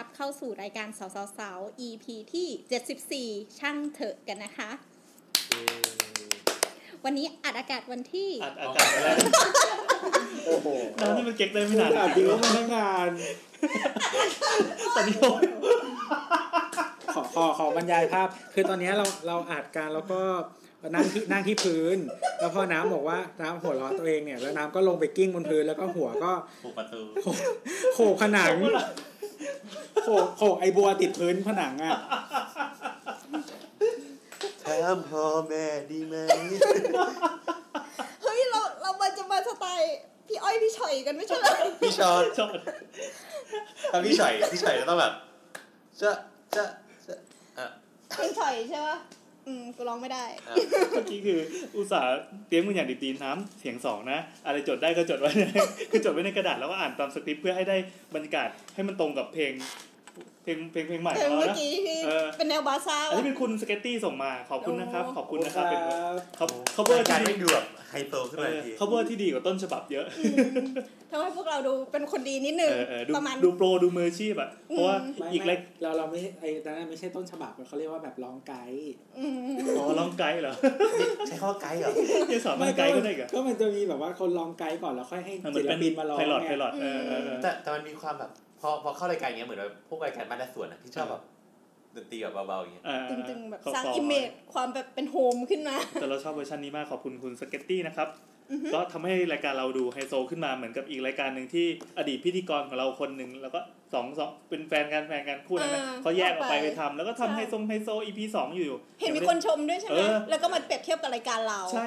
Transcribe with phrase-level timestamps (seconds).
[0.00, 4.70] รับเข้าสู่รายการสาวสาวสาว EP ที่ 74 ช่างเถอะกันนะคะ
[7.04, 9.16] วันนี้อัดอากาศวันที่ อัดอากาศไปแล้ว
[10.46, 10.66] โอ้โห
[11.00, 13.10] น้ำนี่มันเก๊กได้ไม่พูนานดอัดจริงว่ามันตั้งนาน
[14.96, 15.42] ตอนนี้โอ้ย
[17.14, 20.20] ขอขอขอบรรยายภาพ คือตอนนี้เราเราอัดกันแล้วก็
[20.94, 21.96] นั่งที่นั่งที่พื้น
[22.40, 26.32] แล้วพอน้ำบอกว่าน้ำหัวเร้อนตัวเองเนี่ย แล้วน้ำก็ลงไปกิ้งบนพื้นแล้วก็หัวก็
[26.64, 27.36] ผูกประตูโขก
[27.94, 28.54] โขกผนัง
[30.04, 31.96] โขกโขกไอบัวติดพื้นผนังอะ
[34.64, 36.14] ถามพ่อแม่ดีไหม
[38.22, 39.96] เฮ้ยเราเรามาจะมาสไตล์
[40.28, 41.52] พี่อ้อยพี่ฉอยกันไม่ใช่เหรอ
[41.82, 42.50] พี่ชอนชอบ
[43.92, 45.12] ถ้าพี่ฉอยพี่ฉอยจะต้องแบบ
[46.00, 46.10] จะ
[46.56, 46.64] จะ
[47.06, 47.14] จะ
[47.58, 47.66] อะ
[48.16, 48.96] เป็นฉอยใช่ปะ
[49.46, 50.54] อืมกูร้องไม่ได้อะ
[50.90, 51.40] เมื่อกี้คือ
[51.76, 55.30] อุตส่าห์เตรียมมืออย่างดีๆน้ำเสียงสองนะ อะไรจดได้ก็จดไว้
[55.90, 57.76] คือจดไว้ในกระดาษแล้วก็อ่านตามสคริปต์เพื่อให้ได้
[58.14, 59.52] บรรยากาศให้มันตรงกับเพลง
[59.89, 59.89] เพ
[60.50, 65.80] ลงเพลงเพลงใหม่เพลของงเราเมื่อนะกี้ที่เออเป็นแนวบาซ่าอันนี้วะเป็นคุณสเก็ตตี้ส่งมาขอบคุณนะครับโอ้ขอบคุณนะครับเป็น
[66.36, 70.06] เขาเขารายเบอการร์ไม่ที่ดูแบบไฮโซขึ้นมาทันทีเขาเบอร์ที่ดีกว่าต้นฉบับเยอะ
[71.10, 79.32] ทำให้พวกเราดูเป็นคนดีนิดนึงเออเออดูประมาณดูโปรดูมืออาชีพอะเพราะว่าไม่อีกไม่เล็กเราเราไม่ไอ้นั้นไม่ใช่ต้นฉบับเขาเรียกว่าแบบร้องไกด์อืม
[79.78, 80.54] อ๋อร้องไกด์เหรอ
[81.28, 81.90] ใช้ข้อไกด์เหรอ
[82.32, 91.22] จะสอนร้องไกด์ก็ได้เหรอก็มันจะมีแบบว่าคนร้องไกด์ก่อนแล้วค่อยให้เหมือนศิลเป็นปินมาร้อง pilot ไง pilot เออเออเออแต่แต่มันมีความแบบ พอพอเข้ารายการอย่างเงี้ยเหมือนแบบพวกรายการบ้านและสวนอะที่ชอบแบบ
[91.96, 98.08] ดนตรีแบบเบาๆอย่างเงี้ยอ่าตึงๆแบบขอสร้างขอ imageความแบบเป็น home ขึ้นมา แต่เราชอบเวอร์ชันนี้มากขอบคุณคุณสเก็ตตี้นะครับ
[98.74, 101.66] ก็ทำให้รายการเราดูไฮโซขึ้นมาเหมือนกับอีกรายการหนึ่งที่
[101.98, 103.60] อดีตพิธีกรของเราคนหนึ่งแล้วก็
[103.94, 111.86] สองสองเป็นแฟนกันแฟนกันคู่นั้นนะเออเขาแยกออกไปเข้าไปไปทำแล้วก็ทำใช่ไฮโซไฮโซ EP สองอยู่ เห็นมีคนชมด้วยใช่ไหมเออแล้วก็มาเปรียบเทียบกับรายการเรา ใช่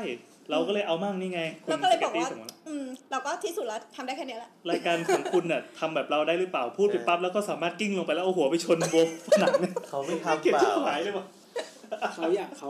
[0.51, 8.95] เราก็เลยเอามั่งนี่ไงคุณเราก็เลยบอกว่าสเตตี้ส่งมอืมเราก็ที่สุดแล้วทำได้แค่เนี้ยแหละรายการของคุณน่ะทำแบบเราได้หรือเปล่าพูดไปปั๊บแล้วก็สามารถกิ้งลงไปแล้วเอาหัวไปชนโบ
[9.27, 11.25] ผนังเนี่ยเขาไม่ทำเกลียดเปชิบล่าหายเลยว่ะ
[12.15, 12.69] เขาอยากเขา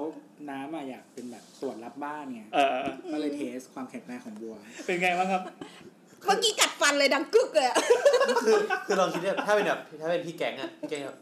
[0.50, 5.42] น้ำอะอยากเป็นแบบตรวจรับบ้านไงเออเออก็เลยเทสความแข็งแรงของบัว เป็นไงบ้างครับ
[6.26, 7.78] เมื่อกี้กัดฟันเลยดังกึกเลยอะ
[8.46, 11.18] คือคือลองคิดเนี่ยถ้าเป็นแบบถ้าเป็นพี่แก๊งอะพี่แก๊งแบบ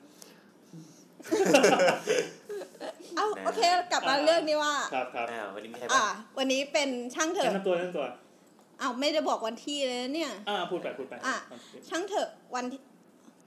[3.16, 3.62] เอ้าแน่โอเค
[3.92, 8.06] กลับมาเรื่องนี้ว่าครับครับอ้าววันนี้มีใครอ่าบ้างวันนี้เป็นช่างเถแนะอะนำตัวแนะนำตัว
[8.82, 11.36] อ้าวไม่ได้บอกวันที่เลยนะเนี่ยอ่าพูดไปพูดไปอะ
[11.90, 12.82] ช่างเถอะวันที่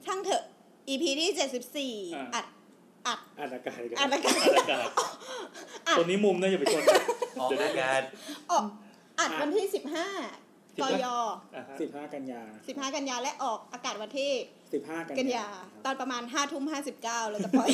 [0.05, 0.43] ช่างเถอะ
[0.89, 2.45] EP ที่เจ็ดสิบสี่อ่าอัด
[3.07, 4.83] อัดอัดอากาศกันอัดรายการอัดอากาศ
[5.97, 6.83] ตัวนี้มุมนะอย่าไปชน
[7.41, 8.01] ออกรายการ
[8.51, 8.65] ออก
[9.19, 10.07] อัดวันที่สิบห้า
[10.77, 11.07] สิกบห้าย
[11.55, 14.31] อ่าฮะสิบห้ากันยาสิบห้ากันยาและออกอากาศวันที่
[14.73, 15.47] สิบห้ากันกันยายา
[15.85, 17.69] ตอนประมาณห้าทุ่มห้าสิบเก้าเราจะปล่อย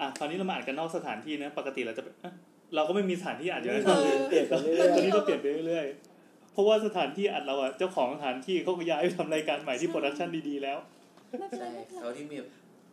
[0.00, 2.32] อะคราวนี้เรามาอ่านกันนอกสถานที่นะ ปกติเราจะเอ๊ะ
[2.74, 10.78] เราก็ไม่มีสถานที่อ่านเยอะเออเปลี่ยนไปเรื่ตอนอยนี้เราเปลี่ยนไปเรื่อยๆเพราะว่าสถานที่อัดเราอะเจ้าของสถานที่เขาก็ย้ายไปทำรายการใหม่ที่ production ดีๆแล้ว
[11.58, 11.68] ใช่
[12.00, 12.36] เขาที่มี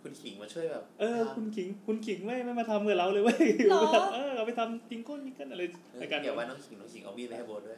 [0.01, 3.81] คุณขิงมาช่วยแบบ เออทำคุณขิง คุณขิงไม่ไม่มาทำกับเราเลยเว้ยหรอ
[4.13, 5.61] เออเอาไปทำจิงก้นจิงกันอะไร
[6.01, 7.78] รายการเดี๋ยวว่าน้องขิงน้องขิงเอามีดไปให้โบนด้วย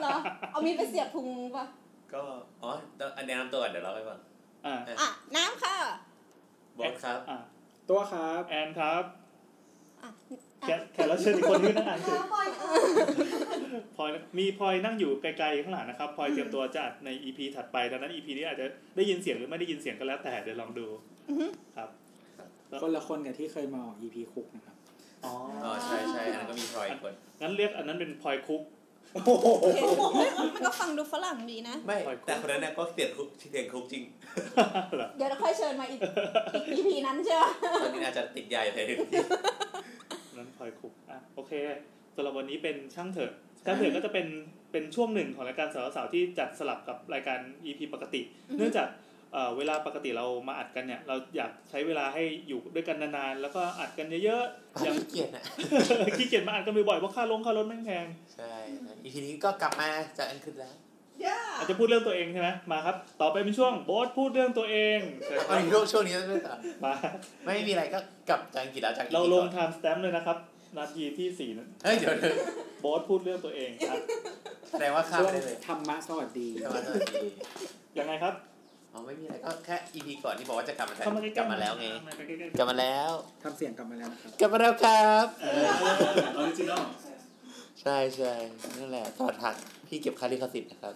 [0.00, 0.16] เหรอ
[0.52, 1.64] เอามีดไปเสียบพุงปะ
[2.12, 2.22] ก็
[2.62, 2.70] อ๋อ
[3.16, 4.18] อันแนะนำตัวก่อนเดี๋ยวเราไปฟัง
[4.66, 5.76] อ่าอะน้ำค่ะ
[6.76, 7.59] โบนครับอ่าๆ
[7.90, 9.02] ตัวครับแอนครับ
[10.02, 10.08] อะ
[10.62, 12.48] แขกแขกรับเชิญอีกคนนึงนะอ่านสิปล่อย
[13.96, 20.86] พลอยมีพลอยนั่งอยู่ไกลๆข้างหลังนะครับพลอยเตรียมตัวจะอัดใน EP ถัดไปดังนั้น EP นี้อาจจะได้ยินเสียงหรือไม่ได้ยินเสียงก็แล้วแต่เดี๋ยวลองดู
[21.76, 21.88] ครับ
[22.82, 24.76] คนละคนกับที่เคยมาออก EP คุกนะครับ
[25.24, 25.32] อ๋อ
[25.64, 28.79] อ๋อใช่ใช่อันนั้นก็มีพลอยอีกคนงั้นเรียกอันนั้นเป็นพลอยคุกโอเค
[29.14, 34.04] มันก็ฟังดูฝรั่งดีนะ ไม่ แต่คนนั้นน่ะก็เสียงคุกเสียงคุกจริง
[35.16, 36.00] เดี๋ยวเราค่อยเชิญมาอีก
[36.54, 37.44] อีก EP นั้นใช่ไหม
[37.82, 38.86] ตอนนี้อาจจะติดใหญ่เลย
[40.36, 41.52] นั้นพลอยคุกอะโอเค
[42.14, 43.32] สำหรับวันนี้เป็นช่างเถอะ
[43.64, 44.26] ช่างเถอะก็จะเป็น
[44.72, 48.20] เป็นช่วงหนึ่งของรายการสาวสาวๆที่จัดสลับกับรายการ EP ปกติ
[48.58, 48.88] เนื่องจาก
[49.32, 55.44] เอ่อเวลาปกติเรามาอัดกันเนี่ย เราอยากใช้เวลาให้อยู่ด้วยกันนานๆ แล้วก็อัดกันเยอะๆอย่างขี้เกียจอะ
[56.16, 58.52] ขี้เกียจมาอัดกันบ่อยๆเพราะค่าลงค่ารถแม่งแพงใช่
[59.02, 59.88] อีทีนี้ก็กลับมา
[60.18, 60.74] จากอันคืนแล้ว
[61.24, 66.54] ย่าอาจจะพูดเรื่องตัวเองใช่ไหมมาครับ ต่อไปเป็นช่วงโบ๊ทพูดเรื่องตัวเองเชิญคเอารับอยู่ช่วงช่วงนี้ด้วยต่อ
[66.84, 66.92] มา
[67.44, 67.98] ไม่มีอะไรก็
[68.28, 70.38] กลับจากอังกฤษแล้วจากเราลงก่อนไทม์สแตมป์เลยนะครับ
[70.78, 72.36] นาทีที่สี่นั้นเฮ้ยเดี๋ยวเดี๋ยว
[72.80, 73.98] โบ๊ทพูดเรื่องตัวเองครับ
[74.70, 77.30] แสดงว่าข้ามช่วงได้เลยธรรมะสวัสดีกลับมาตอนนี้
[77.98, 78.34] ยังไงครับ
[78.92, 83.10] อ๋อไม่มีอะไรก็แค่ EP ก่อนที่บอกว่าจะกลับมาแทนเข้ามาใกล้ๆกลับมาแล้วไงมาใกล้ๆกลับมาแล้ว
[83.42, 85.64] ทำเสียงกลับมาแล้วนะครับ กลับมาแล้วครับ เออ
[86.36, 86.84] original
[87.82, 88.32] ใช่ใช่
[88.78, 89.56] นั่นแหละถอดหัก
[89.86, 90.94] พี่เก็บค่าลิขสิทธิ์นะครับ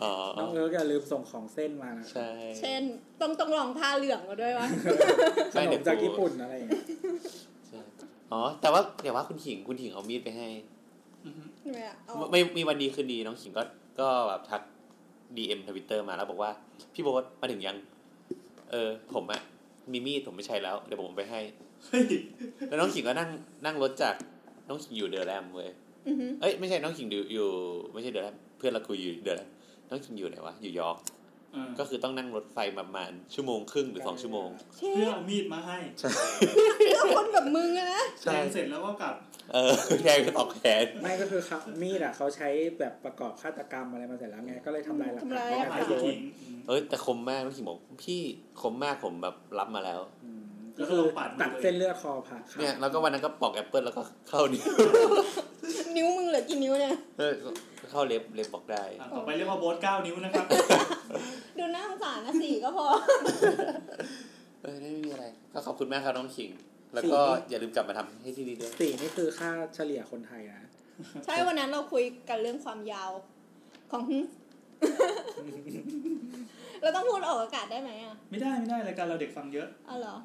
[0.00, 2.30] อ๋อน้องเอิร์กอย่าลืมส่งของเส้นมานะใช่
[2.60, 2.82] เช่น
[3.20, 4.66] ต้องต้องลองผ้าเหลืองมาด้วยวะ
[5.54, 6.82] ขนมจากญี่ปุ่นอะไรอย่างเงี้ย
[7.68, 7.80] ใช่
[8.32, 10.48] อ๋อ แต่ว่าแต่ว่าคุณขิงคุณขิงเอามีดไปให้
[11.24, 13.62] อือฮึ ไม่อะเอาไม่มีวันดีคืนดีน้องขิงก็
[14.00, 14.62] ก็แบบทัก
[15.36, 16.50] DM Twitter มาแล้วบอกว่า
[16.94, 17.76] พี่โบ๊ทมาถึงยัง
[18.70, 19.40] เออ ผมอะ
[19.92, 21.40] มีมีดผมไม่ใช้แล้ว เดี๋ยวผมเอาไปให้
[21.86, 22.04] เฮ้ย
[22.68, 23.30] แล้วน้องขิงก็นั่ง
[23.64, 24.14] นั่งรถจาก
[24.68, 25.70] น้องขิงอยู่เดอะแรมเว้ย
[26.06, 27.48] อือหือเอ้ยไม่ใช่น้องขิงอยู่อยู่
[27.92, 29.48] ไม่ใช่เดอะแรมเพื่อนเราคุยอยู่เดอะแรม
[29.88, 30.96] น้องขิงอยู่ไหนวะอยู่ York
[31.54, 39.14] อ่าก็คือต้องนั่งรถไฟประมาณชั่วโมงครึ่งหรือสองชั่วโมงเช่เพื่อเอามีดมาให้เพื่อคนแบบมึงอะนะแทงเสร็จแล้วก็กลับ
[39.52, 39.72] เออ
[40.02, 42.48] แทงก็ตอกแขนไม่ก็คือเขามีดอะเขาใช้
[42.78, 48.20] แบบประกอบฆาตกรรมอะไรมาเสร็จแล้วไงก็เลยทำลายหลักฐานทำลายในหลักากรฐานโยทิ้นงอืมเอ้ยแต่คมมากน้องขิงบอกพี่
[48.60, 50.42] คมมากผมแบบรับมาแล้วอืม
[50.76, 54.64] แล้ก็วก็คือลองปาดมือตัดเส้นเลือดคอผ่าขาเนี่ยแล้วก็วันนั้นก็ปอกแอปเปิลแล้วก็เข้านิ้ว
[55.96, 57.32] นิ้วมึงเหลือกี่นิ้วเนี่ยเออ
[57.80, 60.46] ก็เข้าเล็บเล็บบอกได้อะต่อไปเรียกว่าโบ๊ทเก้านิ้วนะครับ
[61.58, 62.86] ดูหน้าสงสารนะสี่ก็พอ
[64.62, 66.50] เออไม่มีอะไร ก็ขอบคุณมากครับน้องขิง
[66.96, 67.20] แล้วก็
[67.50, 70.68] อย่าลืมกลับมาทำให้ที่นี่ด้วย สี่นี่คือค่าเฉลี่ยคนไทยนะ
[71.24, 73.10] ใช่วันนั้นเราคุยกันเรื่องความยาว
[73.92, 74.04] ของ
[76.82, 80.16] เราต้องพูดออกอากาศได้ไหมอะไม่ได้ไม่ได้รายการเราเด็กฟังเยอะ อ๋อเหรอ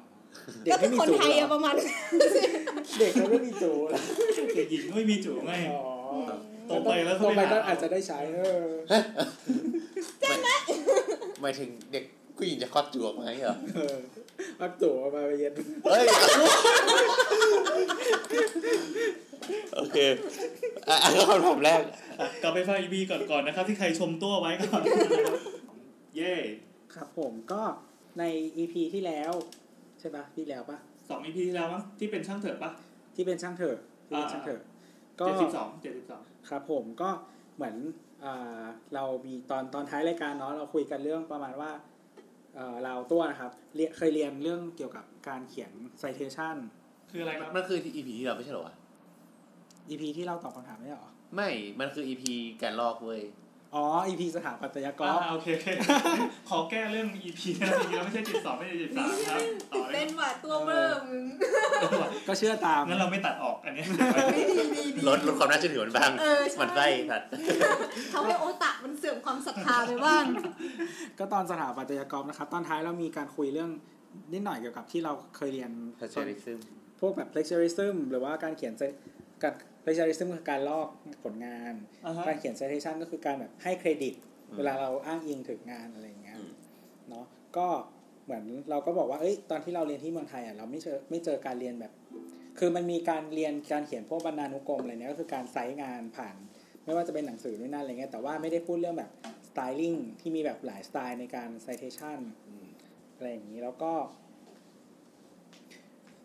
[0.64, 1.74] เด็กก็เป็ไม่นมีคนจูไทยเหรอะอประมาณ
[2.98, 3.98] เด็กเขาไม่มีจูเหรอ
[4.56, 5.82] เด็กหญิงไม่มีจู่ไง อ๋อ
[6.66, 8.66] โตไปแล้วโตเขาไปไม่ก็หา อาจจะได้ใช้เออ
[11.42, 12.04] หมายถึงเด็ก
[12.36, 13.96] ผู้หญิงจะคลอดจวกไหมเหรอ เออ
[14.60, 15.52] พักจูมาไปเย็น
[15.84, 16.04] เฮ้ย
[19.76, 19.98] โอเค
[20.88, 21.82] อะอะก็คำถามแรก
[22.20, 24.82] อะกลับไปฟังอีบีก่อนก่อนนะครับ ที่ใครชมตัวไว้ก่อน
[26.16, 26.34] เย่
[26.94, 27.62] ครับผมก็
[28.18, 28.24] ใน
[28.56, 29.32] EP ที่แล้ว
[30.00, 32.70] ใช่ปะที่แล้วปะสองอีพีที่แล้วมั้งที่เป็นช่างเถอะปะ
[33.16, 34.60] ที่เป็นช่างเถอะที่เป็นช่างเถอะ
[35.20, 37.10] ก็ เจ็ดสิบสองเจ็ดสิบสอง ครับผมก็
[37.56, 37.76] เหมือน
[38.24, 38.64] อ่า
[38.94, 41.70] เรามีตอนตอนท้ายรายการเนาะเราคุยกันเรื่องประมาณว่า
[42.54, 45.72] เอ่อเราตัวนะครับเรียนเคยเรียนเรื่องเกี่ยวกับการเขียน
[46.02, 46.56] citation
[47.10, 48.74] คืออะไรครับ มันคือ EP ที่เราไม่ใช่เหรอวะ
[49.88, 51.50] EP ที่เราตอบคำถามไม่ใช่เหรอ ไม่
[51.80, 52.24] มันคือ EP
[52.62, 53.22] การลอกเว้ย
[53.74, 55.68] อ๋อ EP สถาปัตยกรอ่าโอเคโอเค
[56.48, 59.40] ขอแก้เรื่องอีพีนะอีพีแล้วไม่ใช่จิตสองไม่ใช่จิตสามครับ
[59.72, 61.24] ต่อเลยเล่นว่ะตัวเบอร์มึง
[62.28, 63.84] ก็เชื่อตามงั้นเราไม่ตัดออกอันนี้
[65.08, 67.28] ลดลดความน่าเชื่อถือมันบ้างเออใช่มันไส้สัตว์
[68.12, 70.24] ทำให้โอตะมันเสื่อมความศรัทธาไปบ้าง
[71.18, 73.70] ก็ตอนสถาปัตยกรรมนะครับ ตอนท้ายเรามีการคุยเรื่อง
[74.32, 76.58] นิดหน่อยเกี่ยวกับที่เราเคยเรียน Plagiarism
[77.00, 78.96] พวกแบบ plagiarism หรือว่าการเขียน ci-
[79.42, 80.88] การ plagiarism คือการลอก
[81.24, 81.74] ผลงาน
[82.06, 84.14] อ่าฮะการเขียน citation ก็คือการแบบให้เครดิต
[84.48, 86.52] อืมเวลาเราอ้างอิงถึงงานอะไรอย่างเงี้ยอืม
[87.08, 87.26] เนาะ
[87.56, 87.66] ก็
[88.24, 91.92] เหมือนเราก็บอกว่าเอ้ยตอนที่เราเรียนที่เมืองไทยอะเราไม่เจอไม่เจอการเรียนแบบ
[92.58, 96.36] คือมันมีการเรียนการเขียนพวกบรรณานุกรมอะไรเนี้ยก็คือการไซต์งานผ่าน
[96.84, 99.10] ไม่ว่าจะเป็นหนังสือด้วยนั่นอะไรเงี้ยแต่ว่าไม่ได้พูดเรื่องแบบ
[99.48, 102.18] สไตลิ่งที่มีแบบหลายสไตล์ในการ citation
[102.48, 102.66] อืม
[103.16, 103.92] อะไรอย่างนี้แล้วก็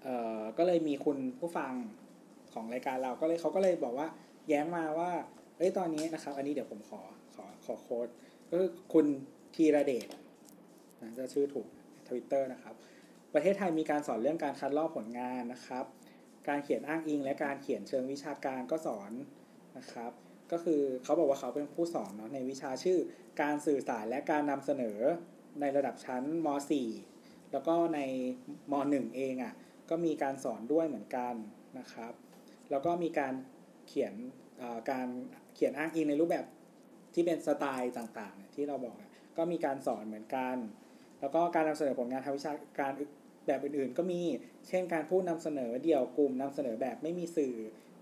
[0.04, 1.74] เอ่อก็เลยมีคุณผู้ฟัง
[2.58, 4.08] ของรายการเราก็เลยเขาก็เลยบอกว่า
[4.50, 5.12] แย้งมาว่า
[5.58, 7.02] เอ้ยตอนนี้นะครับ อันนี้เดี๋ยวผมขอ
[7.36, 8.08] ขอขอโค้ด
[8.50, 9.06] ก็คือคุณ
[9.56, 10.08] ธีระเดช
[11.02, 11.68] นะจะชื่อถูก
[12.08, 12.76] ทวิตเตอร์นะครับ
[13.34, 15.86] ประเทศไทยมีการสอนเรื่องการคัดลอกผลงานนะครับ
[16.48, 19.12] การเขียนอ้างอิง และการเขียนเชิงวิชาการก็สอน
[19.78, 20.12] นะครับ
[20.52, 22.98] ก็คือเขาบอกว่าเขาเป็นผู้สอนเนาะในวิชาชื่อ
[23.42, 25.00] การสื่อสารและการนำเสนอ
[25.60, 26.48] ในระดับชั้นม
[27.00, 28.00] .4 แล้วก็ใน
[28.72, 29.54] ม .1 เองอะ่ะ
[29.90, 31.34] ก็มีการสอนด้วยเหมือนกัน
[31.80, 32.14] นะครับ
[32.72, 33.34] แล้วก็มีการ
[33.88, 34.14] เขียน
[34.60, 35.08] เอ่อการ
[35.56, 36.46] เขียนอ้างอิงในรูปแบบ
[37.14, 40.58] ที่เป็นสไตล์ต่างๆเนี่ยที่เราบอกอะก็มีการสอนเหมือนกัน
[41.20, 42.92] แล้วก็การนำเสนอผลงานทางวิชาการ
[43.48, 44.22] แบบอื่นๆ ก็มี
[44.68, 47.54] เช่นการพูดนำเสนอเดี่ยวกลุ่มนำเสนอแบบไม่มีสื่อ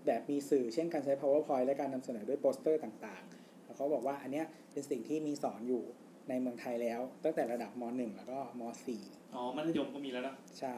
[0.06, 5.82] แบบมีสื่อ เช่นการใช้ powerpoint และการนำเสนอด้วยโปสเตอร์ต่างๆ แล้วเขาบอกว่าอันเนี้ยเป็นสิ่งที่มีสอนอยู่
[6.28, 8.62] ในเมืองไทยแล้ว ตั้งแต่ระดับม .1 แล้วก็ม
[9.34, 10.76] อ๋อมัธยมก็มีแล้วนะ .4 ใช่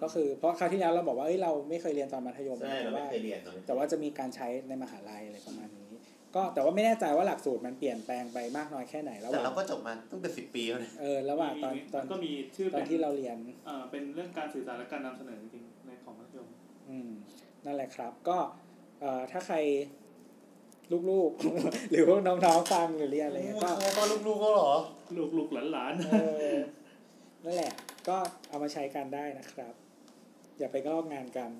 [0.00, 5.90] ก็คือเพราะคราวที่แล้วเราบอกว่าเอ้ยเราไม่เคยเรียนตอนมัธยมใช่แต่เราไม่ว่าเคยเรียนตอนนี้แต่ว่าจะมีการใช้ในมหาลัยอะไรประมาณนี้
[6.34, 16.48] ก็แต่ว่าไม่แน่ใจว่าหลักสูตรมันเปลี่ยนแปลงไปมากน้อยแค่ไหนระหแต่ว่างเราก็จบมาตั้งแต่สิบปีแล้วนะเออระหว่างตอนตอนก็มีชื่อตอเป็นนที่เราเรียนเอ่อเป็นเรื่องการสื่อสารและการนำเสนอจริงๆในของมัธยม
[16.90, 17.10] อืม
[17.64, 18.38] นั่นแหละครับ ก็
[19.00, 19.56] เอ่อถ้าใคร
[21.10, 24.72] ลูกๆ หรือพวกน้องๆฟังหรือเรียนอะไรเงี้ยก็ก็ลูกๆก็หรอ
[25.16, 26.16] ลูกลูกหลานหลานเอ
[26.54, 26.56] อ
[27.44, 27.72] นั่นแหละ
[28.08, 28.16] ก็
[28.48, 29.74] เอามาใช้กันได้นะครับ
[30.58, 31.50] อย่าไปลอกงานกัน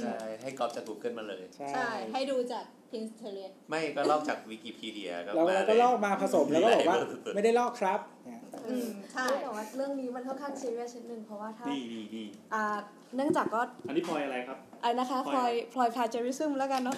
[0.00, 12.76] ใช่ให้ลอกจาก Google มาเลย ใช่ใช่ให้ดูจาก Pinterest ไม่ก็ลอกจากวิกิพีเดียก็เรามาเราก็ลอกมาผสมแล้วก็บอกว่ามีหลยเบร์ไม่ได้ลอกครับเนี่ยอืมใช่แต่ว่าเรื่องนี้มันค่อนข้างซีเรียสนิดนึงเพราะว่าถ้านี่นี่นี่อ่า
[13.16, 16.96] เนื่องจากก็อันนี้พลอยอะไรครับอะไรนะคะพพลลออยยพลอย plagiarism แล้วกันเนาะ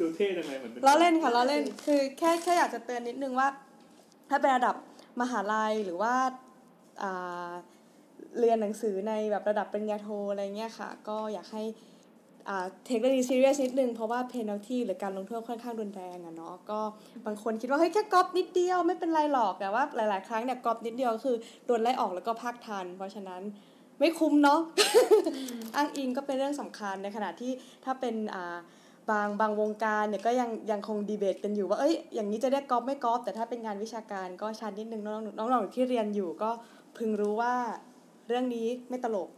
[0.00, 3.48] ดูเท่จังเลยเหมือนป็ล้อเล่นค่ะล้อเล่นคือแค่แค่อยากจะเตือนนิดนึงว่า
[4.30, 4.76] ถ้าเป็นระดับ
[5.20, 6.14] มหาลัยหรือว่า
[7.02, 7.50] อ่า
[8.40, 11.64] เรียนหนังสือในแบบระดับปริญญาโทอะไรเงี้ยค่ะ ก็อยากให้
[12.48, 16.80] อ่าเทคเรื่องนี้ซีเรียสนิดนึง เพราะว่าเพนัลที่หรือการลงโทษค่อนข้างรุนแรงอะเนาะก็
[17.26, 23.42] บางคนคิดว่า เฮ้ย แค่ก๊อปนิดเดียวไม่เป็นไรหรอก แต่ว่าหลาย ๆ ครั้งเนี่ยก๊อปนิดเดียวก็คือโดนไล่ออกแล้วก็พักทัน เพราะฉะนั้น
[23.98, 24.60] ไม่คุ้มเนาะ
[25.76, 27.52] อ้างอิงก็เป็นเรื่องสำคัญในขณะที่
[27.84, 28.56] ถ้าเป็นอ่า
[29.10, 36.50] บางบางวงการเนี่ยก็ยังยังคงดีเบตกันอยู่ว่าเอ้ยอย่างนี้จะเรียกกอล์ฟไม่กอล์ฟแต่ถ้าเป็นงานวิชาการก็ชัดนิดนึงน้องน้องน้องๆที่เรียนอยู่ก็
[36.96, 37.54] พึงรู้ว่า
[38.28, 39.28] เรื่องนี้ไม่ตลก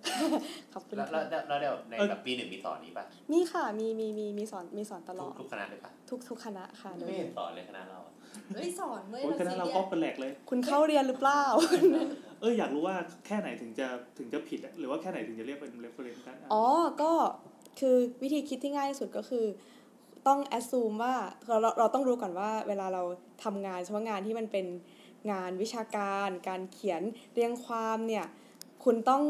[0.74, 8.12] ขอบคุณแล้วค่ะแล้วแล้วเดี๋ยวในแบบปีหนึ่งมีสอนนี้ป่ะมีค่ะมีมีมีมีสอนมีสอนตลทุอกดทุกคณะเลยป่ะทุกทุกคณะค่ะโดยไม่เห็นสอนเลยคณะเราอะ
[8.54, 11.42] เฮ้ยสอนเว้ยโอ้ยคณะเราก็เป็นแหลกเลย คุณเข้าเรียนหรือเปล่า
[12.40, 13.86] เอออยากรู้ว่าแค่ไหนถึงจะ
[14.18, 16.64] ถึงจะผิดอะหรือว่าแค่ไหนถึงจะเรียกเป็น reference ได้อ๋อ
[17.02, 17.12] ก็
[17.80, 19.46] คือวิธีคิดที่ง่ายที่สุดก็คือ
[20.26, 21.14] ต้อง assume ว่า
[21.48, 23.02] เราเราเราต้องรู้ก่อนว่าเวลาเรา
[23.44, 24.66] ทำงานเฉพาะงานที่มันเป็น
[25.32, 27.02] งานวิชาการ การเขียน
[27.34, 28.26] เรียงความเนี่ย
[28.86, 29.24] คุณต้อง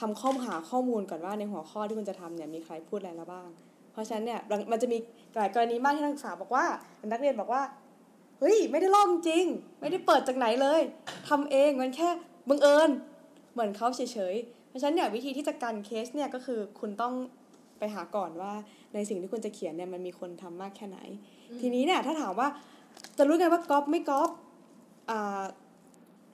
[0.00, 3.48] ทำข้อมูลหาข้อมูลก่อนว่าในหัวข้อที่คุณจะทำเนี่ยมีใครพูดอะไรแล้วบ้าง
[3.92, 4.98] เพราะฉะนั้นเนี่ยมันมันจะมี
[5.36, 6.64] หลายกรณีมากที่นักศึกษาบอกว่า
[7.12, 7.62] นักเรียนบอกว่า
[8.40, 9.44] เฮ้ยไม่ได้ลอกจริง
[9.80, 10.80] ไม่ได้เปิดจากไหนเลย
[11.28, 12.08] ทำเองมันแค่
[12.48, 12.90] บังเอิญ
[13.52, 14.00] เหมือนเขาเฉ
[14.32, 17.14] ยๆเพราะฉะนั้นเนี่ยวิธีที่จะกันเคสเนี่ยก็คือคุณต้อง
[17.78, 18.52] ไปหาก่อนว่า
[18.94, 20.98] ในสิ่งที่คุณจะเขียนเนี่ยมันมีคนทำมากแค่ไหน
[21.60, 22.48] ทีนี้เนี่ยถ้าถามว่า
[23.18, 24.30] จะรู้ไงว่าก๊อปไม่ก๊อป
[25.10, 25.42] อ่า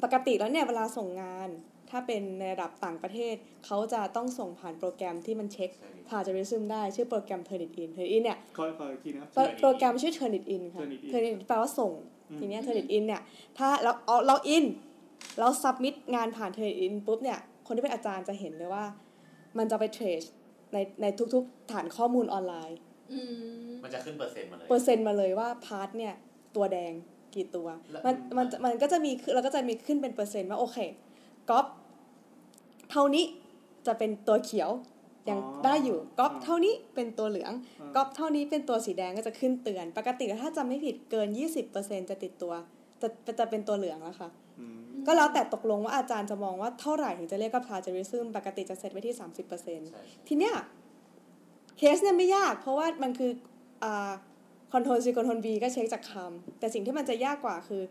[0.02, 1.48] ปกติแล้วเนี่ยเวลาส่งงาน
[1.90, 3.34] ถ้าเป็นในระดับต่างประเทศ
[3.66, 5.70] เขาจะต้องส่งผ่านโปรแกรมที่มันเช็ค
[6.08, 11.92] ผ่านจะรีซึมได้ชื่อโปรแกรม Turnitin Turnitin เนี่ยคอยคอยอีกทีนะครับโปรโปรแกรมชื่อ Turnitin ค่ะ Turnitin Turnitin แปลว่าส่ง
[12.30, 13.22] อืมทีเนี้ย Turnitin เนี่ย
[13.58, 14.64] ถ้าเราเอาเราอิน
[15.38, 18.84] เรา submit งานผ่าน Turnitin ปุ๊บเนี่ย คนที่เป็นอาจารย์จะเห็นเลยว่า
[19.58, 20.26] มันจะไป trace
[20.72, 22.78] ในในทุกๆฐานข้อมูลออนไลน์
[23.12, 23.20] อื
[23.68, 26.14] มมันจะขึ้นเปอร์เซ็นต์มาเลย เปอร์เซ็นต์มาเลยว่า part เนี่ย
[26.56, 26.92] ตัวแดง
[27.34, 30.78] กี่ตัวแล้วมันมันมันก็จะมีคือเราก็จะมีขึ้นเป็นเปอร์เซ็นต์ว่าโอเค
[31.50, 31.66] ก๊อป
[32.90, 33.24] เท่านี้
[33.86, 34.70] จะเป็นตัวเขียว
[35.28, 41.28] ยังอ๋อได้อยู่ก๊อปอ๋อเท่านี้เป็นตัวเหลืองอ่าก๊อปเท่านี้เป็นตัวสีแดงก็จะขึ้นเตือน ปกติถ้าจำไม่ผิดเกิน
[41.68, 42.52] 20%จะติดตัว
[43.02, 44.30] จะจะเป็นตัวเหลืองแล้วค่ะ
[44.60, 50.54] อืมก็แล้วแต่ตกลงว่าอาจารย์จะมองว่าเท่าไหร่ถึงจะเรียกว่า plagiarism ปกติจะเซตไว้ที่ 30%ใช่ทีเนี้ย
[51.78, 53.30] เคสเนี่ยไม่ยาก เพราะว่ามันคือ
[53.84, 54.12] อ่า
[54.72, 57.82] คอนโทรล C คอนโทรล V ก็เช็คจากคำแต่สิ่งที่มันจะยากกว่าคือ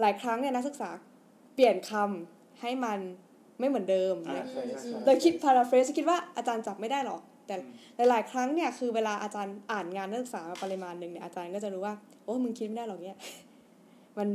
[0.00, 0.90] หลายครั้งเนี่ยนักศึกษา
[1.54, 2.98] เปลี่ยนคำให้มัน
[3.62, 13.16] ไม่เหมือนเดิมอ่าเนี่ยใช่ใช่ใช่โดยคิด paraphrase คิดว่าอาจารย์จับไม่ได้หรอก แต่หลายๆ ครั้งเนี่ยคือเวลาอาจารย์อ่านงานนักศึกษามาปริมาณหนึ่งเนี่ยอาจารย์ก็จะรู้ว่าโอ้มึงคิดไม่ได้หรอกเนี่ย
[14.18, 14.28] มัน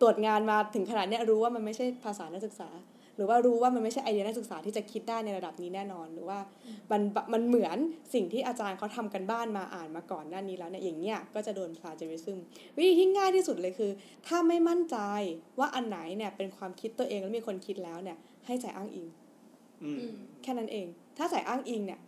[0.00, 2.70] ตรวจงานมาถึงขนาดเนี้ยรู้ว่ามันไม่ใช่ภาษานักศึกษา
[3.16, 6.38] หรือว่ารู้ว่ามันไม่ใช่ไอเดียนักศึกษาที่จะคิดได้ในระดับนี้แน่นอน หรือว่า
[6.90, 7.00] มัน
[7.32, 7.78] มันเหมือน
[8.14, 12.38] สิ่งที่อาจารย์เขาทำกันบ้านมาอ่านมาก่อนหน้านี้แล้วเนี่ยอย่างเงี้ยก็จะโดน plagiarism
[12.76, 13.90] วิธีที่ง่ายที่สุดเลยคือ
[14.26, 14.96] ถ้าไม่มั่นใจ
[15.58, 18.16] ว่าอันไหนเนี่ยเป็นความคิดตัวเองแล้วมีคนคิดแล้วเนี่ย
[18.48, 19.06] ให้ใส่อ้างอิง
[19.84, 20.12] อืม
[20.42, 20.86] แค่นั้นเอง
[21.18, 22.00] ถ้าใส่อ้างอิงเนี่ย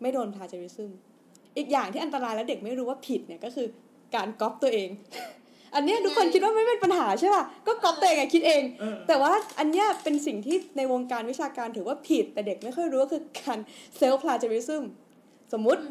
[0.00, 0.90] ไม่โดน plagiarism
[1.56, 3.66] อีกอย่างที่อันตรายแล้วเด็กไม่รู้ว่าผิดเนี่ยก็คือ
[4.14, 4.88] การก๊อปตัวเอง
[5.74, 13.58] อันเนี้ยทุกคนคิดว่าไม่เป็นปัญหาใช่ป่ะ ก็ก๊อปตัวเองอะคิดเองเออแต่ว่าอันเนี้ยเป็นสิ่งที่ในวงการวิชาการถือว่าผิด แต่เด็กไม่ค่อยรู้ก็คือการ
[14.00, 14.82] self plagiarism
[15.52, 15.82] สมมุติ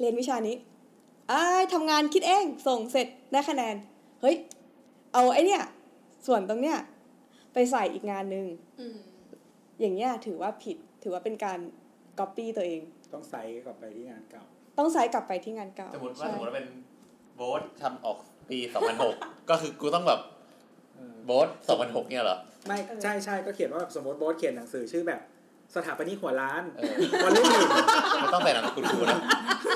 [0.00, 0.56] เรียนวิชานี้
[1.32, 3.74] อ้ายทำงานคิดเอง ส่งเสร็จได้คะแนน
[4.20, 4.36] เฮ้ย
[5.12, 5.62] เอาไอเนี้ย
[6.26, 6.76] ส่วนตรงเนี้ย
[7.54, 8.46] ไปใส่อีกงานหนึ่ง
[8.80, 8.96] อืม
[9.80, 11.58] อย่างเงี้ยถือว่าผิดถือว่าเป็นการ
[12.18, 12.80] copy ตัวเอง
[13.12, 14.42] ต้องไซส์กลับไปที่งานเก่า
[14.78, 16.68] ต้องใช้กลับไปที่งานเก่าสมมติว่าใช่สมมติว่าเป็น
[17.36, 18.18] โบ๊ททำออก
[18.50, 18.58] ปี
[19.04, 20.20] 2006ก็คือกูต้องแบบ
[20.96, 25.20] เออโบ๊ท2006เนี่ยเหรอไม่ใช่ใช่ก็เขียนว่าแบบสมมติโบ๊ทเขียนหนังสือชื่อแบบ
[25.76, 26.92] สถาปนิกหัวล้านเออ
[27.24, 27.66] วันรุ่งหนึ่ง
[28.22, 29.18] มันต้องใส่นามสกุลกูนะ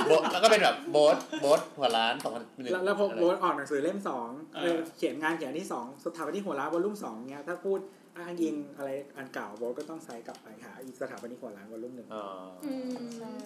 [0.07, 7.79] โบ๊ทแล้วก็เป็นแบบโบ๊ทโบ๊ทหัวร้าน2001แล้วแล้วพอโบ๊ทออกหนังสือเล่มสองอ่าเออเขียนงานเขียนอันที่สองสถาปนิกหัวล้านวอลลุ่มสองเนี้ยถ้าพูด
[8.19, 12.27] อ้างอิงอะไรอันเก่าโบ๊ทก็ต้องไซส์กลับไปหาอีกสถาปนิกหัวล้านวอลลุ่มหนึ่งอ๋อ
[12.65, 13.37] อืมใช่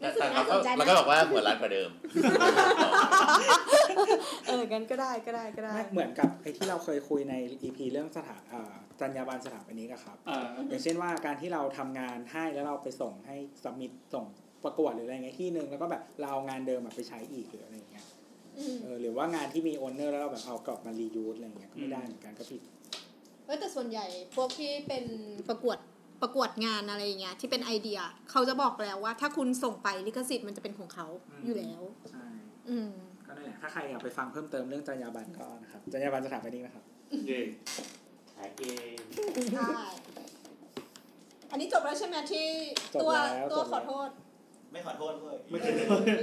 [0.00, 1.90] แต่แต่เราก็เราก็บอกว่าหัวร้านกว่าเดิม
[4.46, 14.24] เออกันก็ได้ก็ได้ก็ได้ไม่เหมือนกับไอ้ที่เราเคยคุยใน EP เรื่องสถาอ่าจรรยาบรรณสถาปนิกอะครับอ่าอย่างเช่นว่าการที่เราทำงานให้แล้วเราไปส่งให้สมิธส่ง
[14.64, 18.04] ประกวดหรืออะไรเงี้ยที่หนึ่งแล้วก็แบบเราเอางานเดิมอะไปใช้อีกหรืออะไรเงี้ย
[18.58, 22.60] อืมเออหรือว่างานที่มีโอนเนอร์แล้วเราแบบเอากลับมารียูสอะไรเงี้ยก็ไม่ได้เหมือนกันก็ผิด
[23.46, 25.04] เอ้ยแต่ส่วนใหญ่พวกที่เป็น
[25.48, 25.78] ประกวด
[26.24, 27.98] ประกวดงานอะไรอย่างเงี้ยที่เป็นไอเดีย
[28.30, 32.24] เขาจะบอกแล้วว่า ถ้าคุณส่งไปลิขสิทธิ์มันจะเป็นของเขาอืมอยู่แล้ว ใช่
[32.68, 32.90] อืม
[33.26, 36.84] ก็นั่นแหละถ้าใครอยากไปฟังเพิ่มเติมเรื่องจรรยาบรรณก็นะครับจรรยาบรรณสถาปนิกนะครับ
[37.26, 37.40] เย่
[38.34, 38.62] ขายเอ
[38.94, 38.96] ง
[39.54, 39.72] ใช่
[41.50, 42.46] อันนี้จบแล้วใช่ไหมที่
[42.94, 44.08] จบตัวแล้วตัวจบแล้ว ขอโทษ
[44.74, 45.70] ไม่ขอโทษเลยไม่ใช่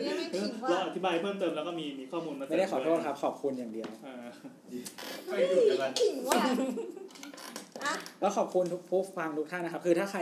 [0.08, 4.30] ยังไม่ขิงว่าเราอธิบายเพิ่มเติมแล้วก็มีมีข้อมูลมาเสริไม่ได้ขอโทษครับ ขอบคุณอย่างเดียวเออ
[5.28, 6.36] ไม่หยุดกันขิงว่า
[7.84, 10.22] อะแล้วขอบคุณทุกผู้ฟังทุกท่านนะครับ คือถ้าใคร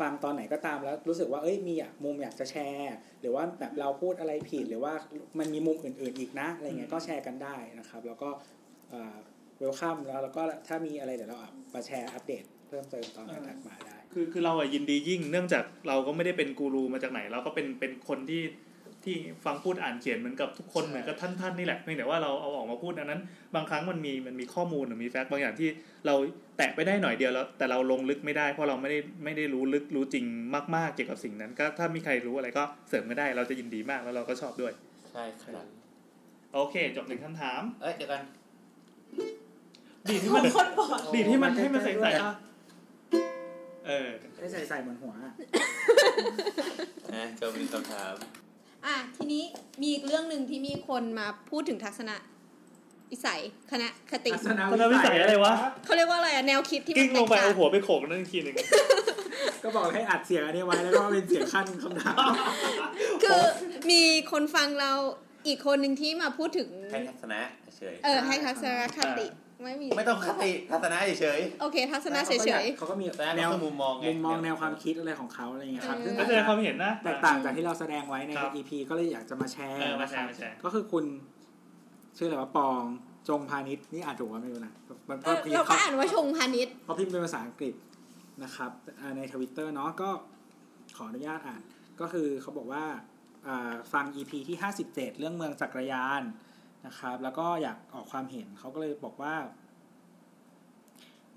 [0.00, 4.92] ฟังตอนไหนก็ตามแล้วรู้สึกว่าเอ้ยมีอยากมุมอยากจะแชร์ หรือว่าแบบเราพูดอะไรผิดหรือว่า
[5.38, 8.28] มันมีมุมอื่น ๆอีกนะอะไรเงี้ยก็แชร์กันได้นะครับ แล้วก็
[9.58, 18.42] เวลคัมแล้วแล้วก็ถ้ามีอะไรเดี๋ยวเราอะมาแชร์อัปเดต เพิ่มเติมตอนถัดมาได้ คือคือเราอะยินดียิ่ง เนื่องจากเราก็ไม่ได้เป็นกูรูมาจากไหน เราก็เป็นเป็นคนที่
[19.04, 23.20] ที่ฟังพูดอ่านเขียนเหมือนกับทุกคนใช่เหมือนกับท่านท่านนี่แหละเพียงแต่ว่าเราเอาออกมาพูดดังนั้น
[23.54, 25.68] บางครั้งมันมีมันมีข้อมูลหรือมีแฟกต์บางอย่างที่
[26.06, 26.14] เรา
[26.56, 30.24] แตะไปได้หน่อยเดียวแล้ว แต่เราลงลึกไม่ได้เพราะเราไม่ได้ไม่ได้รู้ลึกรู้จริง
[30.76, 34.72] มาก ๆ เกี่ยวกับสิ่งนั้น ก็ถ้ามีใครรู้อะไรก็เสริมก็ได้ เราจะยินดีมากแล้วเราก็ชอบด้วย
[35.10, 35.66] ใช่ครับ
[36.54, 38.22] โอเค จบหนึ่งคำถาม เอ้ยเดี๋ยวกัน
[40.08, 42.34] ดีดที่มันคนบอกดีดที่มันให้มันใส่ใส่อะ
[43.86, 44.08] เออ
[44.38, 45.32] ให้ใส่ใส่เหมือนหัวอะ
[47.14, 48.14] นะก็มีคำถาม
[48.86, 49.44] อะ ทีนี้
[49.80, 52.16] มีอีกเรื่องหนึ่งที่มีคนมาพูดถึงทัศนะ
[53.12, 58.54] วิสัยคณะคติทัศนทัศนวิสัยอะไรวะเขาเรียกว่าอะไรอะแนวคิดที่มักิ้งนแตลกงไปต่าเอางหัวไปโขกนั่นอีกทีหนึ่ง
[59.62, 62.16] ก็บอกให้อัดเสียงอันนี้ไว้แล้วก็เป็นเสียงขั้นคำถาม
[63.22, 63.42] คือ
[63.90, 64.92] มีคนฟังเรา
[65.46, 67.40] อีกคนหนึ่งที่มาพูดถึงให้ทัศนะ
[67.76, 69.26] เฉยเออให้ทัศนคติ
[69.64, 81.04] ไม่มีไม่ต้องคติทัศนะเฉยโอเค ทัศนะเฉยเขาก็มีทัศนะแนวก็คือมุมมองไงมุมมองแนวความคิดอะไรของเขาอะไรอย่างเงี้ยครับเออซึ่งก็แสดงความเห็นนะแตกต่างจากที่เราแสดงไว้ในครับ EP ก็เลยอยากจะมาแชร์เออมานะแชครัร์บมาแชร์ก็คือคุณ
[82.16, 82.82] ชื่ออะไรวะปอง
[83.28, 84.72] จงพาณิชย์นี่อ่านถูกว่าไม่รู้นะ
[85.08, 87.74] มันๆเอก็อพิมเราพ์ก็เขาอ่านว่าชงพาณิชย์เขาพิมพ์เป็นภาษาอังกฤษ
[88.44, 90.10] นะครับอ่าในทวิตเตอร์เนาะก็
[90.96, 91.62] ขออนุญาตอ่าน
[92.00, 92.84] ก็คือเขาบอกว่า
[93.46, 94.56] อ่าฟัง EP ที่
[94.88, 96.22] 57 เรื่องเมืองจักรยาน
[96.86, 99.34] นะครับ แล้วก็อยากออกความเห็นเขาก็เลยบอกว่า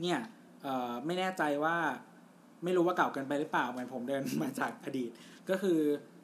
[0.02, 0.20] เนี่ย
[0.64, 1.76] เอ่อไม่แน่ใจว่า
[2.64, 5.12] ไม่รู้ว่าเก่าเกินไปหรือเปล่าเหมือนผมเดินมาจากอดีต
[5.50, 5.80] ก็คือ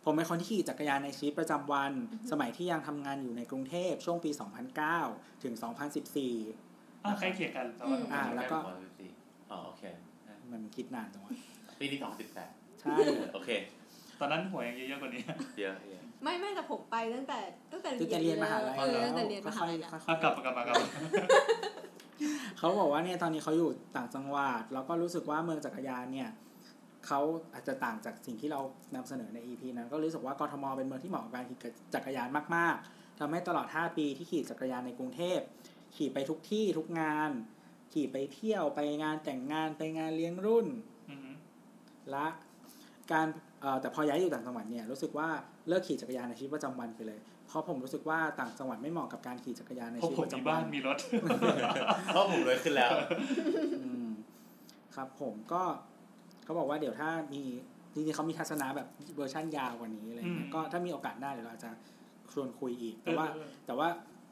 [0.05, 1.91] ผมเป็นคนที่ขี่จักรยานในชีวิตประจำวัน
[2.31, 4.31] สมัยที่ยังทำงานอยู่ในกรุงเทพช่วงปี
[4.87, 5.53] 2009 ถึง
[6.29, 8.57] 2014อ้าวใกล้เคียงกันแต่ว่าอ่าแล้วก็
[9.51, 9.83] อ๋อโอเค
[10.51, 11.31] มันคิดนานจังวะ
[11.79, 12.95] ปีที่สองสิบแปดใช่
[13.33, 13.49] โอเค
[14.19, 15.21] ตอนนั้นหัวยังเยอะๆกว่านี้
[15.59, 17.39] เยอะเยอะ ไม่ไม่แต่ผมไปตั้งแต่
[17.71, 20.87] ตั้งแต่ตั้งแต่เรียนมหาลัยเออแล้วตั้งแต่เรียนมหาลัยแล้วค่อยๆอะกลับมากลับมากลับมา
[22.57, 26.29] เขาบอกว่าเนี่ยตอนนี้เขาอยู่ต่างจังหวัดแล้วก็รู้สึกว่าเมืองจักรยานเนี่ย
[27.07, 27.19] เขา
[27.53, 28.59] อาจจะต่างจากสิ่งที่เรา
[28.95, 31.57] นำเสนอใน EP นั้น ก็รู้สึกว่ากทมเป็นเมืองที่เหมาะกับการขี่
[31.95, 35.39] จักรยานมากๆทำให้ตลอด 5 ปีที่ขี่จักรยานในกรุงเทพ
[35.95, 37.31] ขี่ไปทุกที่ทุกงาน
[37.93, 40.67] ขี่ไปเที่ยวไปงานแต่งงานไปงานเลี้ยงรุ่น
[41.09, 41.31] อือฮึ
[42.11, 42.25] และ
[43.11, 43.27] การ
[43.61, 45.29] เอ่อแต่พอย้ายอยู่ต่างจังหวัดเนี่ยรู้สึกว่า
[45.67, 50.97] เลิกขี่จักรยานในชีวิตประจำวันไปเลย เพราะผมรู้สึกว่าต่างจังหวัดไม่เหมาะกับการขี่จักรยานในเพราะชีวิตผมประมีจำวับ้านนมีรถ
[52.13, 52.91] เพราะผมรวยขึ้นแล้ว
[53.81, 54.07] อืม
[54.95, 55.61] ครับ ผมก็
[56.43, 57.41] เขาบอกว่าเดี๋ยวถ้ามี
[57.93, 61.71] จริงๆเขามีทัศนะแบบเวอร์ชั่นยาวกว่านี้อะไรเงี้ยอืม ก็ถ้ามีโอกาสหน้าเดี๋ยวเราจะ
[62.33, 63.87] ชวนคุยอีกแต่ว่า เออ แต่ว่า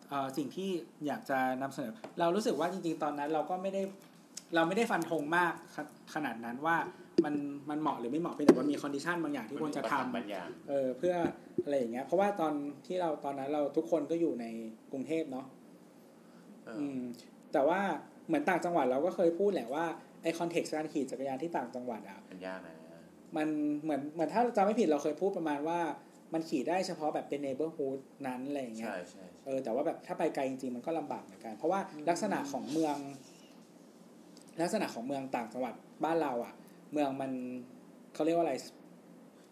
[0.09, 0.69] เอ่อสิ่งที่
[1.07, 3.81] อยากจะนำเสนอ เรารู้สึกว่าจริงๆ ตอนนั้นเราก็ไม่ได้
[4.55, 5.77] เราไม่ได้ฟันธงมาก
[6.13, 6.77] ขนาดนั้นว่า
[7.25, 7.35] มัน
[7.69, 11.15] มันเหมาะหรือไม่เหมาะเพียงแต่ว่ามี condition บางอย่างที่ควรจะทำบางอย่างเออเพื่อ
[11.63, 12.53] อะไรอย่างเงี้ย เพราะว่าตอน
[12.87, 14.45] ที่เราตอนนั้นเราทุกคนก็อยู่ใน
[14.91, 15.45] กรุงเทพเนาะ
[16.65, 16.99] เอออืม
[17.53, 17.79] แต่ว่า
[18.27, 19.85] เหมือนต่างจังหวัดเราก็เคยพูดแหละว่า
[20.23, 22.75] ไอคอนเท็กซ์การขี่จักรยานที่ต่างจังหวัดอะมันยากนะ
[23.37, 23.47] มัน
[23.83, 25.79] เหมือนเหมือนถ้าจำไม่ผิดเราเคยพูดประมาณว่า
[26.33, 31.79] มันขี่ได้เฉพาะแบบเป็นเนเบอร์ฮูดนั้นอะไรอย่างเงี้ยใช่ใช่เออแต่ว่าแบบถ้าไปไกลจริงๆมันก็ลำบากเหมือนกัน เพราะว่า
[32.09, 32.97] ลักษณะของเมือง
[34.61, 36.53] ลักษณะของเมืองต่างจังหวัดบ้านเราอะ
[36.91, 37.31] เมืองมัน
[38.13, 38.55] เขาเรียกว่าอะไร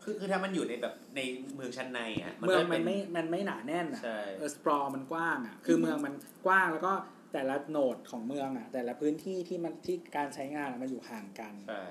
[0.03, 1.21] คือคือถ้ามันอยู่ในแบบใน
[1.55, 6.13] เมืองชั้นในอะเมืองก็มัป็นไม่มันไม่หนาแน่นอะใช่เออสปรอมันกว้างอะคือเมืองมัน
[6.45, 6.93] กว้างแล้วก็
[7.33, 11.83] แต่ละโหนดของเมืองอะ แต่ละพื้นที่ที่มันที่การใช้งานอะมันอยู่ห่างกันใช่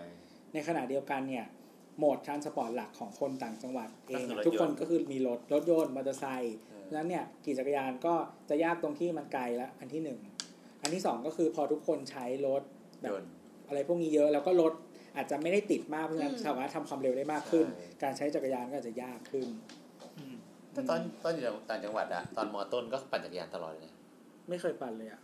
[0.53, 1.47] ในขณะเดียวกันเนี่ย
[1.99, 8.15] โหมดทรานสปอร์ตหลักของคนต่างจังหวัดเองก็คือรถทุกคนยนต์ก็คือมีรถรถยนต์มอเตอร์ไซค์เออเพราะฉะนั้นเนี่ยขี่จักรยานก็
[8.49, 10.19] จะยากตรงที่มันไกลแล้วอันที่หนึ่ง
[10.83, 12.63] อันที่สองก็คือพอทุกคนใช้รถ
[13.01, 13.33] แบยบนต์
[13.69, 14.73] อะไรพวกนี้เยอะแล้วก็รถ
[15.17, 19.47] อาจจะไม่ได้ติดมากเพราะฉะนั้นอืมสามารถทำความเร็วได้มากขึ้นใช่การใช้จักรยานก็อาจจะยากขึ้น
[20.19, 20.35] อืม
[20.73, 23.95] แต่ตอนตอนอยู่ต่างจังหวัดอะตอนมอต้นก็ปั่นจักรยานตลอดเลยนะ
[24.49, 25.21] ไม่เคยปั่นเลยอะ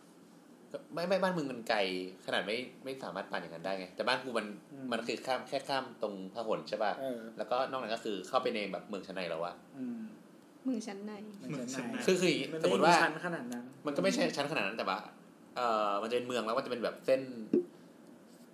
[0.72, 1.78] ก็ไม่ไม่บ้านมึงมันไกล
[2.26, 10.00] ขนาดไม่ไม่สามารถปั่นอย่างนั้นได้ไง แต่บ้านกูมันอืมมันคือข้ามแค่ข้ามตรงพหลใช่ป่ะเออแล้วก็นอกนั้นก็คือเข้าไปในแบบเมืองชั้นในแล้วอะอืม
[10.68, 14.98] มือชั้นในมันจะไหนคือคืออย่างงี้มันสมมไม่ติมีว่าชั้นขนาดนั้น มันก็ไม่ใช่ชั้นขนาดนั้นแต่ว่า
[15.56, 17.20] เอ่อมันจะเป็นเมืองแล้วก็จะเป็นแบบเส้น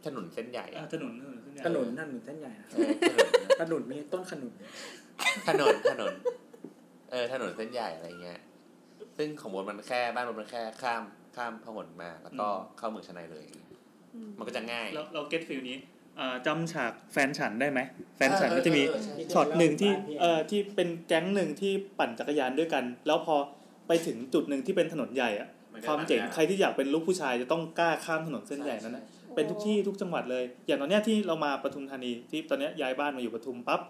[0.07, 3.29] ถนนเส้นใหญ่อะอะถนนถนนเส้นใหญ่ถนนถนนเส้นใหญ่นะเออถนน
[3.61, 4.53] ถนนมีต้นขนุน
[5.49, 6.13] ถนนถนน
[7.11, 8.41] เออถนนเส้นใหญ่อะไรเงี้ย
[9.17, 11.03] ซึ่งของบนมันแค่บ้านบนมันแค่ข้าม
[11.37, 12.47] ข้ามพหลมา แล้วก็
[12.79, 13.45] เข้าเมืองชั้นในเลย
[14.39, 15.77] มันก็จะง่าย เราเรา get feel นี้
[16.21, 17.81] อ่าจำฉากแฟนฉันได้ไหม
[18.17, 23.37] แฟนฉันเออก็จะมีเออเออใช่ช็อตหนึ่งที่บ้านพี่เอ่อที่เป็นแก๊งหนึ่งที่ปั่นจักรยานด้วยกัน แล้วพอ
[23.89, 33.81] ไปถึงจุดหนึ่งที่เป็นถนนใหญ่อะมันก็ความเจ๋งหนักนะใครที่อยากเป็นลูกผู้ชายจะต้องกล้าข้ามถนนเส้นใหญ่นั้นนะ เป็นทุกที่ทุกจังหวัดเลย อย่างตอนเนี้ยที่เรามาปทุมธานีที่ตอนเนี้ยย้ายบ้านมาอยู่ปทุมปั๊บ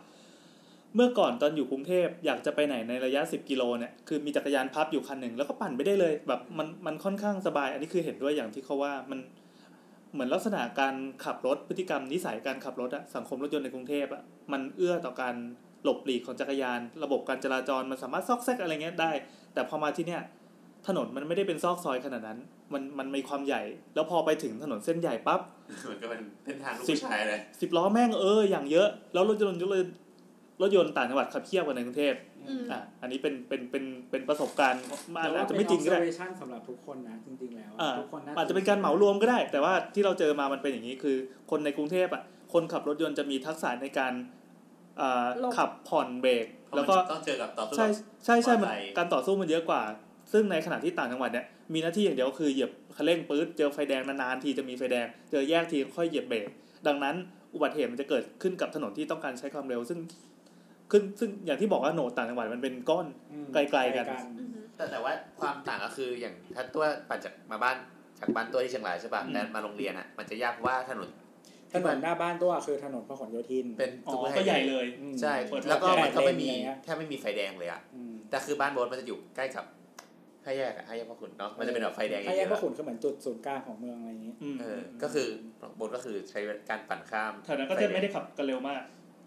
[0.94, 9.18] เมื่อก่อนตอนอยู่กรุงเทพอยากจะไปไหนในระยะ 10 กิโลเนี่ยคือมีจักรยานพับอยู่คันหนึ่งแล้วก็ปั่นไปได้เลยแบบมันมันค่อนข้างสบาย อันนี้คือเห็นด้วยอย่างที่เขาว่ามัน
[10.12, 14.22] เหมือนลักษณะการขับรถพฤติกรรมนิสัยการขับรถอะสังคมรถยนต์ในกรุงเทพอะ
[14.52, 15.34] มันเอื้อต่อการ
[15.84, 19.12] หลบหลีกของจักรยาน ระบบการจราจรมันสามารถซอกแซกอะไรเงี้ยได้
[19.54, 20.22] แต่พอมาที่เนี่ย
[20.86, 22.38] ถนนมันไม่ได้เป็นซอกซอยขนาดนั้น
[22.72, 23.62] มันมันมีความใหญ่
[23.94, 25.40] แล้วพอไปถึงถนนเส้นใหญ่ปั๊บ
[25.90, 29.94] มันก็เป็นเส้นทางลูกสิบผู้ชายเลยสิบล้อแม่งเอออย่างเยอะ แล้วรถยนต์รถยนต์
[30.62, 32.14] รถยนต์ต่างจังหวัดขับเคี่ยวกันในกรุงเทพ
[32.48, 34.82] อืมอะอันนี้เป็นเป็นเป็นเป็นประสบการณ์
[35.14, 41.16] มันแต่ว่าอาจจะเป็ไม่นจริงก็ได้ observation สำหรับทุกคนนะจริงๆแล้วอ่าทุกคนน่าอาจจะเป็นการเหมารวมก็ได้ แต่ว่าที่เราเจอมามันเป็นอย่างนี้คือ
[41.50, 44.12] คนในกรุงเทพอะคนขับรถยนต์จะมีทักษะในการ
[45.00, 47.86] อ่าหลบขับผ่อนเบรกเพราะแล้วมันก็ต้องเจอกับต่อสู้ใช่
[48.24, 49.82] ใช่ใช่มันมอเตอร์ไซค์การต่อสู้มันเยอะกว่า
[50.32, 56.48] ซึ่งในขณะที่ต่างจังหวัดเนี่ย มีหน้าที่อย่างเดียวคือเหยียบคันเร่งปื๊ดเจอไฟแดงนานๆทีจะมีไฟแดง เจอแยกทีค่อยเหยียบเบรก
[56.86, 57.16] ดังนั้น
[57.54, 59.98] อุบัติเหตุมันจะเกิดขึ้นกับถนนที่ต้องการใช้ความเร็วซึ่ง
[60.90, 64.06] ขึ้นซึ่งอย่างที่บอกว่าโหนดต่างจังหวัดมันเป็นก้อนอืมไกลๆกัน
[64.38, 67.76] อือฮึแต่แต่ว่าความต่างก็คืออย่างถ้าตัวปั่นจากมาบ้าน
[68.20, 71.08] จากบ้านตัวที่เชียงรายใช่ป่ะอืมแล้วมาโรงเรียนอะมันจะยากว่าถนน
[71.74, 79.64] ถนนหน้าบ้านตัวคือถนนพหลโยธิน เป็นอ๋อซุปเปอร์ไฮก็เวใหญ่ย์เลยอืมใช่เปิดแล้วก็แปดมันก็ไม่มีเลนอะไรเงี้ยแทบไม่มีไฟแดงเลยอะอืมแต่คือบ้านโบสมันจะอยู่ใกล้กับ
[80.48, 85.26] ห้าแยกอะห้าแยกพ่อขุนเนาะมันจะเป็นแบบไฟแดงเยถ้าแยกพระอะขุนคือเหมือนจุดศูนย์กลางของเมืองอะไรอย่างนี้อืมๆเออก็คือ
[85.76, 88.82] โบสก็คือใช้การปั่นข้ามแถวนั้นก็จะไม่ได้ขับกันเร็วมาก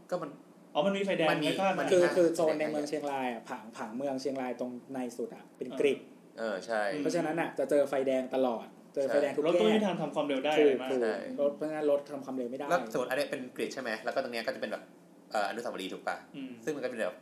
[0.10, 0.30] ก็มัน
[0.74, 6.00] อ๋อมันมีไฟแดงมันมีไฟฟ้ามันคือข้างคือโซนแสดงในให้เมืองเชียงรายอะผังผังเมืองเชียงรายตรงในสุดอะเป็นกริด
[6.40, 14.84] เออใช่ เพราะฉะนั้นอะจะเจอไฟแดงตลอดเจอไฟแดงทุกรถแยก็ไม่กมีทางทำความเร็วได้ถูอะไรกมากถูกใช่รถเพราะฉะนั้นรถทำความเร็วไม่ได้แล้วสมมติอันนี้เป็นกริดใช่ไหมแล้วก็ตรงเนี้ยก็จะเป็นแบบ
[15.32, 17.16] เอ่ออนุสาวรีย์ถูกป่ะอืมซึ่งมันก็เป็นแบบ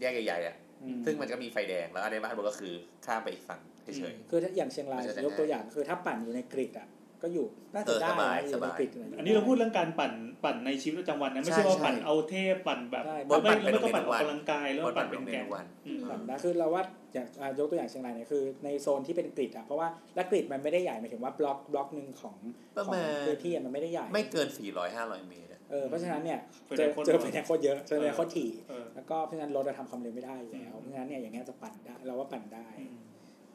[0.00, 0.71] แยกใหญ่ๆอะอืม
[1.04, 2.74] ซึ่งมันก็มีไฟแดงแล้วอันในบ้านโบสก็คือ
[3.06, 3.60] ข้ามไปอีกฝั่ง
[3.98, 6.88] เฉยคือถ้าอย่างเชียงรายมันจะยกตัวอย่างคือถ้าปั่นอยู่ในกริดอะ
[7.22, 10.12] ก็อยู่น่าจะเออได้สบายนะอยู่สในบายกริดะไย่งงี้ยอันนี้เราพูดเรื่องการปั่น
[10.44, 22.36] ปั่นในชีวิตประจำวันนะไม่ใช่ใช่ว่าใช่ปั่นเอาเทพปั่นแบบใช่ไม่ปั่นไม่ต้องเป็นปั่นออกวันกำลังกายๆแล้วโบสปั่ปั่นนเป็เป็นนแกเมงนูวันอืมปั่นได้คือเราว่าอย่างอะยกตัวอย่างเชียงรายเนี่ยคือในโซนที่เป็น grid อะเพราะว่าและ grid มันไม่ได้ใหญ่หมายถึงว่าบล็อกบล็อกหนึ่งของของ
[22.76, 32.98] ประมาณพื้นที่อะมันไม่ได้ใหญ่ไม่เกิน400 500เมตรอะเออเพราะฉะนั้นเนี่ยเจอไฟเจแดองโคตรเจอไฟแดงโคตรเยอะเจอไฟแดงโคตรถี่เออแล้วก็เพราะฉะนั้นรถจะทำความเร็วไม่ได้อยู่แล้วอืมเพราะฉะนั้นเนี่ยอย่างเงี้ยจะปั่นได้เราว่าปั่นได้อืม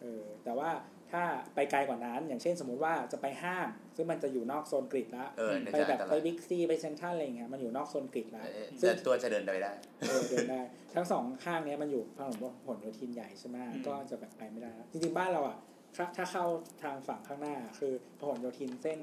[0.01, 0.69] เออแต่ว่า
[1.11, 1.23] ถ้า
[1.55, 10.61] ไปไกลกว่านั้น อย่างเช่นสมมุติว่าจะไปห้าง ซึ่งมันจะอยู่นอกโซน grid แล้วเออในใจไปแบบตลาไปบิ๊กซีไปเซ็นทรัลอะไรเงี้ยมันอยู่นอกโซน grid แล้วเออซึ่งแต่ตัวจะเดินไปได้เออเดินได้
[10.95, 12.35] ทั้งสองข้างเนี้ยมันอยู่ถนน
[12.67, 15.57] ผลโยธินใหญ่ใช่ไหมอืมก็จะแบบไปไม่ได้แล้วจริงๆบ้านเราอะ
[15.95, 16.45] ถ้าถ้าเข้า
[16.83, 18.99] ทางฝั่งข้างหน้า คือพหลโยธินเส้น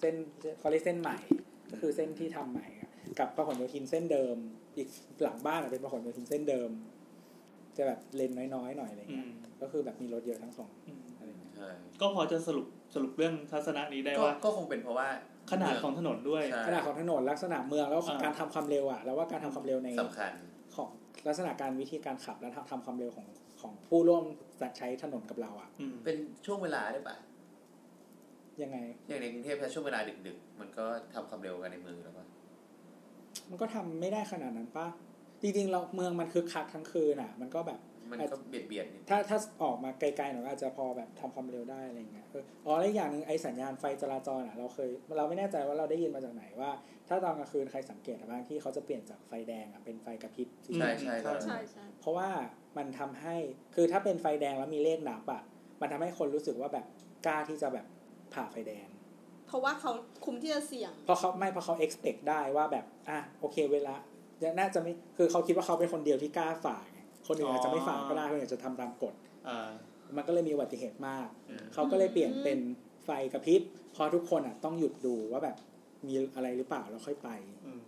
[0.00, 0.14] เส้น
[0.58, 1.16] เขาเรียกเส้นใหม่
[1.70, 4.36] ก็คือเส้นที่ทำใหม่อะกับพหลโยธินเส้นเดิม
[4.76, 4.88] อีก
[5.22, 6.70] หลังบ้านอะเป็นพหลโยธินเส้นเดิม
[7.76, 11.68] จะแบบเลนน้อยๆหน่อยอะไรอืเงี้ยมก็คือแบบมีรถเยอะทั้งสองอืมอะไรเงี้ยใช่
[12.00, 15.08] ก็พอจะสรุปสรุปเรื่องทัศนะนี้ได้ก็ว่าก็คงเป็นเพราะว่า
[15.52, 20.32] ขนาดของถนนด้วยใช่ขนาดของถนนลักษณะเมืองแล้วอ่าการทำความเร็วอะแล้วว่าการทำความเร็วในสำคัญ
[20.76, 20.88] ของ
[21.26, 23.26] ลักษณะการวิธีการขับและทำความเร็วของ
[23.60, 24.24] ของผู้ร่วม
[24.78, 27.16] ใช้ถนนกับเราอะอืมเป็นช่วงเวลาได้ปะ
[28.62, 32.26] ยังไง อย่างในกรุงเทพถ้าช่วงเวลาดึกๆ มันก็ทำความเร็วกันในเมืองแล้วปะ
[33.50, 34.86] มันก็ทำไม่ได้ขนาดนั้นปะ
[35.42, 46.70] จริงๆเราเมืองมันคือคักทั้งคืนอะ มันก็แบบ มันก็เบียดเบียดนิดถ้าถ้าออกมาไกลๆหน่อยก็อาจจะพอแบบทำความเร็วได้อะไรเงี้ยเอออ๋อแล้วอีกอย่างหนึ่งไอ้สัญญาณไฟจราจรอะ เราเคย เราไม่แน่ใจว่าเราได้ยินมาจากไหนว่า
[47.08, 52.28] ถ้าตอนกลางคืนใครสังเกตอะบางที่เขาจะเปลี่ยนจากไฟแดงอะเป็นไฟกระพริบสีใช่ใช่ใช่ใช่ใช่ใช่เพราะว่า
[52.76, 53.36] มันทำให้
[53.74, 55.42] คือถ้าเป็นไฟแดงแล้วมีเลขนับอะ
[55.80, 56.86] มันทำให้คนรู้สึกว่าแบบ
[57.26, 57.86] กล้าที่จะแบบ
[58.34, 58.88] ผ่าไฟแดง
[59.46, 59.92] เพราะว่าเขา
[60.24, 63.94] คุมที่จะเสี่ยง เพราะเขาไม่เพราะเขา expect ได้ว่าแบบอะโอเคเวลา
[64.58, 69.14] น่าจะไม่คือเขาคิดว่าเขาเป็นคนเดียวที่กล้าฝ่าไงคนอื่นอาจจะไม่ฝ่าก็ได้คนอื่นอาจจะทำตามกฎ
[69.48, 69.70] อ่า
[70.16, 72.58] มันก็เลยมีอุบัติเหตุมากอืมเขาก็เลยเปลี่ยนเป็น
[73.04, 73.62] ไฟกระพริบ
[73.92, 75.56] เพราะทุกคนอะต้องหยุดดูว่าแบบ
[76.06, 77.30] มีอะไรหรือเปล่าแล้วค่อยไป
[77.66, 77.82] อืม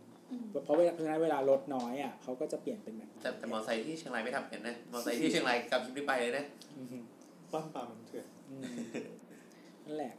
[0.64, 6.44] เพราะเวลาเพราะฉะนั้นเวลารถน้อยอะเขาก็จะเปลี่ยนเป็นแบบแต่แต่มอไซค์ที่เชียงรายไม่ทำเห็นนะมอไซค์ที่เชียงรายกับคลิปนี้ไปเลยนะ
[6.78, 6.98] อือฮึ
[7.52, 8.62] ปั้มปามมันเถื่อนอืม
[8.94, 9.14] นั่นแหละ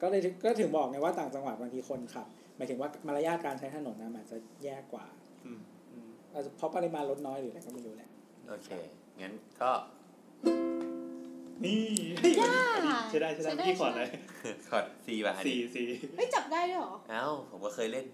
[0.02, 5.06] ก็เลยถึงก็ถึงบอกไงว่าต่างจังหวัดบางทีคนขับหมายถึงว่ามารยาทการใช้ถนนนะมันอาจจะแย่กว่า
[5.46, 5.60] อืม
[5.92, 8.10] อืมอาจจะเพราะปริมาณรถน้อยหรืออะไรก็ไม่รู้แหละ
[8.50, 8.70] โอเค
[9.22, 9.72] งั้นก็
[11.66, 11.84] นี่
[12.42, 12.56] ย่า
[13.10, 14.04] ใช่ได้ใช่ได้ใช่ได้พี่ขออะไร
[14.70, 15.88] ขอดซีป่ะอันสี่นี้สี่
[16.18, 18.06] ไม่จับได้ด้วยเหรอเอ้าผมก็เคยเล่น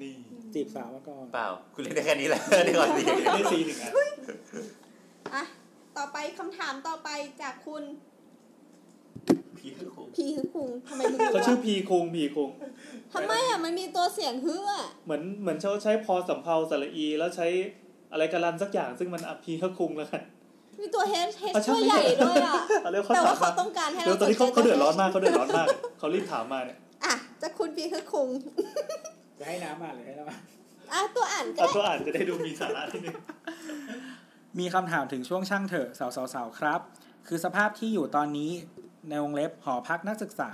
[0.00, 0.14] นี่
[0.54, 3.02] จีบสาวมาก่อนเปล่า คุณเล่นได้แค่นี้แหละในขอดซี
[3.34, 3.92] ได้สี่หนึ่งอัน
[5.34, 5.44] อะ
[5.96, 7.08] ต่อไปคำถามต่อไป
[7.42, 7.82] จากคุณ
[9.58, 12.50] พี่คือครู พีคือคุงทำไมมึงรู้เขาชื่อวะพีคุงพีคุง
[13.12, 17.46] ทำไมอะมันมีตัวเสียงฮืออะเหมือนเหมือนเขาใช้พอสำเพาสระอี แล้วใช้
[18.12, 20.22] อะไรกันลันสักอย่างซึ่งมันอพีเขาคุงแล้วกัน
[20.80, 25.66] มีตัวเฮดเฮดเอาช่างตัวใหญ่ด้วยอะเอาเร็วเขาแต่ถาว่ามเขามาต้องการให้เดี๋ยวเราตอนนี้เขาสใจเขาเดือดร้อนมากเขาเดือดร้อนมาก
[25.98, 28.28] เขารีบถามมาเนี่ยอะจะคุณพีคือคุง
[29.38, 30.36] จะให้น้ำมาหรือให้น้ำมา
[30.92, 33.14] อะตัวอ่านก็เอาได้ตัวอ่านจะได้ดูมีสาระที่นึง
[34.58, 35.88] มีคำถามถึงช่วงช่างเถอะ
[36.34, 36.80] สาวๆๆครับ
[37.26, 38.50] คือสภาพที่อยู่ตอนนี้
[39.08, 40.52] ในวงเล็บหอพักนักศึกษา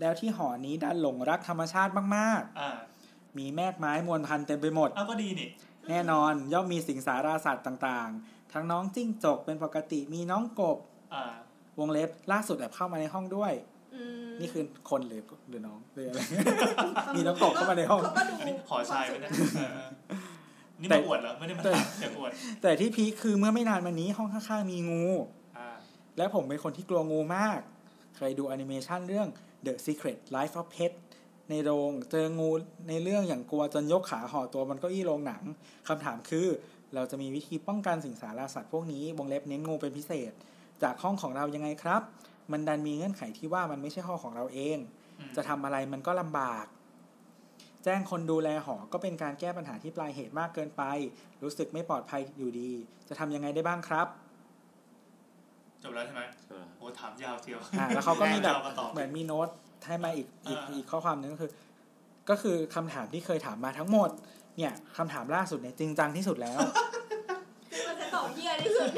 [0.00, 5.48] แล้วที่หอนี้ดันหลงรักธรรมชาติมากอ่าๆมีแมกไม้มวลพันธุ์เต็มไปหมดเอาก็ดีนี่
[5.90, 10.78] แน่นอนย่อมมีสิงสาราสัตว์ต่างๆ ทั้งน้องจิ้งจกเป็นปกติมีน้องกบ
[11.14, 11.34] อ่า
[11.78, 13.52] วงเล็บล่าสุดแอบเข้ามาในห้องด้วย
[13.94, 16.20] อืมนี่คือคนหรือหรือน้องหรืออะไร
[17.14, 19.88] มีน้องกบเข้ามาในห้องเขาก็ดูอันนี้ขอชายไหมเนี่ยเออ
[20.80, 22.30] นี่แต่มาอวดเหรอไม่ได้มาแต่ถามเสียงอวด
[22.62, 25.35] แต่ที่พีคคือเมื่อไม่นานมานี้ห้องข้างๆมีงูอ่า
[26.16, 27.60] และผมเป็นคนที่กลัวงูมาก
[28.16, 29.28] เคยดูแอนิเมชันเรื่อง
[29.66, 30.92] The Secret Life of Pet
[31.50, 32.50] ในโรงเจองู
[32.88, 35.42] ในเรื่องอย่างกลัวจนยกขาห่อตัวมันเก็อี้โรงหนัง
[35.88, 36.46] คำถามคือ
[36.94, 40.32] เราจะมีวิธีป้องกันสิ่งสาราสัตว์พวกนี้วงเล็บเน้นงูเป็นพิเศษ
[40.82, 42.02] จากห้องของเรายังไงครับ
[42.52, 44.78] มันดันมีเงื่อนไขที่ว่ามันไม่ใช่ห้องของเราเอง
[45.18, 46.64] อืมจะทำอะไรมันก็ลำบาก
[47.84, 50.82] แจ้งคนดูแลหอก็เป็นการแก้ปัญหาที่ปลายเหตุมากเกินไป
[51.42, 52.70] รู้สึกไม่ปลอดภัยอยู่ดี
[53.08, 54.06] จะทำยังไงได้บ้างครับ
[55.82, 56.22] จบแล้วใช่ไหม
[56.78, 59.48] โอ้ถามยาวเชียวอ่าแล้วเขาก็มีแบบยาวก็ตอบเหมือนมีโน้ต
[59.86, 61.50] ให้มาอีกอีกอ่าอีกข้อความหนึงก็คือ
[62.30, 64.10] ก็คือคำถามที่เคยถามมาทั้งหมด
[64.56, 66.58] เนี่ยคำถามล่าสุดเนี่ยจริงจังที่สุดแล้ว
[67.88, 68.88] มันจะตอบเยี่ยที่สุด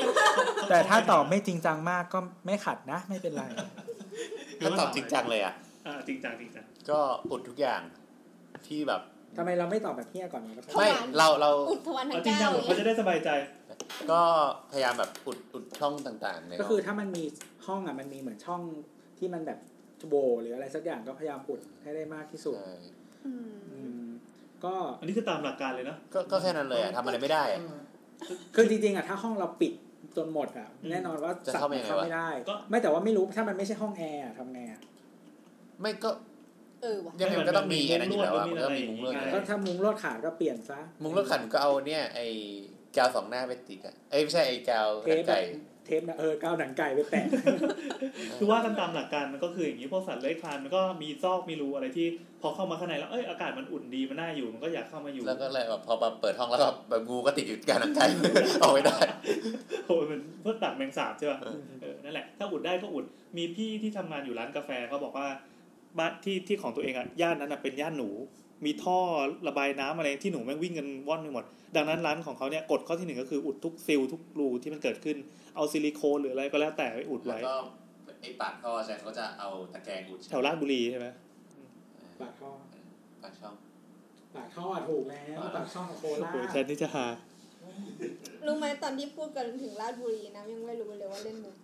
[0.68, 3.44] แต่ถ้าตอบไม่จริงจังมากก็ไม่ขัดนะ ไม่เป็นไร
[4.60, 5.54] ถ้าตอบจริงจังเลยอะ
[5.86, 6.98] อ่าจริงจังจริงจังก็
[7.30, 7.80] อุดทุกอย่าง
[8.66, 9.00] ที่แบบ
[9.36, 10.88] ทำไมเราไม่ตอบแบบเฮียก่อนวะไม่
[11.18, 13.28] เราเราอุดทวันทั้เอางจริงจัเก้างแบบเขาจะได้สบายใจ
[14.10, 14.22] ก็
[14.72, 17.24] พยายามแบบอุดอุดช่องต่างๆในก็คือถ้ามันมี
[17.66, 18.62] ห้องอะมันมีเหมือนช่อง
[19.18, 19.58] ที่มันแบบ
[20.08, 22.74] โบหรืออะไรสักอย่างก็พยายามอุดให้ได้มากที่สุดใช่
[23.26, 24.06] อืมอืม
[24.64, 27.60] ก็อันนี้คือตามหลักการเลยเนาะก็ก็แค่นั้นเลยอะทำอะไรไม่ได้อะ
[28.54, 29.72] คือจริงๆอะถ้าห้องเราปิด
[30.16, 34.80] จนหมดอะแน่นอนว่าจะสัตเข้าว์ไปมันยังไงเข้าวะไม่ได้ก็ไม่แต่ว่าไม่รู้ถ้ามันไม่ใช่ห้องแอร์อะทำไงอะ
[35.80, 36.10] ไม่ก็
[36.82, 42.26] เออว่ะยังไงมันก็ต้องมีอันนั้นอยู่แล้วอะมัมันนมีก็มีมุ้งลวดอะไรอะไรก็ถ้ามุ้งลวดขาดก็เปลี่ยนซะมุ้งลวดขันก็เอาเนี่ยไอ้
[42.96, 45.40] กาวสองหน้าไปติดอะเอ้ยไม่ใช่ไอ้กาวเทปไก่
[45.86, 47.24] เทปนะเออกาวหนังไก่ไปแปะ
[48.38, 52.06] คือว่ากันตามหลักการมันก็คืออย่างนี้พวกสัตว์เลื้อยคลานมันก็มีซอกมีรูอะไรที่
[52.42, 58.04] พอเข้ามาข้างในแล้วเอ้ยอากาศมันอุ่นดีมันน่าอยู่มันก็อยากเข้ามาอยู่ แล้วก็เลยแบบพอมาเปิดห้องแล้วก็แบบงูก็ติดอยู่กาวหนังไก่
[58.62, 58.96] ออกไม่ได้
[59.86, 63.04] โอ้ยมันเพื่อตัดแมงสาบใช่ป่ะเออเออนั่นแหละ ถ้าอุดได้ก็อุด
[63.36, 65.28] มีพี่ที่ทำงานอยู่ร้านกาแฟเขาบอกว่า
[65.98, 68.10] บ้านที่ที่ของตัวเองอะย่านนั้นอะเป็นย่านหนู
[68.64, 68.98] มีท่อ
[69.48, 71.44] ระบายน้ำอะไรที่หนูแม่งวิ่งกันว่อนไปหมด
[71.76, 75.16] ดังนั้นร้านของเขาเนี่ยกฎข้อที่หนึ่งก็คืออุดทุกซิลทุกรูที่มันเกิดขึ้น
[75.56, 77.56] เอาซิลิโคนหรืออะไรก็แล้วแต่ไปอุดแล้วไว้ก็
[78.22, 81.06] ไอ้ปากท่อใช่เขาจะเอาตะแกรงอุดแถวราชบุรีใช่ไหม
[82.20, 82.50] ปากท่อ
[83.22, 83.54] ปากช่อง
[84.34, 87.06] ปากท่ออะถูกแล้วปากช่องกับโคโอ้ราโหชแทนที่จะหา
[88.46, 91.56] รู้ไหมตอนที่พูดกันถึงราชบุรีนะยังไม่รู้เลยว่าเล่นมุก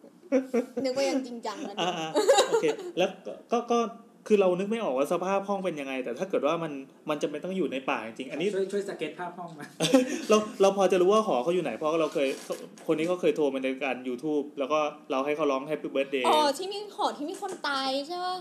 [0.84, 2.64] นึกว่ายังจริงจังกันอ่าๆโอเค
[2.98, 3.78] แล้วก็ก็ก็
[4.28, 6.72] คือเรานึกไม่ออกว่าสภาพห้องเป็นยังไง แต่ถ้าเกิดว่ามัน
[7.10, 9.66] มันจะเป็นต้องอยู่ในป่าจริงๆอันนี้ช่วยช่วยสเก็ตภาพห้องมา
[10.28, 12.28] เราเราพอจะรู้ว่าหอเขาอยู่ไหนเพราะเราเคย
[12.86, 14.78] คนนี้เขาเคยโทรมาในการ YouTube แล้วก็
[15.10, 18.36] เราให้เขาร้อง Happy Birthday อ๋อที่มีหอที่มีคนตายใช่ป่ะ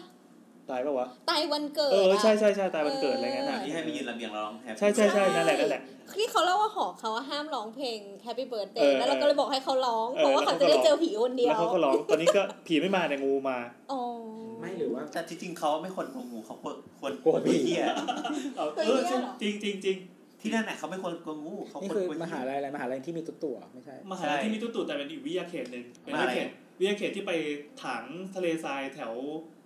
[0.70, 5.82] ตายปะวะตายวันเกิดเอออะใช่ใช่ใช่ตายวันเกิดอะไรเงี้ยน่ะเออที่ให้ไปยืนระเบียงร้องแฮปใช่ใช่ใช่นั่นแหละนั่นแหละ
[6.18, 13.58] ที่เขาเล่าว่าหอเขาอะห้ามร้องเพลง Happy เอ Birthday อแล้วเราก็เลยบอกให้เขาร้องเออเพราะว่าเขาจะได้เจอผีคนเดียแล้ววเขาก็ร้องตอนนี้ก็ผีไม่มาแต่งูมา
[13.92, 14.02] อ๋อ
[14.62, 17.86] ไม่หรือว่าแต่ที่จริงเขาไม่ควรกลัวงูเขาควรควรกลัวผีเหี้ย
[18.56, 19.00] เอาเออ
[19.42, 19.98] จริงจริงจริง
[20.42, 26.50] ที่นั่นน่ะเขาไม่ควรกลัวงูเขานี่ควรคือกลัวมหาลัยอะไรมหาลัยที่มีตุ๊ตัวไม่ใช่มหาลัยที่มีตุ๊ตุแต่เป็นอีกวิทยาเขตหนึ่งเป็นวิทยาเขต
[26.84, 27.34] วิทยาเขตที่ไป
[27.84, 28.04] ถาง
[28.36, 29.14] ทะเลทรายแถว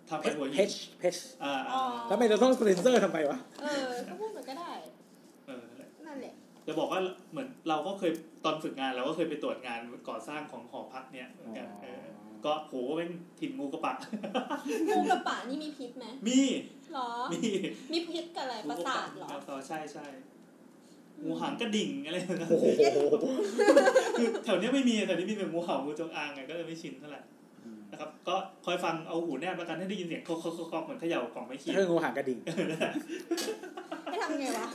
[0.10, 4.72] ทางไปหัวหิเพนชเพชอ่าอ๋ออ่าแล้วทำไมเราต้องสเปนเซอร์ทำไมวะ เออก็พูดเหมือนก็ได้
[5.48, 6.34] เออนั่นแหละนั่นแหละ
[6.68, 7.00] จะบอกว่า
[7.32, 8.12] เหมือนเราก็เคย
[8.46, 12.04] ตอนฝึกงานเราก็เคยไปตรวจงานก่อสร้างของหอพักเนี่ยเหมือนกันเออ
[12.46, 13.94] ก็โหเป็นถิ่นงูกระปะ
[14.88, 16.42] งูกระปะนี่มีพิษไหมมี
[16.94, 17.40] หรอ มี
[17.92, 20.06] มีพิษกับอะไรประสาทเหรอเออใช่ใช่
[21.26, 22.66] งูหางกระดิ่งอะไรแบบนั้นโอ้โห
[24.18, 27.22] คือแถวเนี้ยไม่มีแถวนี้มีแต่งูเห่างูจงอางไงก็เลยไม่ชินเท่าไหร่
[27.92, 34.68] นะครับ ก็คอยฟังเอาหูแนบแล้วกันให้ได้ยินเสียงเคาะเคาะเคาะเคาะเหมือนเขย่ากล่องไม้ขีดเรื่องงูหางกระดิ่งให้ทำไงวะ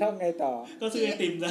[0.00, 1.50] ทำไงต่อ ก็ซื้อไอติมซะ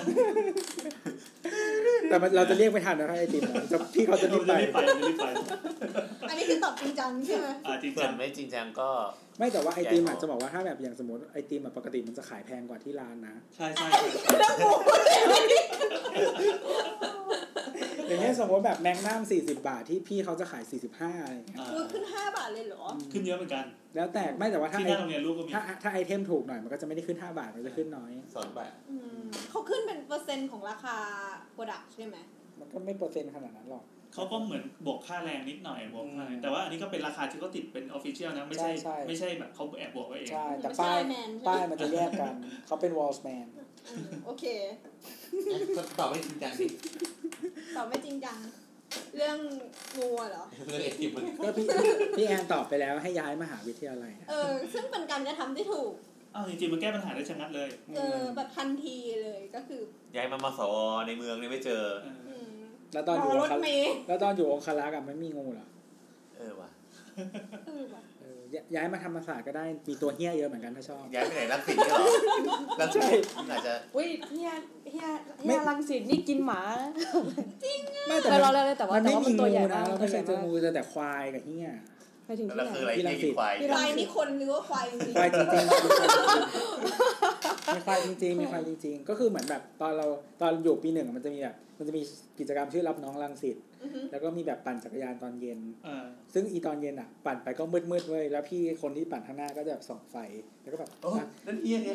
[2.09, 5.27] แต่มันเราจะเรียกไม่ทันนะไอติมนะจะพี่เขาจะรีบจะไปรีบไปจะรีบไป
[6.29, 8.89] อันนี้คือตอบจริงจังใช่ไหมอ่าจริงส่วจันงไม่จริงจังก็
[9.39, 13.87] ไม่แต่ว่าไอติมใหญ่อะกว่าจะบอกว่าถ้าแบบอย่างสมมติไอติมแบบปกติมันจะขายแพงกว่าที่ร้านนะ ใช่ใช่
[14.39, 14.53] ใน
[18.13, 30.95] อย่างเช่นสมมติแบบแมงน้ำสี่สิบาทที่พี่เขาจะขายสี่สิบห้าอะไรอย่างเงี้ยอ่าอุ๊ยขึ้นห้าบาทเลยเหรอ ขึ้นเยอะเหมือนกันแล้วแต่ไม่แต่ว่าถ้าที่หไอน้าโรงเรียนลูกก็มีถ้าถ้าไอเทมถูกหน่อยมันก็จะไม่ได้ขึ้นห้าบาทมันจะขึ้นน้อย สอนแบบอืมเขาขึ้นเป็นเปอร์เซ็นต์ของราคา
[31.53, 32.17] โปรดักใช่ไหม
[32.59, 42.33] มันก็ไม่เปอร์เซ็นต์ขนาดนั้นหรอก เขาก็เหมือนบวกค่าแรงนิดหน่อยบวกค่าแรงอืมแต่ว่าอันนี้ก็เป็นราคาที่เขาติดเป็นออฟฟิเชียลนะ ไม่ใช่ใช่ใช่ไม่ใช่แบบเขาแอบบวกไว้เอง ใช่ แต่ไม่ใช่ป้ายแมนใช่ไหมป้ายมันจะแยกกัน
[42.67, 43.45] เขาเป็นวอลส์แมน
[43.89, 44.45] อืมโอเค
[45.99, 46.67] ตอบไม่จริงจังดิ
[47.75, 48.37] ตอบไม่จริงจัง
[49.17, 49.37] เรื่อง
[49.97, 51.67] งูอะเหรอ เรื่องไอติมมันก็พี่
[52.17, 55.93] พี่แอนตอบไปแล้วให้ย้ายมหาวิทยาลัยอะเออ ซึ่งเป็นการกระทำที่ถูก
[56.35, 59.81] อ้าวจริงๆมันแก้ปัญหาได้ชะงัดเลย เออแบบทันทีเลยก็คือ
[60.15, 60.75] ย้ายมามาสว
[61.07, 62.22] ในเมืองเนี่ยไม่เจอเอออืม
[62.93, 65.67] แล้วตอนอยู่รองถคาเมล์แล้วตอนอยู่องคารักษ์อะไม่มีงูเหรอ
[66.37, 66.69] เออว่ะ
[67.67, 71.99] เออว่ะเออย้ย้ายมาธรรมศาสตร์ก็ได้มีตัวเฮี้ยเยอะเหมือนกันถ้าชอบ ย้ายไปไหนรังสิตเนี่ยเหรอ
[72.81, 74.49] รังสิตอาจจะอุ้ยเฮีย
[74.91, 75.07] เฮีย
[75.45, 76.61] ไม่เฮียรังสิตนี่กินหมา
[78.07, 81.67] ไม่แต่แต่มันเราเลยแต่ว่ามันแต่ไม่ว่ามีมันตัวงูใหญ่นะมากเราไม่เคยเจอตัวใหญ่งูมากเจอแต่ควายกับเฮี้ย
[82.25, 85.71] ไปถึงที่แล้วไหนคืออะไรที่รังที่สิกิตนควายที่ควายนี่คนหรือว่าควายจริงควายจริงๆ
[87.75, 90.05] มีควายจริงๆมีควายจริงๆ ก็คือเหมือนแบบตอนเรา
[90.41, 92.05] ตอนอยู่ปีหนึ่งอะมันจะมีแบบ มันจะมี
[92.39, 100.15] กิจกรรมชื่อรับน้องรังสิตอือฮึแล้วก็มีแบบปั่นจักรยานตอนเย็นเออซึ่งอีตอนเย็นอะ ปั่นไปก็มืดๆเว้ยแล้วพี่คนที่ปั่นข้างหน้าก็จะแบบส่องไฟ
[100.61, 101.11] แล้วก็แบบโอ้
[101.47, 101.89] นั่นเฮียไง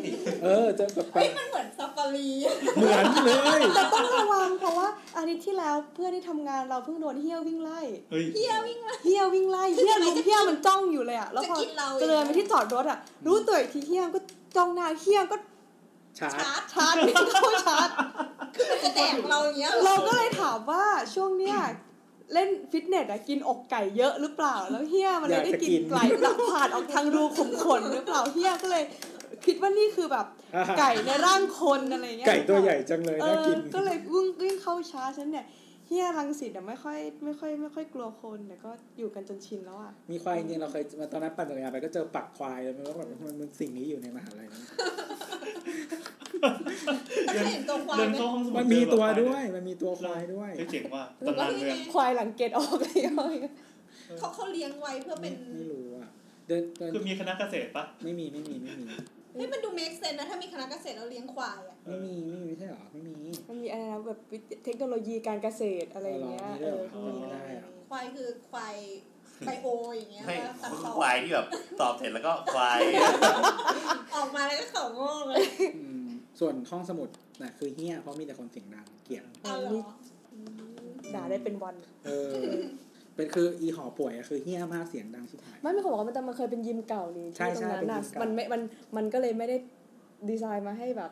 [0.44, 2.28] เออจะแบบเฮ้ยมันเหมือนซาฟารี
[2.76, 14.20] เหมือนเลยแต่ต้องระวังเพราะว่าอาทิตย์ที่แล้วเพื่อนที่ทำงานเราเพิ่งโดนเฮี้ยวิ่งไล่เฮ้ยเฮียวิ่งมาเฮี้ยวิ่งไล่เฮี้ยลุมเฮี้ยมันจ้องอยู่เลยอะแล้วจะพอกินเราจะเดินไปที่จอดรถอะรู้ตัวอีกทีเฮี้ยก็
[14.56, 15.36] จ้องหน้าเฮี้ยก็
[16.18, 18.27] ชาร์จชาร์จชาร์จวิ่งเข้าชาร์จคือ
[18.70, 21.58] มันจะแดกเราอย่างเงี้ยหอเราก็เลยถามว่าช่วงเนี้ย
[22.34, 28.84] เล่นฟิตเนสอะกินอกไก่เยอะหรือเปล่า แล้วเฮียมันเลยได้กินไก่แบบผ่านออกทางรูขุมขนหรือเปล่าเฮียก็เลย
[29.46, 30.26] คิดว่านี่คือแบบ
[30.78, 35.46] ไก่ในร่างคนอะไรเงี้ยไก่ตัวใหญ่จังเลยเอน่าอกินก็เลยวิ่งวิ่งเข้าชาร์จฉันเนี่ย
[35.86, 44.60] เฮียรังสิตอะไม่ค่อยไม่ค่อยไม่ค่อยกลัวคนแต่ก็อยู่กันจนชินแล้วอะมีควายจริงๆเราเคยตอนนั้นปั่นจักรยานไปก็เจอปักควายแล้วมันก็แบบมันมันสิ่งนี้อยู่ในมหาลัยนะ
[47.34, 53.54] เคยเห็นตัวควายเดินไหมเข้าห้องสมุดมันมีเจอตัวแบบด้วย มันมีตัวควายด้วย เฮ้ยเจ๋งว่ะตำนานเมืองควายหลังเกตออกเลยเอาอย่างเงี้ย
[54.18, 56.08] เขาเขาเลี้ยงไว้เพื่อเป็นไม่รู้อะ
[56.48, 58.86] เดินเดินคือมีคณะเกษตรปะไม่มีไม่มีไม่มี
[59.34, 63.12] เฮ้ยมันดู make sense นะถ้ามีคณะเกษตรแล้วเลี้ยงควายอะ ไม่มีไม่มีไม่ใช่หรอไม่มี
[63.48, 64.18] มันมีอะไรนะแบบ
[64.64, 68.76] เทคโนโลยีการเกษตรอะไรอย่างเงี้ยอ๋อเหรเอออมีด้วยเหรอไม่ได้อะควายคือควาย
[69.46, 69.66] ไบโอ
[69.98, 71.46] อย่างเงี้ยไม่ว่าตัดต่อควายที่แบบ
[71.80, 72.80] ตอบเสร็จแล้วก็ควาย
[74.14, 75.42] ออกมาแล้วก็เขาโง่เลย
[75.78, 76.06] อืม
[76.40, 77.08] ส่วนห้องสมุด
[77.42, 79.80] น่ะคือเฮี้ยเพราะมีแต่คนเสียงดังเกลียดเอาเหรอ
[81.14, 81.74] ด่าได้เป็นวัน
[82.06, 82.32] เออ
[83.14, 88.60] เป็นคืออีหอป่วยอะคือเฮี้ยมากเสียงดังชิบหาย ไม่ไม่เขาบอกว่ามันแต่มันเคยเป็นยิมเก่านี่ใช่ที่ตรงนั้นใช่น่ะเป็นยิมเก่ามั มันไม่มัน
[88.96, 89.56] มันก็เลยไม่ได้
[90.28, 91.10] ดีไซน์มาให้แบบ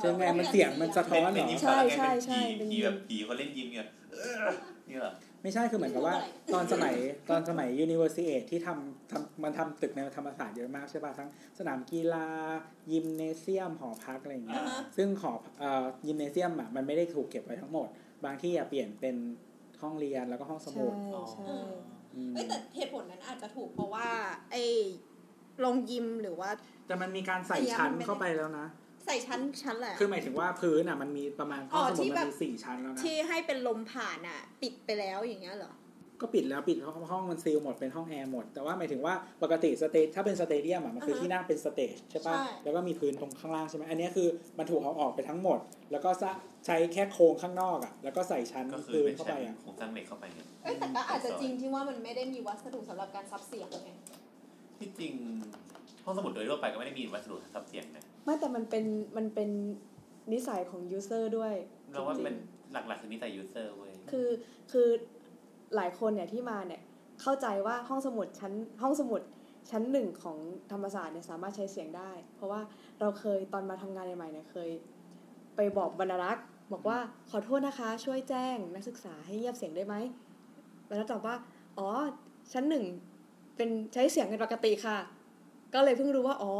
[0.00, 4.44] ใช่ไหมมันเสียงมันสะท้อนเหรเป็นอยิมใช่ก่อนแล้วไงใช่เป็นใช่ผีผีแบบผีคนเล่นยิมเนี่ยเออ
[4.86, 5.12] เนี่ยเหรอ
[5.46, 6.16] ไม่ใช่คือเหมือนกับว่า
[6.54, 6.94] ตอนสมัย
[7.30, 11.28] ตอนสมัย University ที่ทำทำมันทำตึกในธรรมศาสตร์เยอะมากใช่ป่ะทั้ง
[11.58, 12.26] สนามกีฬา
[12.92, 17.88] ยิมเนเซียมหอพักอะไรอย่างเงี้ยอ่าฮะซึ่งหอเอ่อยิมเนเซียมอะมันไม่ได้ถูกเก็บไว้ทั้งหมด
[18.24, 19.16] บางที่อะเปลี่ยนเป็น
[19.82, 20.94] ห้องเรียนแล้วก็ห้องสใช่มุด
[21.30, 21.44] ใช่
[22.14, 24.08] อืมเอ้ยแต่เหตุผลนั้นอาจจะถูกเพราะว่า
[24.50, 24.62] ไอ้
[25.64, 26.50] ลงยิมหรือว่า
[26.86, 28.66] แต่มันมีการใส่ชั้นเข้าไปแล้วนะ
[29.06, 35.74] ใส่ชั้นชั้นแหละคือหมายถึงว่าพื้นอะมันมีประมาณห้องสอ๋อที่มุดแบมันบมีสี่ชั้นแล้วนะที่ให้เป็นลมผ่านอะ ปิดไปแล้วอย่างเงี้ยเหรอ
[36.20, 45.58] ก็ปิดแล้วปิดห้องห้องมัน seal หมดเป็นห้องแอร์หมด แต่ว่าหมายถึงว่าปกติ stage ถ้าเป็น stadium อะมันคืออ่าฮะที่นั่งเป็น stage ใช่ป่ะใช่แล้วก็มีพื้นตรงข้างล่างใช่ไหมอันเนี้ยคือมันถูกเอาออกไปทั้งหมด
[45.92, 46.10] แล้วก็
[46.66, 53.90] ใช้แค่โครงข้างนอกอะแล้วก็ใส่ชั้นก็คือพื้นเป็นชั้นเข้าชั้ไปนอะโครงสร้างเหล็กเข้าไปเนี่ยเอ้ยแต่ก็อาจจะจริงที่ว่ามันไม่ได้มีวัสดุสำหรับการซับเสียงไง
[54.78, 55.12] ที่จริง
[56.04, 58.84] ห้องสมุดโดยทั่วไปก็ไม่ได้มีวัสดุซับเสียงนะ ไม่แต่มันเป็น
[59.16, 59.50] มันเป็น
[60.32, 61.54] นิสัยของ user ด้วย
[61.90, 62.36] เราว่าจริงๆเป็น
[62.72, 64.28] หลักๆคือนิสัย user เว้ยคือ
[64.72, 64.88] คือ
[65.76, 66.82] หลายคนเนี่ยที่มาเนี่ย
[67.22, 68.52] เข้าใจว่าห้องสมุดชั้น
[68.82, 69.20] ห้องสมุด
[69.70, 70.38] ชั้นหนึ่งของ
[70.72, 72.60] ธรรมศาสตร์เนี่ยสามารถใช้เสียงได้ เพราะว่า
[73.00, 74.70] เราเคยตอนมาทำงานใหม่ๆเนี่ยเคย
[75.56, 76.98] ไปบอกบรรณารักษ์บอกว่า
[77.30, 79.94] ขอโทษนะคะ ช่วยแจ้งนักศึกษาให้เงียบเสียงได้ไหม
[80.88, 81.36] บรรณารักษ์ตอบว่า
[81.78, 81.88] อ๋อ
[82.52, 82.84] ชั้นหนึ่ง
[83.56, 84.98] เป็นใช้เสียงเป็นปกติค่ะ
[85.74, 86.52] ก็เลยเพิ่งรู้ว่าอ๋อ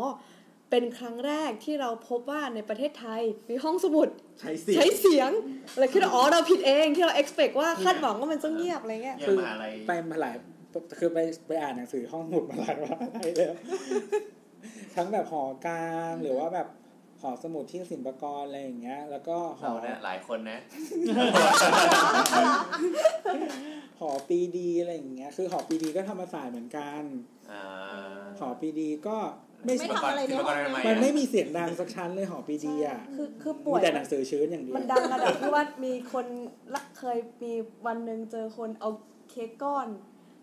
[0.71, 4.09] เป็นครั้งแรกที่เราพบว่าในประเทศไทยมีห้องสมุด
[4.41, 5.31] ใช้เสียงใช้เสียง
[5.79, 10.37] เลยคิดว่าอ๋อเราผิดเองที่เรา expect ว่าคาดหวังว่ามันต้องเงียบอะไรเงี้ยเยี่ยมมหาอะไรไปมาหลาย
[10.99, 13.49] คือไปไปอ่านหนังสือห้องสมุดมาหลายว่าอะไรเลย
[14.95, 16.69] ทั้งแบบหอกลางหรือว่าแบบ
[17.23, 20.61] หอสมุดที่ศิลปากรอะไรอย่างเงี้ย แล้วก็หเราอเนี่ยหลายคนนะ
[24.01, 27.03] หอปีดีอะไรอย่างเงี้ย คือหอปีดีก็ธรรมศาสตร์เหมือนกัน
[27.53, 27.63] อ่า
[28.41, 29.17] หอปีดีก็
[29.65, 36.27] ไม่ไม่ทำอะไรในห้องเลยมันไม่มีเสียงดังสักชั้นเลยหอปีดีอะคือคือป่มีวยแต่หนังสือชื้นอย่างเดียวมันดังระดับที่ว่ามีคน
[36.75, 37.53] ละเคยมี
[37.87, 38.91] วันหนึ่งเจอคนเอา
[39.31, 39.89] เค้กก้อน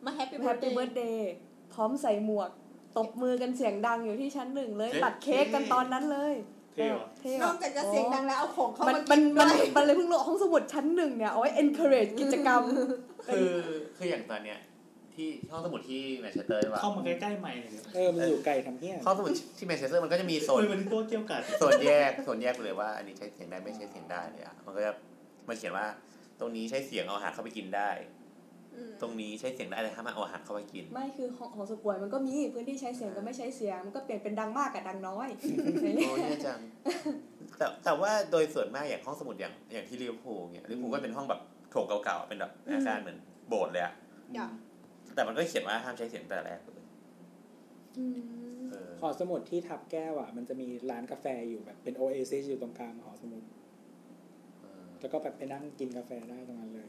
[0.06, 1.34] มา happy happy birthday
[1.74, 2.50] พร้อมใส่หมวก
[2.98, 6.34] ตบมือกันเสียงดังอยู่ที่ชั้นหนึ่งเลยเอ๊ะตัดเค้กกันตอนนั้นเลย
[6.76, 12.62] เท่ว่ะเท่นอกจากจะเสียงดังแล้วเอาของเข้ามันมามันกินมันด้วยมันเลยเพิ่งรู้ห้องสมุดชั้นหนึ่งเนี่ยเอาไว้ encourage กิจกรรม
[13.28, 13.54] คือ
[13.98, 14.60] คืออย่างตอนเนี้ย
[15.18, 24.92] ที่ห้องสมุดที่แมนเชสเตอร์ใช่ปะเข้ามาใกล้ๆใหม่เลยเออมันอยู่ไกลทำเนี้ยห้องสมุดที่แมนเชสเตอร์มันก็จะมีโซนเฮ้ยวันนี้ตัวเกี่ยวกัดโซนแยกโซนแยกเลยว่า อันนี้ใช้เสียงได้ไม่ใช้เสียงได้เลยอะมันก็จะ
[25.48, 25.86] มันเขียนว่า
[26.40, 27.90] ตรงนี้ใช้เสียงเอาอาหารเข้าไปกินได้
[28.76, 35.28] อืมตรงนี้ใช้เสียงได้แต่ห้ามเอาอาหารเข้าไปกิน ไม่คือของของสุป่วยมันก็มีพื้นที่ใช้เสียงกับไม่ใช้เสียงมันก็เปลี่ยนเป็นดังมากกับดังน้อย
[36.08, 36.60] โอ้ยแย่จัง
[37.58, 41.42] แต่แต่ว่าโดยส่วนมากอย่างห้องสมุดอย่างอย่างที่ลิเวอร์พูลเนี่ยลิเวอร์พูลก็เป็นห้องแบบ
[41.72, 43.18] โถงเก่าๆเป็นแบบอาคารเหมือน
[43.50, 43.94] โบสถ์เลยอะ
[44.34, 44.48] อย่า
[45.16, 46.86] แต่มันก็เขียนว่าห้ามใช้เสียงแต่แรกเลย
[47.98, 48.20] อืม
[48.72, 53.44] เออหอสมุดที่ทับแก้วอะ มันจะมีร้านกาแฟอยู่แบบเป็นโอเอซิสอยู่ตรงกลางหอสมุด
[54.62, 56.88] เออแล้วก็แบบไปนั่งกินกาแฟได้ตรงนั้นเลย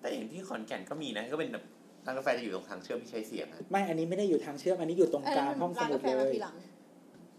[0.00, 1.64] แต่อย่างที่ขอนแก่นก็มีนะ ก็เป็นแบบ
[2.06, 6.54] ร้านกาแฟจะอยู่ตรงทางเชื่อมที่ใช้เสียงอะไม่อันนี้ไม่ได้อยู่ทางเชื่อมอันนี้อยู่ตรงกลางห้องสร้านมุดกาแฟเลมายทีหลัง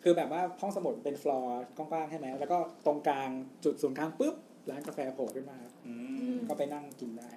[0.03, 3.29] คือแบบว่าห้องสมุดเป็นฟลอร์กว้างๆใช่ไหมแล้วก็ตรงกลาง
[3.63, 4.35] จุดศูนย์กลางปุ๊บ
[4.69, 5.57] ร้านกาแฟโผล่ขึ้นมา
[5.87, 5.93] อื
[6.33, 7.29] มก็ไปนั่งกินได้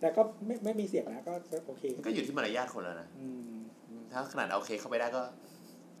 [0.00, 3.56] แต่ก็ไม่ไม่มีเสียงนะก็ก็โอเคมันก็อยู่ที่มารยาทคนแล้วนะอืม
[4.12, 5.22] ถ้าขนาดเอาเค้กเข้าไปได้ก็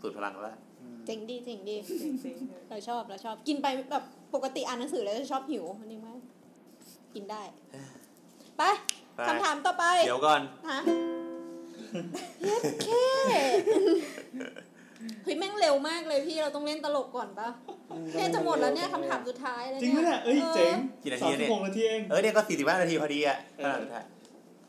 [0.00, 1.76] สุดพลังแล้วอืมเจ๋งดีเจ๋งดี
[2.68, 6.14] เราชอบเราชอบกินไปแบบปกติอ่านหนังสือแล้วจะชอบหิวอันนี้ไม่
[7.14, 7.42] กินได้
[8.56, 8.62] ไป
[9.16, 10.40] ไปคำถามต่อไป เดี๋ยวก่อน
[10.70, 10.78] ฮะ
[12.46, 12.88] เย็ดเค
[15.24, 17.48] เฮ้ยแม่งเร็วมากเลยพี่เราต้องเล่นตลกก่อนปะ
[18.14, 24.04] เนี่ยจะหมดแล้วเนี่ยคำถามสุดท้ายแล้วจริงเนี่ไหมยเนี่ยเอ้ยเจ๋งกี่นาสาทีมสิเนี่บยหกนาทีเองเออเนี่ยก็สี่สิบห้านาทีพอดีอะเออขนาดสุดท้าย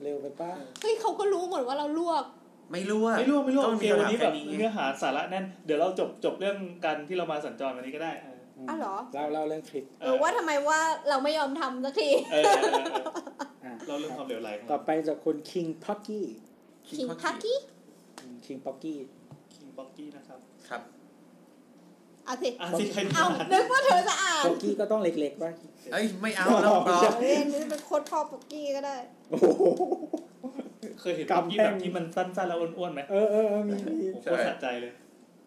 [0.04, 2.24] เร็วไปป้าเฮ้ยเขาก็รู้หมดว่าเราลวก
[2.72, 8.38] ไม่รู้อะไม่รู้ไม่รู้ก็โอมันเคมีวันคำถามนี้แค่แบบนี้เนื้อหาสาระแน่น เดี๋ยวเราจบจบเรื่องการที่เรามาสัญจรวันนี้ก็ได้เออ
[8.70, 10.80] อ้าวเหรอเล่าเล่าเรื่องคลิปเออว่าทำไมว่า
[11.10, 12.84] เราไม่ยอมทำสักทีเออเออเออ
[13.62, 16.26] เอออะเราเรื่องความเหลวไหลของต่อเราไปจากคุณคิงพ็อกกี้
[16.90, 17.60] คิงทักกี้
[18.46, 19.08] คิงพ็อกกี้คิง
[19.78, 20.82] บ็อกกี้นะครับ ครับ
[22.28, 25.52] อะสิอะสิใครเอานึกว่าเธอจะอ่านพ็อกกี้ก็ต้องเล็กๆป่ะ
[25.92, 28.96] เอ้ยไม่เอาแล้วพอเฮ้ยนี่เป็นโคตรพ่อปุกกี้ก็ได้
[29.30, 29.64] โอ้โห
[31.00, 34.94] เคยเห็นบ็อกกี้แบบที่มันสั้นๆแล้วอ้วนๆไหมเออเออเออมีมีผมโคตรสะใจเลย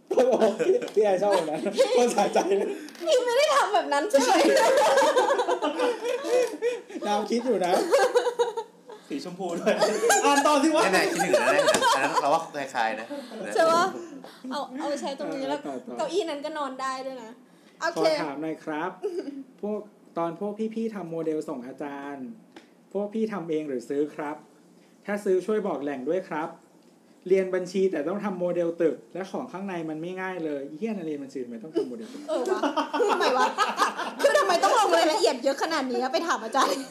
[0.09, 0.45] โอ้โห
[0.95, 1.59] พี่ไอชอบนะ
[1.97, 2.69] คนสะใจเลย
[3.01, 4.33] พี่ไม่ได้ทำแบบนั้นใช่ไหม
[7.07, 7.73] ดาวคิดอยู่นะ
[9.11, 9.75] สีชมพูด้วย
[10.25, 13.07] อ่านต่อสิวะ แน่ๆคิดถึงนะแน่ๆอันนั้นเราว่าคล้ายๆนะ
[13.55, 13.85] ใช่ปะ
[14.51, 17.33] เอาเอาไปใช้ตรงนี้แล้ว ต่อต่อ เก้าอี้นั้นก็นอนได้ด้วยนะ
[17.81, 18.91] โอเค ขอถามหน่อยครับ
[19.61, 19.81] พวก
[20.19, 22.27] ตอนพวกพี่ๆทำโมเดลส่งอาจารย์
[22.93, 24.37] พวกพี่ทำเองหรือซื้อครับ
[25.07, 26.51] ถ้าซื้อช่วยบอกแหล่งด้วยครับ
[27.29, 32.61] เรียนบัญชีแต่ต้องทำโมเดลตึก และของข้างในมันไม่ง่ายเลยเฮียนะเรียนบัญชีทำไมต้องทำโมเดลตึกเออวะ
[32.99, 33.47] คือทำไมวะ
[34.21, 36.83] คือทำไมต้องลงรายละเอียดเยอะขนาดนี้อะไปถามอาจารย์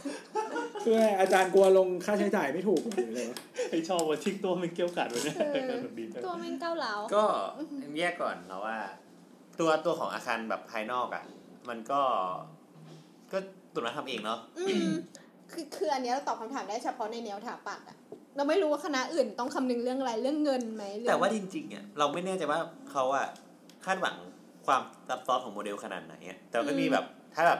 [0.84, 3.38] คืออะไรอาจารย์กลัวลงค่าใช้จ่ายไม่ถูกหรืออะไรวะ
[3.70, 7.24] ไอชอบว่าทิ้งตัวมันเกี่ยวกัดไว้เนี่ยเออแบบดีตัวแม่งเก้าวเหลาก็
[7.98, 8.78] แยกก่อนเราว่า
[9.60, 11.24] ตัวตัวของอาคารแบบภายนอกอะ
[11.70, 12.02] มันก็
[13.32, 13.38] ก็
[13.74, 14.90] ตุนมาทำเองเนาะอืม
[15.52, 17.98] คือคืออันเนี้ยเราตอบคำถามได้เฉพาะในแนวถาปัดอะ
[18.36, 22.60] เราไม่รู้ว่าคณะอื่นต้องคำนึงเรื่องอะไรเรื่องเงินไหมเรื่องแต่ว่าจริงๆอะเราไม่แน่ใจว่า
[22.92, 23.28] เขาอะ
[23.86, 24.16] คาดหวัง
[24.66, 27.06] ความซับซ้อนของโมเดลขนาดไหนอะแต่ก็มีแบบ
[27.36, 27.60] ถ้าแบบ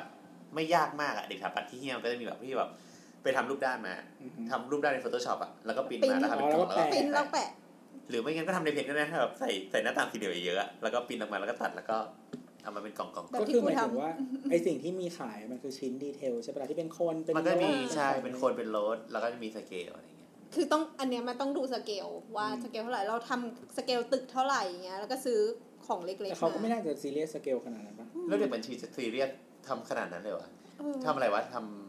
[0.56, 2.70] ไม่ยากมากอะเด็กสถาปัตย์ที่เฮี้ยมก็จะมีแบบที่แบบ
[3.24, 3.96] ไปทำรูปด้านมา
[4.52, 7.50] ทำรูปด้านใน Photoshop อะแล้วก็ปริ้นมาแล้วทำเป็นกล่องแล้วก็ปริ้นแล้วแปะแปะ
[8.10, 11.98] หรือไม่งั้นก็ทำในเพจก็ได้ถ้าแบบใส่ใส่หน้าต่างสีเหลืองเยอะๆอะแล้วก็ปริ้นออกมาแล้วก็ตัดแล้วก็
[12.64, 14.14] เอามาเป็นกล่องๆแบบก็ที่คือหกูมายทำถึงว่า
[14.52, 22.08] ไอสิ่งที่มีขายมันคือชิ้นดีเทลใช่ปะล่ะที่เป็นคนเป็นมันก็มีโน้ตใช่เป็นคนเป็นโรสแล้วก็จะมีสเกลอะไรเงี้ยคือต้องอันเนี้ยมันต้องดูสเกล
[22.38, 25.40] ว่าสเกลเท่าไหร่เราทำสเกลตึกเท่าไหร่อย่างเงี้ยแล้วก็ซื้อ
[25.88, 29.30] ของเล็กแต่ๆเขาก็ไม่มาน่าจะซีเรียสสเกลขนาดนั้นปะแล้วเด็กบัญชีจะซีเรียส
[29.68, 30.48] ทำขนาดนั้นเลยวะ
[30.80, 31.89] เออทำอะไรวะทไม่รู้ำ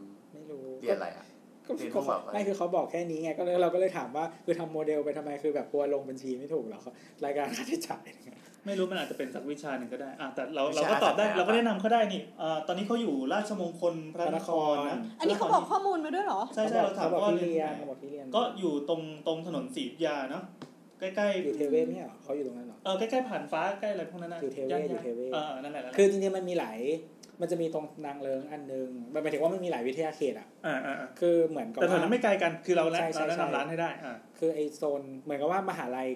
[0.81, 1.25] เรียนอะไรอะ
[1.67, 6.91] ก็เรียนก็รู้แบบอะไรไม่คือเขาบอกแค่นี้ไงก็เลยเราก็เลยถามว่าคือทำโมเดลไปทำไมคือแบบกลัวลงบัญชีไม่ถูกเหรอเขา
[7.25, 20.43] รายการค่าใช้จ่ายอะไรเงี้ยไม่รู้มันอาจจะเป็นสักวิชาหนึ่งก็ได้อะวิชาแต่เราเราก็ตอบได้อาสาเราก็แนะนำเขาได้นี่อ่าตอนนี้เขาอยู่ราชมงคลพระนครนะอันนี้เขาบอกข้อมูลมาด้วยเหรอใช่ใช่เราถามเขาบอกว่าที่เรีเรียยนนเขาบอกที่เรียนก็อยู่ตรงตรงถนนศรีอยุธยาเนาะ
[20.99, 26.79] ใกล้อยู่เทเวศเนี่ยเหรอเขาอยู่ตรงนั้นเหรอๆเออใกล้ๆผ่านฟ้าใกล้อะไรพวกนั้นนะอยู่เทเวศย่านอยู่เทเวศเออนั่นแหละนั่นแหละคือจริงๆมันมีหลาย
[27.41, 36.07] มันจะมีตรงนางเลิงอันนึงมันหมายถึงว่ามันมีหลายวิทยาเขตอะอ่าอ่าอ่าคือเหมือนกับแต่ถนนว่านั้นไม่ไกลกันคือเราแนะใช่ใช่เราแนะใช่นำร้านให้ได้อ่าคือไอโซนเหมือนกับว่ามหาลัย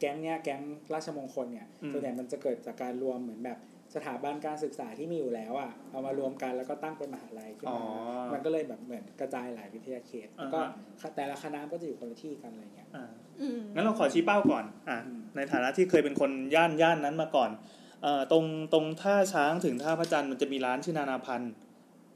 [0.00, 0.60] แก๊งเนี้ยแก๊ง
[0.94, 3.58] ราชมงคลเนี่ยอืมส่วนใหญ่มันจะเกิดจากการรวมเหมือนแบบ
[3.94, 10.58] สถาบันการศึกษาที่มีอยู่แล้วอะเอามารวมกันแล้วก็ตั้งเป็นมหาลัยขึ้นอ๋อมามันก็เลยแบบเหมือนกระจายหลายวิทยาเขตแล้วก็
[11.00, 13.10] อ่าแต่ละคณะก็จะอยู่คนละที่กันอะไรเงี้ยอ่า
[13.40, 17.75] อืมงั้นเราขอชี้เป้าก่อนอะอืมในฐานะที่เคยเป็นคนย่านย่านนั้นมาก่อนเอ่อ
[18.32, 21.52] ตรงตรงท่าช้างถึงท่าพระจันทร์มันจะมีร้านชื่อนานาพันธ์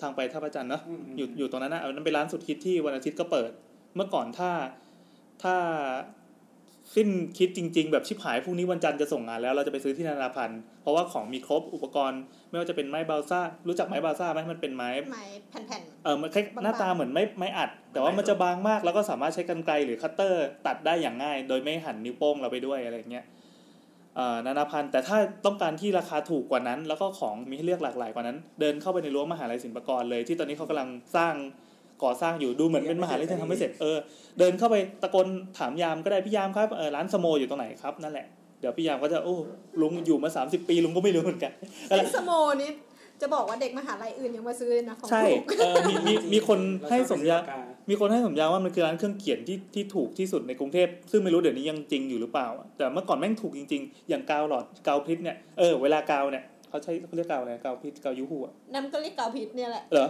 [0.01, 3.51] ทางไปท่าพระจันทร์เนอะอืมอยู่อยู่ตรงนั้นนะอันนั้นเป็นร้านสุดฮิตที่วันอาทิตย์ก็เปิด
[3.97, 4.51] เมื่อก่อนถ้า
[5.43, 5.55] ถ้า
[6.97, 7.09] สิ้น
[7.39, 12.21] คิดจริง ๆ แบบชิบหายพรุ่งนี้วันจันทร์จะส่งงานแล้วเราจะไปซื้อที่นานาพันธ์เพราะว่าของมีครบอุปกรณ์
[12.51, 23.39] ไม่ว่าจะเป็นไม้บาลซ่ารู้จักไม้บาลซ่าไหมมันเป็นไม้ไม้แผ่นเออมันคล้ายหน้าตาเหมือนไม่ไม่อัด แต่ว่ามันจะบางมากแล้วก็สามารถใช้กรรไกรหรือคัตเตอร์ ตัดได้อย่างง่าย โดยไม่หั่นนิ้วโป้งเราไปด้วยอะไรเงี้ยเอ่อ
[24.47, 31.35] นานาพันธ์แต่ถ้าต้องการที่ราคาถูกกว่านั้น แล้วก็ของมีให้เลือกหลากหลายกว่านั้น เดินเข้าไปในรั้วมหาลัยศิลปากรเลย ที่ตอนนี้เขากำลังสร้าง
[32.05, 33.99] ก่อสร้างอยู่ดูเหมือนเป็นมหาลัยที่ทำไม่เสร็จเออ
[34.39, 35.27] เดินเข้าไปตะโกน
[35.59, 38.27] ถามยามก็ได้พี่ยามครับเออร้านสโมอยู่ตรงไหนครับนั่นแหละ
[38.61, 39.37] เดี๋ยวพี่ยามก็จะโอ้
[39.81, 42.31] ลุงอยู่มาสามสิบปีลุงก็ไม่รู้เหมือนกันๆไอ้สโม
[42.63, 42.71] นี่
[43.21, 47.39] จะบอกว่าเด็กมหาลัยอื่นยังมาซื้อเลยนะของใช่ถูกเออมีมีมีคนให้สมญา
[47.87, 60.09] เรชอบไปซื้อปกกมีคนให้สมญาว่ามันคือร้านเครื่องเขียนที่ที่ถูกที่สุดในกรุงเทพซึ่งไม่รู้เดี๋ยวนี้ยังจริงอยู่หรือเปล่า แต่เมื่อก่อนแม่งถูกจริงๆ อย่างกาวหลอดกาวพิษเนี่ยเออเวลากาวเนี่ยเขาใช้เขาเรียกกาวอะไรกาวพิษกาวยูหูอะน้ำก็เรียกเกาพิษเนี่ยแหละเหรอ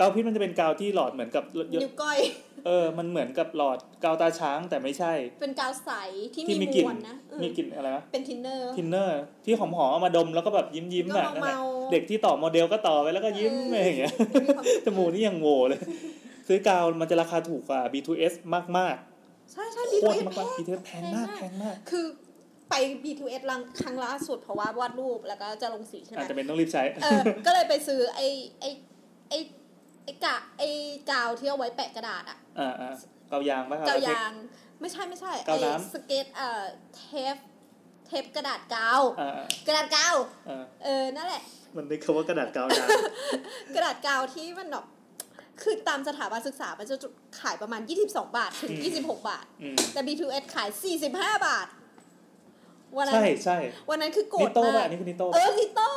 [0.00, 2.18] กาวพิษมันจะเป็นกาวที่หลอดเหมือนกับนิ้วก้อย
[2.66, 5.90] เออ มันเหมือนกับหลอดกาวตาช้างแต่ไม่ใช่ เป็นกาวใส
[6.34, 14.14] ที่ที่มีมีมกลิ่นวลนะเออมีกลิ่นอะไรนะ เป็นทินเนอร์ ทินเนอร์ ที่หอมๆเอามาดมแล้วก็แบบยิ้มยิ้มๆก็แบบนั่นแหละเมาๆเด็กที่ต่อโมเดลก็ต่อไปแล้วก็ยิ้มเอออะไรอย่างเงี้ย
[14.44, 15.80] มีความจมูกนี่ยังโวเลย
[16.48, 18.34] ซื้อกาวมันจะราคาถูกกว่า B2S
[18.78, 22.06] มากๆใช่ใช่ โคบีทูตเอรสมากๆ BTS แพงมากแพงมาก คือ
[22.70, 22.74] ไป
[23.04, 28.26] B2S ลังครั้งล่าสุดเพราะว่าวาดรูปแล้วก็จะลงสีใช่ไหมอาจจะเป็นต้องรีบใช้ เออ ก็เลยไปซื้อไอ้
[28.60, 28.70] ไอ้
[29.30, 29.38] ไอ้
[30.04, 30.68] ไอ้กะไอ้
[31.10, 32.90] กาวที่เอาไว้แปะกระดาษอะอ่าอ่า
[33.28, 34.32] กาวยางป่ะครับกาวยาง
[34.80, 36.64] ไม่ใช่ไม่ใช่กาวไอ้น้ำ สก๊อตเอ่อ
[36.96, 37.02] เท
[37.34, 37.36] ป
[38.06, 40.14] เทปกระดาษกาว อ่าอ่ากระดาษกาว
[40.48, 41.42] อ่าเออนั่นแหละ
[41.76, 42.88] มันนึกคำว่ากระดาษกาวยาง
[43.74, 44.84] กระดาษกาวที่มันแบบ
[45.62, 46.96] คือตามสถาบันศึกษา มันจะ
[47.40, 50.68] ขายประมาณ 22 บาทถึง 26 บาท อืมแต่ B2S ขาย
[51.06, 51.66] 45 บาท
[52.96, 53.58] วันนั้นใช่ใช่
[53.90, 55.88] วันนั้นคือโกรธนิโต้มากป่ะ อันนี้คือนิโต้เออนิโต้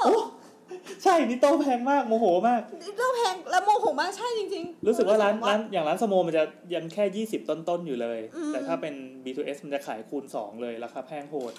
[1.03, 6.43] ใช่นิโต้แพงมากโมโหมาก นิโต้แพงแล้วโมโหมากใช่จริงๆ รู้สึกว่าร้านสึกร้านอย่างร้านสโมมันจะ
[6.75, 8.93] ยังแค่ 20 ต้นๆ อยู่เลย อืม แต่ถ้าเป็น
[9.23, 11.53] B2S มันจะขายคูณ 2 เลย ราคาแพงโหด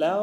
[0.00, 0.18] แล้ว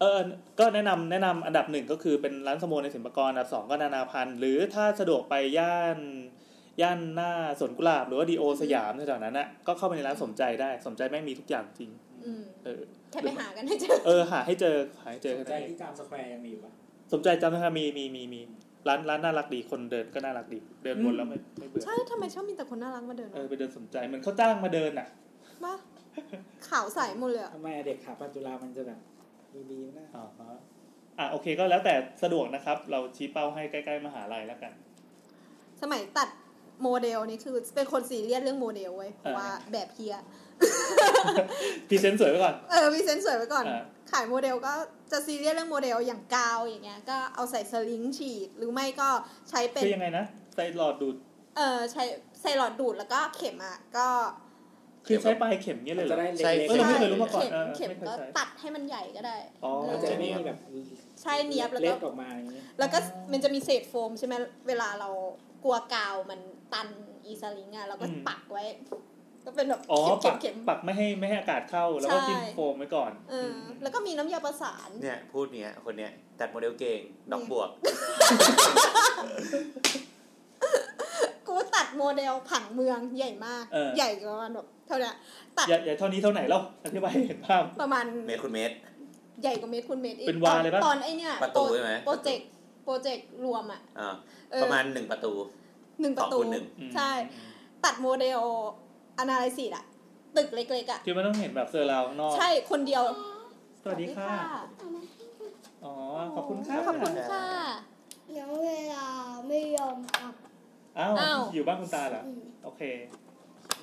[0.00, 0.20] เออ
[0.58, 5.98] ก็แนะนำแนะนำอันดับหนึ่งก็คือเป็นร้านสโมในศิลปากรอันดับสองก็นานาพันธ์หรือถ้าสะดวกไปย่าน
[6.82, 11.90] ย่านหน้าสวนกุหลาบ หรือว่าดิโอลด์สยามแถวๆนั้นน่ะก็เข้าไปในร้านสมใจได้สมใจแม่งมีทุกอย่างจริง
[12.24, 12.80] อืมเออ
[13.10, 16.72] แค่ไปหากันให้เจอเออหาให้เจอหาให้เจอสกันสมใจได้ที่จามสแควร์ยังมีอยู่ปะ
[17.12, 18.40] สมใจจามนะครับมีมีมีมี
[18.88, 25.06] ร้านร้านน่ารักดีคนเดินก็น่ารักดี เดินวนแล้วไม่ไม่เบื่อใช่ทำไมชอบมีแต่คนน่ารักมาเดินเออไปเดินสมใจเหมือนเขาจ้างมาเดินอะ
[25.64, 25.72] มา
[26.68, 28.98] ขาวใสหมดเลยอะทำไมเด็กถาปัตย์จุฬามันจะแบบ
[29.72, 30.58] ดีๆนะอ่าฮะ
[31.18, 34.72] อะโอเคก็แล้วแต่สะดวกนะครับ เราชี้เป้าให้ใกล้ๆมหาลัยแล้วกัน
[35.82, 36.28] สมัยตัด
[36.82, 40.16] โมเดลนี่คือเป็นคนซีเรียสเรื่องโมเดลเว้ยเพราะเออว่าแบบเฮีย
[41.88, 43.82] present สวยไว้ก่อน เออ present สวยไว้ก่อนอ่า
[44.12, 44.74] ขายโมเดลก็
[45.10, 49.08] จะซีเรียสเรื่องโมเดลอย่างกาวอย่างเงี้ย ก็เอาใส่ syringe ฉีด หรือไม่ก็
[49.50, 50.24] ใช้เป็นคือยังไงนะ
[50.54, 51.16] ใส่หลอดดูด
[51.56, 52.04] เออใช้
[52.40, 54.08] ใส่หลอดดูดแล้วก็เข็มอะก็
[55.06, 60.58] คือใช้ปลายเข็มเงี้ยเลยเหรจะได้เล็กใช่เออเราไม่เคยรู้ๆมาก่อน เข็มเออเข็มไม่เคยก็ใช้ตัดให้มันใหญ่ก็ได้ อ๋อมันจะไม่มีแบบ
[61.22, 62.98] ใช่เนียบแล้วก็ เล็ กออกมาอย่างนี้แล้วก็
[63.32, 64.34] มันจะมีเศษโฟมใช่ไหม
[64.68, 65.08] เวลาเรา
[65.64, 66.40] กลัวกาวมัน
[66.72, 66.88] ตัน
[67.24, 68.64] อี syringe อะเราก็ปักไว้
[69.44, 77.00] ก็เป็นแบบอ๋อเข็ปัมกเข็ม ปักไม่ให้ไม่ให้อากาศเข้าแล้วก็ใช่ จิ้มโฟมไว้ก่อนเออแล้วก็มีน้ำยาประสาน เนี่ยพูดเนี้ยคนเนี้ยตัดโมเดลเก่ง
[77.32, 77.68] ดอกบวก
[80.70, 80.89] กูตัด
[81.96, 85.14] โมเดลผังเมืองใหญ่มาก เออ ใหญ่กว่ามันแบบเท่าเนี้ย
[85.58, 88.74] ตัดอย่าอย่าเท่านี้เท่าไหนเล่าอธิบายให้เห็นภาพ ประมาณเมตรคูณเมตร
[89.42, 92.48] ใหญ่กว่าเมตรคูณเมตรอีกเป็นวาเลยปะ ตอนไอเนี่ยประตูใช่ไหม โปรเจกต์
[92.84, 94.14] โปรเจกต์รวมอะอ่า
[94.50, 95.32] เออประมาณหนึ่งประตู
[96.00, 97.10] หนึ่งประตู สองคูณหนึ่ง อืมใช่
[97.84, 98.40] ตัดโมเดล
[99.18, 99.84] analysis อะ
[100.36, 103.02] ตึกเล็กๆอะคือมันต้องเห็นแบบ surround ข้างนอก ใช่คนเดียว
[103.82, 104.30] สวัสดีค่ะ
[105.84, 105.94] อ๋อ
[106.34, 107.44] ขอบคุณค่ะ ขอบคุณค่ะ
[108.32, 109.06] แล้วเวลา
[109.48, 110.34] ไม่ยอมกลับ
[110.98, 112.82] อ้าวอ้าว อยู่บ้านคุณตาเหรออืมโอเค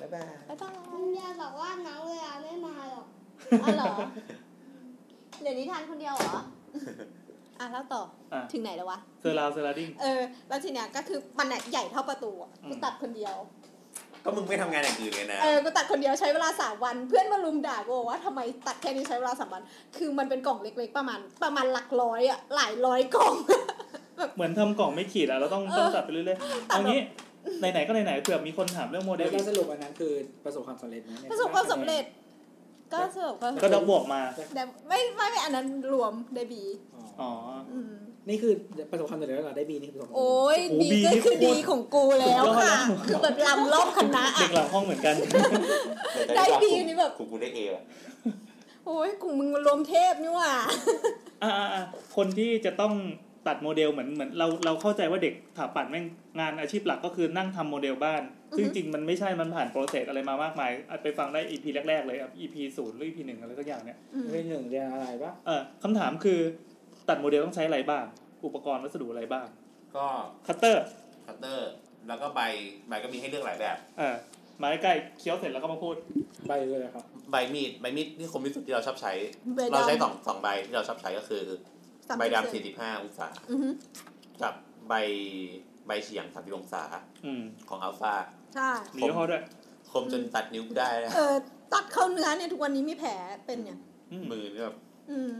[0.00, 3.06] บ๊ายบาย บ๊ายบายคุณยายบอกว่าน้องเวลาไม่มาหรอก
[3.62, 3.94] อ๋อเหรอ
[5.42, 6.30] เดี๋ยวนี้ทานคนเดียวเหรอ
[7.60, 8.02] อะแล้วต่อ
[8.32, 13.34] อะถึงไหนแล้ววะ surround surrounding เออ แล้วทีเนี้ยก็คือมันอะใหญ่เท่าประตูอะอืม กูตัดคนเดียว
[14.24, 19.62] ก็มึงไม่ทำงานอย่างอื่นเลยนะ เออ กูตัดคนเดียวใช้เวลาสามวัน เพื่อนมาลุมด่ากูบอกว่าทำไมตัดแค่นี้ใช้เวลาสามวัน
[19.96, 23.34] คือมันเป็นกล่องเล็กๆ ประมาณประมาณหลักร้อยอะหลายร้อยกล่อง
[24.36, 27.00] เหมือนทำกล่องไม้ขีดอะเราต้องเออต้องตัดไปเรื่อยๆเอางี้
[27.58, 30.12] ไหนๆก็ไหนๆเผื่อมีคนถามเรื่องโมเดแล้ลวก็สรุปอันนั้นคือ
[30.44, 32.04] ประสบความสำเร็จไหมเนี่ย ประสบความสำเร็จ
[32.92, 34.20] ก็สรุปก็ก็ดอกบวกมา
[34.54, 36.62] แต่ไม่ไม่ไม่อันนั้นรวมได้บี
[36.94, 37.30] อ๋ออ๋อ
[37.72, 37.92] อืม
[38.28, 38.52] นี่คือ
[38.90, 45.14] ประสบความสำเร็จแล้วเหราได้บีนี่คือประสบความสำเร็จโอ้ยโอ้บี B ก็นี่คือโคตรดีของกูแล้วยอด ค่ะแล้วคือแบบลำรอบคณะเด็อะ กหลังห้องเหมือนกัน
[46.36, 47.82] ได้บีนี่แบบ กูกูได้เอว่ะ
[48.86, 50.52] โอ้ยกูมึงรวมเทพนี่หว่า
[51.42, 52.92] อ่าๆๆคนที่จะต้อง
[53.48, 56.04] ตัดโมเดลเหมือนเหมือนเราเราเข้าใจว่าเด็กถาปัดแม่ง
[56.40, 58.22] งานอาชีพหลักก็คือนั่งทำโมเดลบ้าน
[58.56, 66.40] ซึ่งจริงๆมันไม่ใช่มันผ่าน process อะไรมามากมายอะไปฟังได้ EP แรก ๆ เลยครับ EP ศูนย์หรือ EP หนึ่งอะไรสักอย่างเนี่ยอืมเรื่องหนึ่งเรียนอะไรปะเออคำถามคือ
[67.08, 68.04] ตัดโมเดลต้องใช้อะไรบ้าง
[68.46, 69.46] อุปกรณ์วัสดุอะไรบ้าง
[69.96, 70.06] ก็
[70.46, 70.84] คัตเตอร์
[71.26, 71.70] คัตเตอร์
[72.08, 72.40] แล้วก็ใบ
[72.88, 74.16] ใบก็มีให้เลือกหลายแบบเออ
[74.62, 75.94] มาใกล้ๆเคี้ยวเสร็จแล้วก็มาพูด
[76.48, 79.12] ใบเลยครับ ใบมีดใบมีดที่คมที่สุดที่เราชอบใช้
[79.56, 81.77] ใบดำเราใช้สองสองใบที่เราชอบใช้ก็คือสาม
[82.18, 83.68] ใบสิบดำเซน45องศาอือฮึ
[84.42, 84.54] กับ
[84.88, 84.94] ใบ
[85.86, 86.82] ใบเฉียง30องศา
[87.24, 88.14] อืมของอัลฟา
[88.54, 89.42] ใช่มียี่ห้อด้วย
[89.90, 91.34] คมจนตัดนิ้วได้นะเออ
[91.72, 93.12] ตัดเข้าเนื้อเนี่ยทุกวันนี้มีแผล
[93.46, 93.78] เป็นเนี่ย
[94.12, 94.76] อืมมือนี่แบบ
[95.10, 95.32] อืม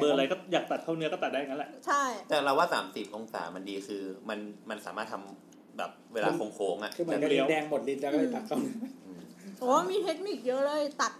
[0.00, 4.38] เบอร์อะไรก็อยากตัดเข้าเนื้อก็ตัดได้งั้นแหละ ใช่ แต่เราว่า30องศามันดีคือมัน
[4.70, 8.56] มันสามารถทำแบบเวลาโค้งๆอะคือเหมือนกับดินแดงหมดดินแล้วก็เลยตัดเข้า
[9.60, 11.12] โอ้มีเทคนิคเยอะเลยตัด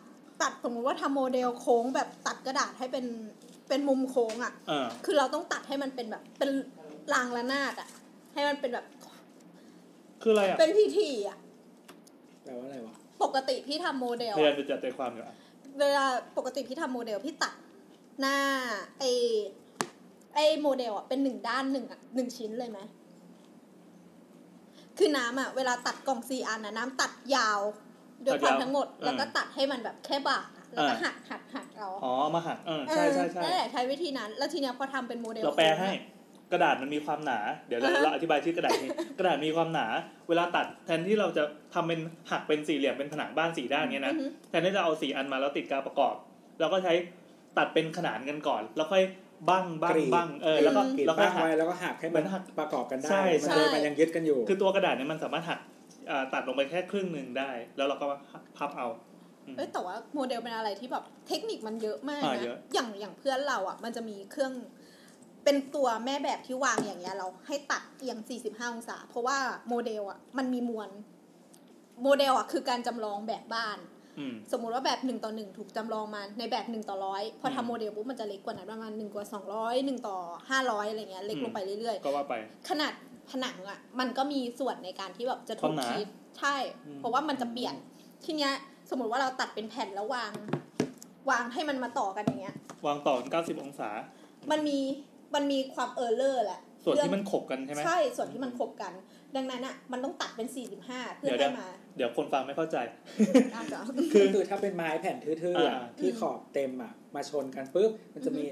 [0.43, 3.05] ตัดสมมติว่าทำโมเดลโค้งแบบตัดกระดาษให้เป็น
[3.69, 6.51] เป็นมุมโค้งอะ เออ คือเราต้องตัดให้มันเป็นแบบเป็น
[7.12, 7.89] รางระนาดอะ
[8.35, 8.87] ให้มันเป็นแบบ
[10.23, 11.39] คืออะไรอะเป็นพิธีอะ
[12.45, 15.37] แปลว่าอะไรวะปกติพี่ทำโมเดลพยายามอะจะจัดใจความอยู่อะ
[15.81, 16.07] เวลา
[16.37, 17.55] ปกติพี่ทำโมเดลพี่ตัด
[18.21, 18.37] หน้า
[18.99, 19.05] ไอ
[20.35, 22.81] ไอโมเดลอะเป็นหนึ่งด้านหนึ่งอะหนึ่งชิ้นเลยไหม
[24.99, 27.61] คือน้ำอะเวลาตัดกล่องสี่อันนะน้ำตัดยาว
[28.25, 35.91] ด้วยความทั้งหมด แล้วก็ตัดให้มันแบบแค่บากอะ แล้วก็หักหักหักเอาอ๋อมาหักเออใช่ใช่ใช่เออนั่นแหละใช้วิธีนั้น แล้วทีเนี้ยพอทำเป็นโมเดลเราแปลให้
[36.53, 37.39] กระดาษมันมีความหนา
[37.69, 39.87] เดี๋ยวเราเราอธิบายชื่อกระดาษนี้กระดาษมีความหนา
[40.29, 41.43] เวลาตัดแทนที่เราจะ
[41.75, 42.01] ทำเป็น
[42.31, 46.14] หักเป็นสี่เหลี่ยมเป็นผนังบ้านสี่ด้านเงี้ยนะอือฮึแทนที่จะเอาสี่อันมาแล้วติดกาวประกอบ
[46.61, 46.93] เราก็ใช้
[47.59, 49.03] ตัดเป็นขนานกันก่อน แล้วค่อย
[49.49, 55.61] บั้งบั้งกรีดบั้งเออแล้วก็กรีดแล้วก็บ้างหักไว้แล้วก็หักให้เหมืมัอนนหักประกอบกันได้ใช่มันใช่เลยมันยังยึดกันอยู่ คือตัวกระดาษเนี่ยมันสามารถหัก
[56.11, 58.07] อ่าตัดลงไปแค่ครึ่งหนึ่งได้ แล้วเราก็
[58.59, 59.07] พับเอาอืม
[59.57, 64.53] เอ้ยแต่ว่าโมเดลเป็นอะไรที่แบบเทคนิคมันเยอะมากอ่านะเยอะอย่างอย่างเพื่อนเราอะ มันจะมีเครื่อง
[65.44, 69.38] เป็นตัวแม่แบบที่วางอย่างเงี้ย เราให้ตัดเอียง 45 องศา เพราะว่า
[69.68, 70.88] โมเดลอะ มันมีมวล
[72.03, 73.78] โมเดลอะคือการจำลองแบบบ้าน
[74.18, 80.18] อืมสมมุติว่าแบบหนึ่งต่อหนึ่งถูกจำลองมาในแบบหนึ่งต่อร้อยพออืมทำโมเดลปุ๊บมันจะเล็กกว่านั้นประมาณหนึ่งกว่าสองร้อยหนึ่งต่อ
[80.51, 82.92] ห้าร้อยอะไรเงี้ยเล็กอืมลงไปเรื่อยก็ว่าไปๆขนาด
[83.30, 86.07] ผนังอะ มันก็มีส่วนในการที่แบบจะคถูวามกหนาคิด
[86.38, 87.74] ใช่อืมเพราะว่ามันจะเปลี่ยน
[88.24, 88.53] ทีเนี้ย
[88.91, 90.32] สมมติว่าเราตัดเป็นแผ่นแล้ววาง
[91.30, 93.91] วางให้มันมาต่อกันอย่างเงี้ย วางต่อกัน90องศา
[94.51, 94.78] มันมี
[95.34, 98.93] มันมีความเออร์เลอร์แหละส่วนที่เรื่องมันขบกันใช่ไหมใช่ส่วนที่มันขบกัน
[99.36, 100.49] ดังนั้นอะมันต้องตัดเป็น
[100.82, 102.76] 45 เพื่อเดี๋ยวให้นะมา เดี๋ยวคนฟังไม่เข้าใจ
[103.55, 103.78] อาจจะ
[104.12, 108.45] คือคือถ้าเป็นไม้แผ่นทื่อๆอะอ่าที่ขอบเต็มอะมาชนกันปุ๊บมันจะมี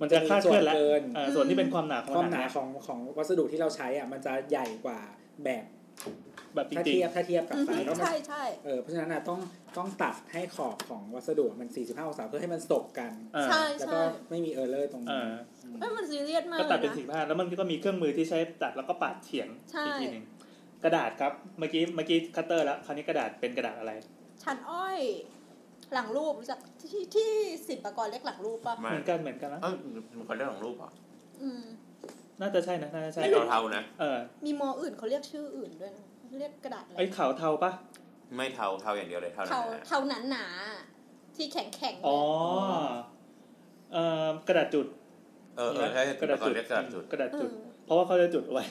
[0.00, 5.00] มันจะคลาดเคลื่อนแล้วส่วนเกินเออส่วนที่เป็นความหนาของความผหนานังของของวัสดุที่เราใช้อะมันจะใหญ่กว่า
[5.44, 5.64] แบบ
[6.54, 9.40] แบบจถ้าริงเทียบถ้าเทียบกับอือฮึสายแล้วมันใช่ใช่เออเพราะฉะนั้นนะต้อง
[9.78, 14.00] ต้องตัดให้ขอบของวัสดุมัน 45 องศาเพื่อให้มันสบกันๆเออใช่แล้วใช่ก็
[14.30, 20.24] ไม่มี error ตรงเอนี้อมเอ้ยมันซีเรียสมากก็ตัดเป็นลยะสี่ผ้าแล้วมันก็มีเครื่องมือที่ใช้ตัดแล้วก็ปาดเฉียงใช่อีกทีหนึ่ง
[20.84, 23.92] กระดาษครับเมื่อกี้เมื่อกี้คัตเตอร์แล้วคราวนี้กระดาษเป็นกระดาษอะไร
[24.42, 24.98] ชานอ้อย
[25.92, 26.58] หลังรูปรู้จัก
[26.90, 27.30] ที่ที่
[27.68, 29.74] ศิลปากรเรียกหลังรูปป่ะมาเหมือนกันเหมือนกันนะเออ
[30.18, 30.90] มันคนเรื่องของรูปเหรอ
[31.42, 31.64] อืม
[32.40, 36.04] น่าจะใช่นะน่าจะใช่ใช่เทาๆนะเออมีมออื่นเขาเรียกชื่ออื่นด้วยนะ
[36.38, 37.72] เรียกกระดาษอะไรไอ้ขาวเทาปะ
[38.36, 42.18] ไม่เทาเทาอย่างเดียวเลยเทาเท่านั้นนะเท่านั้นหนาๆที่แข็งแข็งๆอ๋อ
[43.92, 44.86] เอ่อกระดาษจุด
[45.56, 47.54] เออเออใช่กระดาษก่อนจุดเรียกกระดาษจุดกระดาษเอจุดอ
[47.84, 48.64] เพราะว่าเขาจะจุดเอาไว้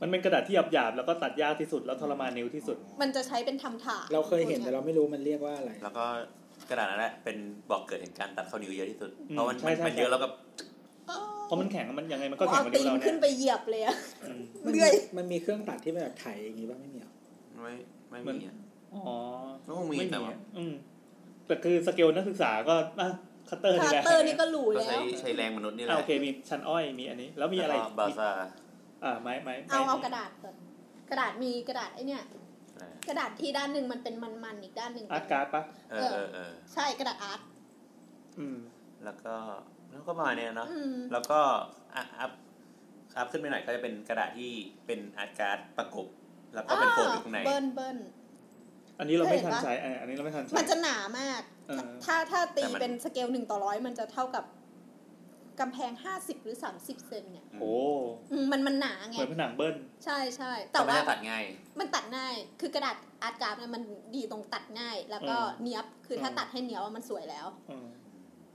[0.00, 6.04] มันเป็นกระดาษที่หยาบๆแล้วก็ตัดยากที่สุดแล้วทรมานนิ้วที่สุด มันจะใช้เป็นทำถาดเราเคยเห็นแต่เราไม่รู้มันเรียกว่าอะไร แล้วก็
[6.70, 7.36] กระดาษนั้นแหละเป็น
[7.70, 10.28] บ่อเกิดแห่งการตัดเข้านิ้วเยอะที่สุดอืมเพราะมันใช่ใช่มันเยอะแล้วก็
[11.41, 17.10] เพ ราะมันแข็งมันยังไงมันก็เอาแข็งกว่าตีนิ้วนเราขึ้เนี่นยไปเหยียบเลยอะอืมมันเลื่อยมันมีเครื่องตัดที่เป็นแบบไถอย่างงี้ป่ะไม่มีหรอ
[17.60, 17.72] ไม่
[18.10, 18.56] ไม่มันมีอะ
[18.94, 19.16] อ๋อ
[19.66, 20.74] ก็คงมีไม่แต่มีว่าอะอืม
[21.46, 23.08] แต่คือสเกลนักศึกษาก็อะ
[23.48, 28.30] คัตเตอร์คานี่แหละเตอร์นี่ก็หรูก็แล้ใช้วใช้แรงมนุษย์นี่แหอะละโอเคมีชานอ้อยมีอันนี้ แล้วมีอะไรแล้วก็ balsa
[29.04, 30.54] อ่าไม้ไม้เอาไม้เอากระดาษก่อน
[31.10, 32.22] กระดาษมีกระดาษไอเนี่ย
[32.74, 37.40] อะไรกระดาษที่ด้านหนึ่งมันเป็นมันๆอีกด้านหนึ่ง art cardปะเออเออเออใช่กระดาษอาร์ต
[38.38, 38.58] อืม
[39.04, 39.34] แล้วก็
[39.92, 41.38] แล้วก็ประมาณเนี้ยเนาะอืมแล้วก็
[41.94, 42.30] up up
[43.16, 44.50] up ขึ้นไปหน่อยก็จะเป็นกระดาษที่
[44.86, 46.06] เป็น art card ประกบ
[46.54, 47.98] แล้วก็เป็นโฟมอยู่ข้างในเบิ้ลเบิ้ล
[48.98, 54.44] อันนี้เราไม่เคยเห็ทันนปะใช้อะอันนี้เราไม่ทันใช้มันจะหนามากเออถ้าถ้าตีแต่มันเป็นสเกลหนึ่งต่อร้อยมันจะเท่ากับ
[55.60, 57.74] กำแพงห้าสิบหรือสามสิบเซนเนี่ย โอ้
[58.32, 61.44] อืมมันมันหนาเหไงมือนผนังเบิ้ล ใช่ใช่ แต่แต่ว่าว่าตัดง่าย
[61.78, 63.82] มันตัดง่าย คือกระดาษ art card เนี่ยมัน
[64.16, 67.86] ดีตรงตัดง่าย แล้วก็เนี้ยบ คือถ้าตัดให้เนี้ยบอะมันสวยแล้วเออ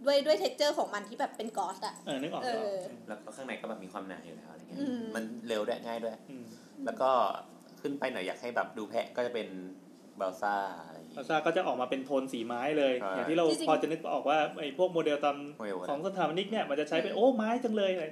[0.06, 6.46] ด้วยด้วย texture ของมันที่แบบเป็น gloss อะเออนึกออกเอนึกออกอแล้วก็ข้างในก็แบบมีความหนาอยู่แล้วอะไรเงี้ยอืมมันเร็วด้วยง่ายด้วยอืม
[6.86, 7.10] แล้วก็
[7.82, 9.48] ขึ้นไปหน่อยอยากให้แบบดูแพงก็จะเป็น
[10.22, 18.06] balsa อะไรอย่างงี้ balsa ก็จะออกมาเป็นโทนสีไม้เลยใช่อย่างที่เราจริงๆพอจะนึกออกว่าไอ้พวกโมเดลตามโมเดลอะไรของสถาปนิกเนี่ยมันจะใช้เป็นโอ้ไม้จังเลยอะไร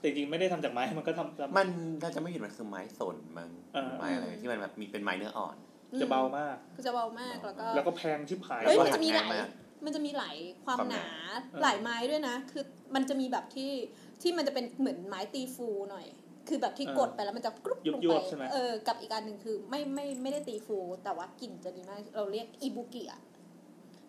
[0.00, 1.68] แต่จริงๆไม่ได้ทำจากไม้มันก็ทำทำมัน
[2.02, 5.56] ถ้าจะไม่ผิดมันคือไม้สนมั้งเออไม้อะไรที่มันแบบมีเป็นไม้เนื้ออ่อน
[6.00, 9.50] จะเบามาก ก็จะเบามากแล้วก็แล้วก็แพงชิบหายเฮ้ยแล้วมันก็จะมีหลายหาง่าย
[9.84, 12.64] มากมันจะมีหลายความความหหนานาหลายไม้ด้วยนะ คือ
[12.94, 13.72] มันจะมีแบบที่
[14.22, 16.06] ที่มันจะเป็นเหมือนไม้ตีฟูหน่อย
[16.48, 23.20] คือแบบที่เออกดไปแล้วมันจะกรุบลงยุไปบๆใช่ไหมเออกับอีกอันหนึ่งคือไม่ไม่ไม่ได้ตีฟู แต่ว่ากลิ่นจะดีมาก เราเรียกอิบุกิอะ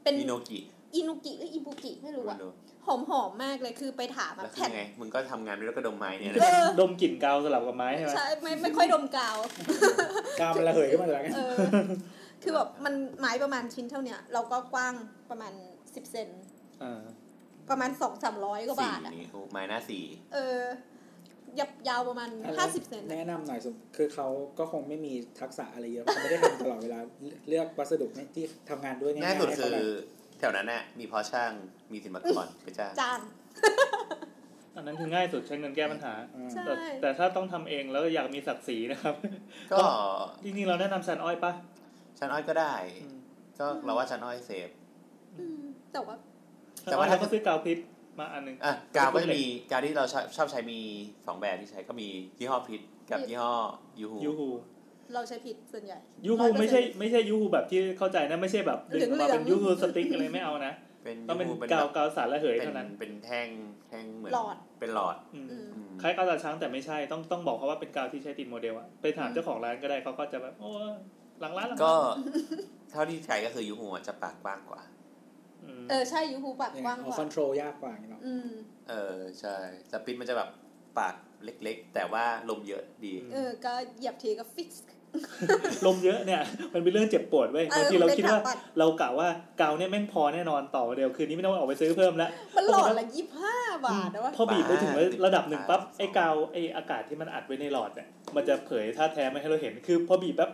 [0.04, 0.60] เป็นอิโนกิ
[0.96, 2.50] อินุกิหรืออิบุกิไม่รู้มัอะนดู
[2.86, 9.38] หอมหอมๆมากเลยคือไปถามแล้อะวคืแผ่อนไงมึงก็ทำงานด้วยแล้วก็ดมไม้เนี่ยเอนะอดมกลิ่นกาวสลับกับไม้ใช่ไหมใช่ไม่ไม่ค่อยดมกาว
[10.40, 11.56] กามมันระเหยขึ้นมาจากนั้นเออ
[12.44, 14.94] คือแบบมันไม้ประมาณชิ้นเท่าเนี้ยเราก็กว้าง
[15.30, 15.54] ประมาณ
[15.96, 16.30] สิบเซน
[16.84, 17.02] อ่า
[17.70, 20.00] ประมาณสองสามร้อยกว่าสีบาทอะนี่โอ้ไม้หน้าสี
[20.34, 20.60] เออ
[21.60, 24.28] ยับยาวประมาณห้าสิบเซนแนะนำหน่อยสมคือเขา
[24.60, 27.00] ก็คงไม่มีทักษะอะไรเยอะเขาไม่ได้ทำตลอดเวลา
[27.50, 29.88] เลือกวัสดุที่ทำงานด้วยง่ายๆง่ายสุดให้คืเขาอ แบบ
[30.40, 31.52] แถวนั้นน่ะมีพอช่าง
[31.92, 33.22] มีสินมากรไปจ้างจาน
[34.76, 39.16] อันนั้นคือง่ายสุดใช้เงินแก้ปัญหา อ่าใช่ แต่แต่ถ้าต้องทำเองแล้วอยากมีศักดิ์ศรีนะครับ
[39.72, 39.78] ก็
[40.44, 41.52] จริงๆเราแนะนำซันอ้อยปะ
[42.24, 43.18] ชั้นอ้อยก็ได้อืม
[43.60, 44.70] ก็เราว่าชั้นอ้อยเซฟ
[45.40, 45.62] อืม
[45.94, 46.16] แต่ว่า
[46.86, 47.78] แต่ว่าถ้าก็ซื้อกาวพิษ
[48.20, 50.80] มาอันหนึงอะกาวก็จะมีกาวที่เราชอบชอบใช้มี
[51.28, 52.08] สองแบบที่ใช้ก็มี
[52.40, 53.56] ยี่ห้อพิษกับยี่ห้อ
[54.02, 54.50] UHU UHU
[55.14, 63.48] เราใช้ผิดส่วนใหญ่ UHU ไม่ใช่ไม่ใช่ UHU แบบที่เข้าใจนะไม่ใช่แบบดึงออกมาเป็นเหลืองๆ UHU stick อะไรไม่เอานะเป็นต้องเป็น UHU กาวแบบกาวสารระเหยเป็นเท่านั้นเป็นแท่ง
[63.90, 70.72] แท่งเหมือนหลอดเป็นหลอดอืมอืมอืมคล้ายกาวตาช้างแต่ไม่ใช่ต้องต้องบอกเขาว่าเป็นกาวที่ใช้ติดโมเดลอะไปถามเจ้าของร้านก็ได้เขาก็จะแบบโอ้
[71.44, 71.96] หลังร้านหลังร้านก็
[72.92, 74.82] เท่าที่ใช้ก็คือ UHU จะปากกว้างกว่า
[75.64, 78.50] อืมเออใช่ UHU ปากยังกไงว้างกเอาว่าคอนโทรลยากกว่าอย่างเงี้ยเนาะอืม
[78.90, 79.56] เออใช่
[79.92, 80.50] สปินมันจะแบบ
[81.00, 84.84] ปากเล็กๆ แต่ว่าลมเยอะดี เออ ก็เหยียบทีก็ฟิกซ์
[85.86, 86.42] ลมเยอะเนี่ย
[86.74, 89.28] มันเป็นเรื่องเจ็บปวดเว้ยเออบางทีเราคิดว่าเป็นขาปัด เรากะว่า
[89.62, 100.50] กาวเนี่ยแม่งพอแน่นอนต่อโมเดลคืนนี้ไม่ต้องออกไปซื้อเพิ่มแล้วมันหลอดละยี่ห้าบาทนะวะ พอบีบไปถึงบาทระดับหนึ่งปั๊บสิบสองไอ้กาวไอ้อากาศที่มันอัดไว้ในหลอดเนี่ยมันจะเผยธาตุแท้ไม่ให้เราเห็นคือพอบีบแป๊บ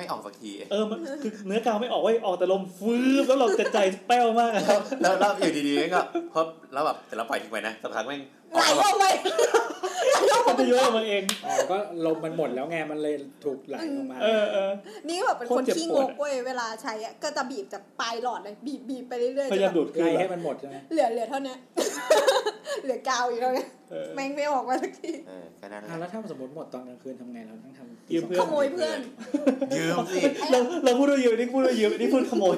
[0.00, 4.62] ไม่ออกสักทีเออมันคือเนื้อกาวไม่ออกเว้ยออกแต่ลมฟืบแล้วเราจะใจแป้วมากอะ
[5.02, 6.00] แล้วแล้วอยู่ดีๆก็
[6.32, 6.40] พอ
[6.72, 9.14] แล้วแบบแต่เราปล่อยทิ้งไปนะสักพักแม่งอ ไหลอกมาอ
[10.28, 14.70] แบบอกไปมันจะย้อยออกมาเองอ๋อก็ลมมันหมดแล้วไงมันเลยถูกไหลออกมาเออเออ
[15.08, 21.58] นี่แบบเป็นคนโคตรเจ็บขี้ปงวดกเว้ยเวลาใช้อะก็จะบีบจากปลายหลอดเลยบีบบีบไปเรื่อยๆพยายามจนดูแบบดคืไล่นให้มันหมดใช่ไหมเหลือเหลือเท่าเนี้ย
[22.82, 28.98] เหลือกาวอยู่เท่าเนี้ยเออแม่งไม่ออกมาสักทีเออแค่นั้นแหอะละแล้วถ้าสมมติหมดตอนกลางคืนทำไงเราต้องทำยืมเพื่อนขโมยเพื่อน
[29.76, 30.20] ยืมสิ
[30.50, 32.56] เราเราพูดว่ายืมนี่พูดว่ายืมนี่พูดขโมย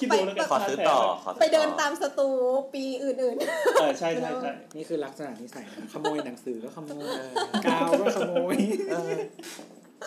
[0.00, 2.28] คิดดูแล้วกันขอซื้อต่อขอซื้อต่อไปเดินตามสตู
[2.74, 3.36] ปีอื่น
[3.80, 7.32] เออใช่ใช่ใช่นี่คือลักษณะนิสัยนะขโมยหนังสือก็ขโมยเออ
[7.66, 8.56] กาวก็ขโมย
[8.90, 9.10] เออ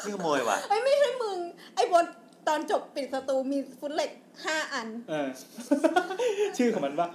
[0.06, 1.38] นี่ขโมยว่ะๆไอ้ยไม่ใช่มึง
[1.76, 2.06] ไอ้บน
[2.48, 4.12] ตอนจบปิดสตูมีฟุตเหล็ก
[4.46, 5.28] ห้าอัน เออ
[6.58, 7.08] ชื่อของมันว่า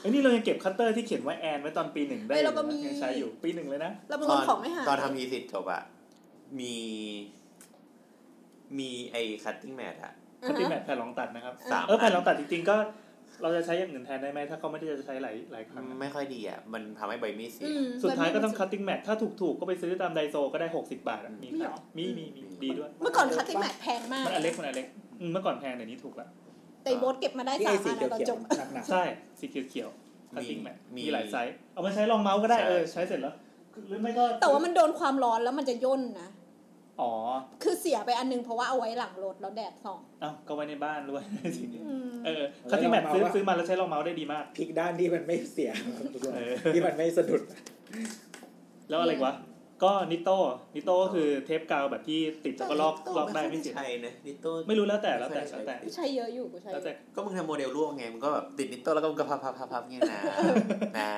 [0.00, 5.82] ไอ้ยนี่เรายังเก็บคัตเตอร์ที่เขียนว่าแอนไว้ตอนปีหนึ่งได้เอ้ยอยู่เราก็มีนะยังใช้อยู่ปีหนึ่งเลยนะแล้วมันตคอนนของไม่หายตอนทำ thesis จบอะ
[6.60, 6.76] มี
[8.78, 10.12] มีไอ้ cutting mat อะ
[10.46, 12.76] cutting mat แผ่นรองตัดนะครับ สามเออแผ่นรองตัดจริงๆก็
[13.42, 24.86] เราจะใช้อย่างอื่นแทนได้ไหมถ้าเขาไม่ได้จะใช้หลายหลายครั้งไม่ค่อยดีอะมันทำให้ใบมีดเสียอืมสุดท้ายก็ต้อง cutting mat ถ้าถูกๆก็ไปซื้อตาม Daiso ก็ได้60บาทอะมีมีเหรอมีมีมีดีด้วย เมื่อก่อน cutting mat แพงมากมันอันเล็กมันอันเล็ก
[25.20, 26.26] อืมเมื่อก่อนแพงเดี๋ยวนี้ถูกละ
[26.82, 28.38] แต่โบสเก็บมาได้ที่สาไอ้มสีอันเขียวตอนเขียจวบ
[28.74, 29.02] หนักใช่
[29.38, 33.34] สีเขียวๆ cutting mat มีมีหลายไซส์เอามาใช้รองเมาส์ก็ได้ใช่เออใช้เสร็จแล้ว
[33.88, 36.28] หรือไม่ก็แต่ว่ามันโดนความร้อนแล้วมันจะย่นนะ
[37.00, 37.12] อ๋อ
[37.62, 41.22] คือเสียไปอันนึงเพราะว่าเอาไว้หลังรถแล้วแดดส่องเอ้าก็ไว้ในบ้านด้วย
[41.86, 45.70] อืมเออ cutting mat ซื้อซื้อมาแล้วใช้รองเมาส์ได้ดีมากๆพลิกด้านที่มันไม่เสีย
[46.34, 47.42] เออที่มันไม่สะดุด
[48.88, 49.34] แล้วอะไรอีกวะ
[49.84, 60.20] ก็ Nitto Nitto ก็คือเทปกาวแบบที่ติดแล้วก็ลอกลอกได้ไม่เสียใช่นะ Nitto ไม่รู้แล้วแต่แล้วแต่แล้วแต่ใช้เยอะอยู่กูใช้แล้วแต่ก็มึงทำโมเดลร่วงไงมึงก็แบบติด Nitto แล้วก็มึงก็พับพับพับพับเงี้ยนะ
[60.98, 61.10] น้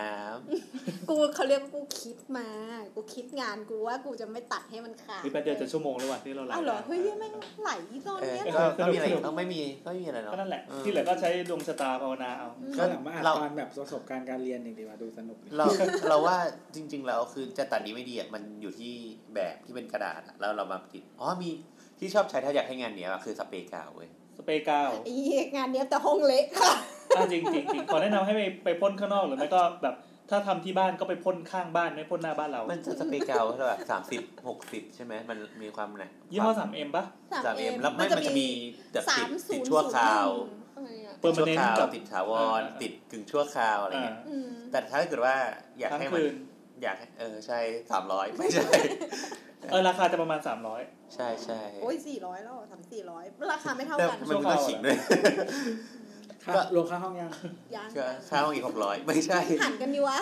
[1.11, 2.47] กูเขาเรียกว่ากูคิดมา
[2.95, 7.33] กูคิดงานกูว่ากูจะไม่ตัดให้มันขาดนี่แป๊บเดียวจะชั่วโมงแล้วว่ะที่เราไลอ้าวฟ์เหรอ เฮ้ยแม่ง
[7.63, 7.71] ไหล
[8.07, 12.49] ตอนำเออเนี้ยก็ก็มีอะไรอีกต้องไม่มีก็ไม่มีอะไรเนาะก็นั่นแหละเออที่เหลือก็ใช้ดวงชะตาภาวนาเอา
[12.79, 15.67] ก็หลังมาอ่านเราตอนแบบประสบการณ์การเรียนอย่างดีว่าดูสนุกดีเรา
[16.09, 16.37] เราว่า
[16.75, 18.93] จริงๆแล้วคือจะตัดดีไม่ดีอะมันอยู่ที่
[19.35, 21.51] แบบที่เป็นกระดาษอะแล้วเรามาติดอ๋อมี
[21.99, 25.15] ที่ชอบใช้ถ้าอยากให้งานเนี้ยอะคือสเปรย์กาวเว้ยสเปรย์กาวไอ้
[25.57, 26.73] งานเนี้ยแต่ห้องเละค่ะ
[27.17, 29.95] อะจริงจริงจริงขอแนะนำให้ไปไปพ่นข้างนอกหรือไม่ก็แบบ
[30.31, 37.05] ถ้าทำที่บ้านก็ไปพ่นข้างบ้านไม่พ่นหน้าบ้านเรา มันจะสเปรย์กาวเท่าแบบสามสิบหกสิบใช่ไหมมันมีความไหนยี่ห้อ 3M ปะ
[37.45, 38.49] สามเอ็มแล้วไม่มันจะมี
[38.93, 40.29] แบบสาติดมศูติดนย์ชั่วคราว
[40.77, 45.35] อะไรอะเปิดชั่วคราวกับติดถาวรอ่าติดกึ่งชั่วคราวอะไรอ่าเงี้ยอืมแต่ถ้าเกิดว่า
[45.79, 46.35] อยากทั้งให้มันคืน
[46.83, 47.59] อยากให้เออใช่
[47.91, 48.69] สามร้อยไม่ใช่
[49.71, 50.83] เออราคาจะประมาณสามร้อย
[51.15, 55.09] ใช่ใช่โอ้ยสี่ร้อยแล้วสามสี่ร้อยราคาไม่เท่าแต่กันมันมีต้องขิงด้วยค่า
[56.49, 57.31] ก็รวมค่าห้องยัง
[57.75, 60.19] ยังก็ค่าห้องอีกหกร้อยไม่ใช่หันกันดีวะ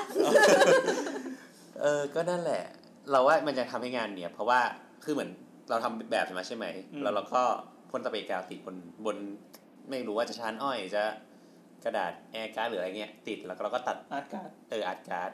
[1.81, 2.63] เออก็นั่นแหละ
[3.11, 4.61] เราว่ามันจะทำให้งานเนี่ยเพราะว่า
[5.05, 5.31] คือเหมือน
[5.71, 6.67] เราทำแบบมาใช่ไหม
[7.03, 7.43] แล้วเราก็
[7.91, 9.17] พ่นสเปรย์กาวติดบนบน
[9.91, 11.03] ไม่รู้ว่าจะชานอ้อยจะ
[11.85, 15.31] กระดาษ art card หรืออะไรเงี้ยติดแล้วก็เราก็ตัด art card เออ art card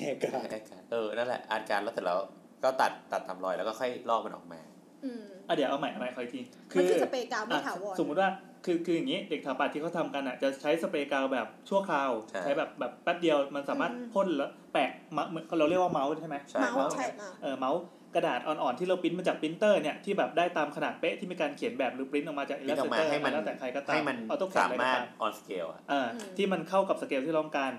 [0.00, 2.18] เหตุการณ์ art card เออนั่นแหละ art card แล้วเสร็จแล้ว
[2.64, 4.60] ก็ตัดตัดตามรอยแล้วก็ค่อยลอกมันออกมา
[5.04, 6.40] อืมอะเดี๋ยวเอาใหม่เอาใหม่คอยที
[6.76, 8.30] มันคือสเปรย์กาวไม่อะถาวรสมมุติว่า
[8.64, 17.80] คือคืออย่างนี้เด็กถาปัดที่เขาทำกันอะจะใช้สเปรย์กาวแบบชั่วคราวใช่ใช้แบบแบบแป๊บเดียวมันสามารถพ่นแล้วแปะมะเหมือนเราเรียกว่าเมาส์ใช่ไหมใช่เมาส์ครับใช่มาเออเมาส์
[18.14, 27.72] กระดาษอ่อนๆที่เราปริ้นมาจากปรินเตอร์เนี่ยที่แบบได้ตามขนาดเป๊ะที่มีการเขียนแบบหรือปริ้นออกมาจากปริ้นออกมาให้มันแล้วแต่ใครก็ตามให้มันเอาต้องสามารถ on scale อะเออที่มันเข้ากับสเกลที่เราต้องการ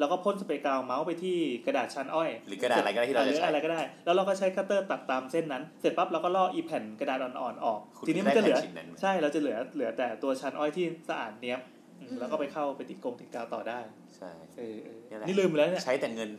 [0.00, 1.36] แล้วก็พ่นสเปรย์กาว mount ไปที่
[1.66, 11.60] กระดาษชานอ้อยหรือกระดาษอะไรก็ได้ที่เราหจะรือใช้อะไรก็ได้ แล้วเราก็ใช้คัตเตอร์ตัดตามเส้นนั้น เสร็จปั๊บเราก็ลอกอีแผ่นกระดาษอ่อนๆออกคุณทีนี้มันจะเหลือได้แผ่นชิ้นนั้นใช่เราจะเหลือเหลือแต่ตัวชานอ้อยที่สะอาดเนี้ยบ
[12.00, 13.78] อืมแล้วก็ไปเข้าไปติดกงติดกาวต่อได้
[14.16, 16.30] ใช่เออเออนี่แหละนี่ลืมไปแล้วเนี่ยใช้แต่เงิน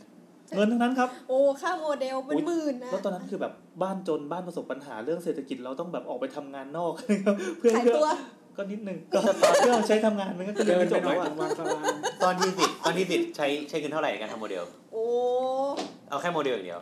[0.56, 3.54] เงินทั้งนั้นครับ โอ้ ค่าโมเดลเป็นหมื่นนะแล้วตอนนั้นคือแบบ
[3.84, 6.94] บ้านจนบ้านประสบปัญหาเรื่องเศรษฐกิจเราต้องแบบออกไปทำงานนอก
[7.58, 8.10] เพื่อขายเพื่อตัว
[8.58, 9.20] ก็นิดนึงก็
[9.60, 11.84] เพื่อเอาใช้ทำงานมันก็เรียเดินนไม่ไปจบหน่แล้อยวอะตรงวันสว่าง
[12.24, 15.06] ตอนที่ติดตอนที่ติดใช้ใช้เงินเท่าไหร่ในการทำโมเดล โอ้
[16.10, 16.82] เอาแค่โมเดลอย่างเดียว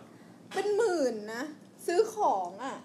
[0.53, 1.43] เป็นหมื่นนะ
[1.87, 2.75] ซื้อของอะ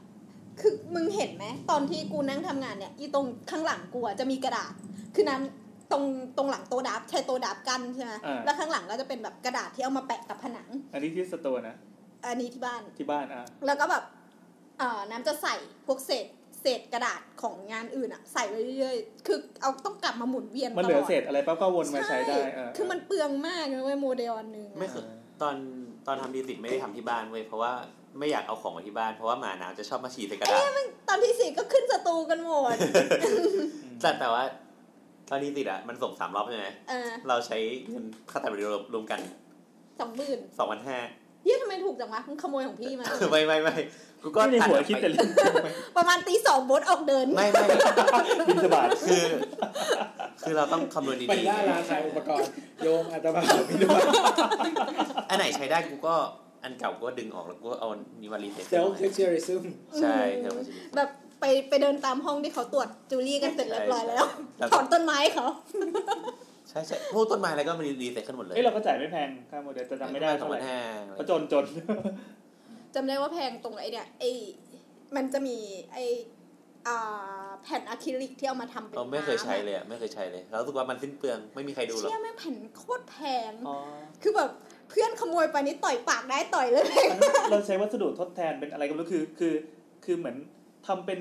[0.60, 4.72] คือมึงเห็นไหมตอนที่กูนั่งทำงานเนี่ยอีตรงข้างหลังกูอะจะมีกระดาษ
[5.14, 5.42] คือนั้น
[5.92, 6.04] ตรง
[6.36, 11.76] ตรงหลังโต๊ะดับใช้โต๊ะดับกันใช่ไหมอ่าแล้วข้างหลังก็จะเป็นแบบกระดาษที่เอามาแปะกับผนัง อันนี้ที่สตูนะ
[12.26, 14.04] อันนี้ที่บ้านที่บ้านอะแล้วก็แบบ
[14.78, 15.54] เอ่อน้ำจะใส่
[15.86, 16.26] พวกเศษ
[16.64, 25.04] เศษกระดาษของงานอื่นอะใส่ไว้เรื่อยๆคือเอาต้องกลับมาหมุนเวียนมันเหลือตลดเศษอะไรปั๊บก็วนมาใช้ได้เออคือมันเปลืองมากเลยเว้ยโมเดลอันหนึงอะไม่เคย
[25.42, 25.56] ตอน
[26.06, 27.72] ตอนทำดีสิทไม่ได้ทำที่บ้านเว้ยเพราะว่า
[28.18, 30.60] ไม่อยากเอาของมาที่บ้านเพราะว่าหมาน้ำจะชอบมาฉี่ใส่กระดาษ
[31.08, 32.76] ตอนที่สี่ก็ขึ้นสตูกันหมด
[34.02, 34.42] แต่แต่ว่า
[35.28, 37.56] ตอนดีสิทอะ มันส่งสามรอบใช่ไหมเออเราใช้
[37.88, 39.20] เงินค่าตัดวิดีโอรวมกัน
[40.00, 40.98] สองหมื่นสองพันห้า
[41.44, 43.74] เยี่ยทำไมถูกจังวะมึงขโมยของพี่มา ไม่ไม่ไม่
[44.22, 45.24] กูก็ก็ในหัวตัดคิดแต่ไปเรื่อ
[45.72, 47.62] งประมาณตีสองโบทออกเดิน ไม่ไม่
[48.48, 49.24] บินสบาทคือ
[50.42, 52.50] คือเราต้องคำนวณไปดีล่าราคาอุปกรณ์
[52.82, 56.14] โยมอาตมาไม่รู้ๆอันไหนใช้ได้กูก็
[56.62, 57.88] อันเก่ากูก็ดึงออกแล้วกูก็เอา
[58.20, 59.62] นี่มารีเซ็ตเซลฟ์เทคเจอริซึม
[60.00, 60.58] ใช่เซลฟ์
[60.96, 61.08] แบบ
[61.40, 64.24] ไปไปเดินตามห้องที่เขาตรวจจูลี่กันเสร็จเรียบร้อยแล้ว
[64.58, 70.78] แล้วถอนต้นไม้เขาใช่ใช่พวกต้นไม้อะไรก็มารีเซ็ตขึ้นหมดเลยเอ้ยเราก็จ่ายไม่แพงค่าโมเดลแต่จำไม่ได้สอเท่างไหพัร่นห้า
[71.16, 71.64] เพราะจนจน
[72.94, 74.30] จำได้ว่าแพงตรงไอ้เนี่ยไอ้
[75.16, 75.56] มันจะมี
[75.92, 76.04] ไอ้
[76.86, 83.16] อ่าแผ่นอะคริลิกที่เอามาทำเป็นเราไม่เคยใช้น้ำอะเลยอะไม่เคยใช้เลยเรารู้สึกว่ามันสิ้นเปลืองไม่มีใครดูหรอกเชี่ยแม่งแผ่นโคตรแพ
[83.50, 83.76] งอ๋อ
[84.22, 84.50] คือแบบ
[84.90, 86.84] เพื่อนขโมยไปนี่ต่อยปากได้ต่อยเลย
[87.50, 89.54] เราใช้วัสดุทดแทนเป็นอะไรก็ไม่รู้คือคือ
[90.04, 90.36] คือเหมือน
[90.86, 91.20] ทำเป็น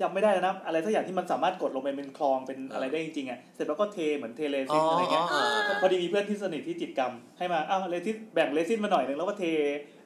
[0.00, 5.42] จำไม่ได้แล้วนะ อะไรสักอย่างที่มันสามารถกดลงไปเป็นคลองเป็นอะไรได้จริงๆอะเสร็จแล้วก็เทเหมือนเทเลอ๋ซิอนอะไรเงี้ยอ๋อ
[5.82, 9.44] พอดีมีเพื่อนที่สนิทที่จิตรกรรม ให้มาอ้าวเลซินแบ่งเลซินมาหน่อยหนึงแล้วก็เท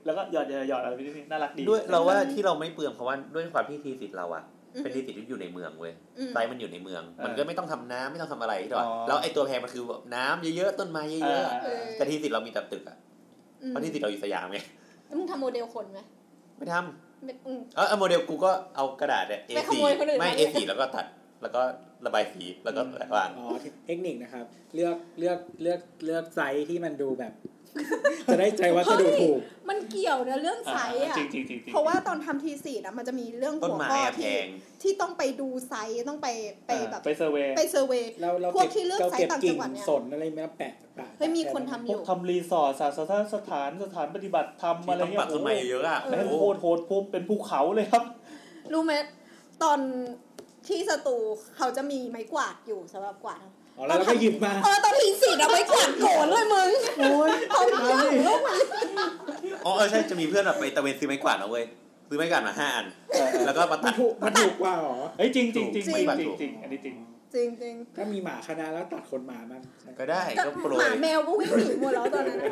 [0.06, 12.96] แล้วก็หยอดหยอดหยอดอะไรไปนี่น่ารักดีด้วยเราว่าที่เราไม่เปลืองเพราะว่าด้วยความที่ทีสิทธิ์เราอะอืมเป็นทีสิทธิ์ที่อยู่ในเมืองเว้ยอืมไซต์มันอยู่ในเมืองเออมันก็ไม่ต้องทำน้ำไม่ต้องทำอะไรที่ดอกอ๋อแล้วไอ้ตัวแพงมันคือแบบน้ำเยอะๆ ต้นไม้เยอ่าอะเออๆแต่ทีสิทธิ์เรามีแต่ตึกอะ
[13.62, 14.58] อืมเพราะทีสิทธิ์เราอยู่สยามไง
[15.06, 16.00] แล้วมึงทำโมเดลคนไหม
[16.56, 17.05] ไม่ทไม่อืมำ
[17.76, 21.06] เออเอาโมเดลกูก็เอากระดาษเนี่ยไปข A4 โมยคนอื่นไม่มา A4 แล้วก็ตัด
[21.42, 21.62] แล้วก็
[22.06, 22.80] ระบายสีแล้วก็
[23.16, 23.46] วางอ๋อ
[23.86, 24.44] เทคนิคนะครับ
[24.74, 27.32] เลือกเลือกเลือกเลือกไซส์ที่มันดูแบบ
[28.30, 34.46] จะได้ใจวัสดุถูก มันเกี่ยวนะเรื่องไซส์อะจริงจริงจริงจริงเพราะว่าตอนทำทีสี่นะมันจะมีเรื่องต้นหัวไม้ข้ออะแพที่ง
[34.82, 36.28] ที่ต้องไปดูไซส์ต้องไป
[36.66, 48.04] ไปแบบไปเซอร์เวย์ไปเซอร์เวย์เราเราพวกเก็บที่เลือกเราไซส์เก็บต่างจักิ่งงหวัดเนี่ยสนอะไรมาแปะแปะเฮ้ยมีคนทำอพวยู่กทำรีสอร์ทสาธารณสถานสถานปฏิบัติธรรมที่อะไรต้องเงี้ปัยกต้นไม้เยอะๆอะแม่งโอ้โคโหตรโหดปุ๊บเป็นภูเขาเลยครับ
[48.72, 48.92] รู้ไหม
[49.62, 49.78] ตอน
[50.68, 51.16] ที่สตู
[51.56, 53.46] เขาจะมีไม้กวาดอยู่สำหรับกวาด
[53.76, 58.58] อ๋อแล้วเราก็หยิบมา เออตอนทีสี่เอาไม้กวาดโกนเลยมึงโอ้ยเอาทุกอย่างลูกมัน
[59.64, 61.64] อ๋อเออใช่จะมีเพื่อนแบบไปตะเวนซื้อไม้กวาดนะเว้ย
[62.08, 62.86] ซื้อไม้กวาดมาห้าอัน
[63.46, 66.96] แล้วก็มามัตันดถูกมันถูกกว่าเหรอเฮ้ยจริงจริงจริงจริงจริงจริงจริงอันนี้จริง
[67.34, 72.48] จริงจริงถ้ามีหมาคณะแล้วตัดขนหมามันใช่ก็ได้ๆก็ก็โปรหยมาแมวก็วิ่งหนีหมดแล้วตอนนั้นอะ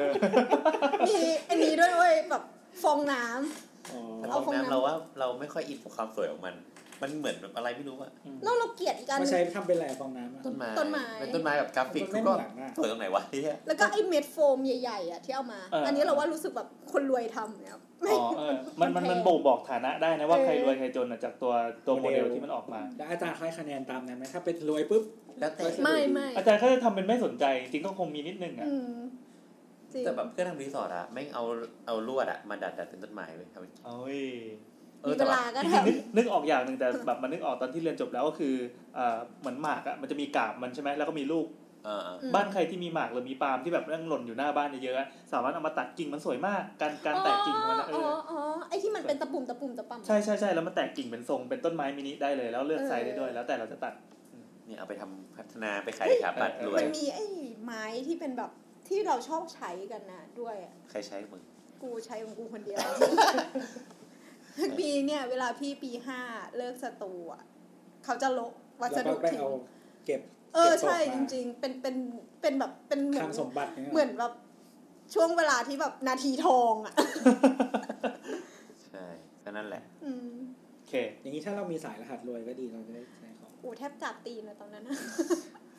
[1.09, 1.19] มี
[1.49, 2.43] อันนี้ด้วยเว้ยแบบ
[2.83, 6.55] ฟองน้ำอ๋อแต่เอาห้องฟองน้ำน้ำเราว่าเราไม่ค่อยอินกับความสวยของมัน
[7.03, 8.11] มันเหมือนแบบอะไรไม่รู้อะ
[8.45, 21.53] แล้วเราเกลียดอีกอัน มาใช้ทำเป็นอะไรฟองน้ำอะต้นไม้ต้นไม้ เป็นต้นไม้แบบกราฟิกมันไม่ก็เหมือนอะ สวยตรงไหนวะเฮียแล้วก็ไอ้เม็ดโฟมใหญ่ๆอะที่เอามา เอออั อันนี้เราว่ารู้สึกแบบคนรวยทำเนี่ยไม่ อ๋อเออมันมันมันบ่งบอกฐานะได้นะว่าใครรวยใครจนอะจากตัว
[21.87, 25.03] ตัวโมเดลที่มันออกมา แล้วอาจารย์ให้คะแนนตามนั้นไหมถ้าเป็นรวยปุ๊บ
[25.41, 28.97] แล้วแต่ไม่ไม่อาจารย์เขาจะทำเป็นไม่สนใจ จริงๆก็คงมีนิดนึงอะอืม
[29.93, 31.45] จริงแต่แบบเพื่อนทำรีสอร์ทอะแม่งเอา
[31.87, 33.91] เอาลวดอะมาดัดดัดเป็นต้นไม้ไปทำเอ้ยเอ
[35.07, 38.55] มีอเวแต่ว่าลาก็จทริงๆนึกนึกออกอย่างหนึ่งแต่แบบมันนึกออกตอนที่เรียนจบแล้วก็คือ
[38.95, 41.47] เอ่อเหมือนหมากอะมันจะมีกาบมันใช่ไหมแล้วก็มีลูก
[41.85, 53.95] เออเออำบ้านใครที่มีหมากหรือมีปาล์มที่แบบนั่งหล่นอยู่หน้าบ้านเยอะๆอะสามารถเอามาตัดกิ่งมันสวยมาก การการแตกกิ่งของมันอะเออ๋อออ๋อไอที่มันเป็นตะปุ่มตะปุ่มตะปั่มใช่ใช่ใช่แล้วมันแตกกิ่งเป็นทรงเป็นต้นไม้มินิได้เลยแล้วเลือกเออไซส์ได้ด้วยแล้วแต่เราจะตัด
[54.67, 57.25] เนี่ยเอาไปทำพัฒนาไปขายขาปัดรวมัยนมีไอ้
[57.65, 58.51] ไม้ที่เป็นแบบ
[58.89, 61.43] ที่เราชอบใช้กันนะด้วยอะใครใช้มึง
[61.83, 62.79] กูใช้ของกูคนเดียว
[64.79, 66.21] ปีเนี่ย เวลาพี่ปีห้า
[66.57, 67.43] เลิกสตูอะ
[68.05, 69.51] เขาจะลบวัสแล้วก็ดุไปทิ้งเอา
[70.07, 70.21] เก็บ
[70.55, 71.97] เออก็บศพใช่มาจริง ๆ เป็นเป็น
[72.41, 74.33] เป็นแบบเป็นเหมืคอลันงสมบัติเนี่ยเหมือนแบบ
[75.15, 76.95] ช่วงเวลาที่แบบนาทีทองอะ
[78.87, 79.07] ใช่
[79.45, 80.29] ก็นั่นแหละอืม
[80.75, 84.97] โอเค อย่างนี้ถ้าเรามีสายรหัสรวยก็ดีเราจะได้ใช้ของโอ้แทบจับตีนเลยตอนนั้นนะ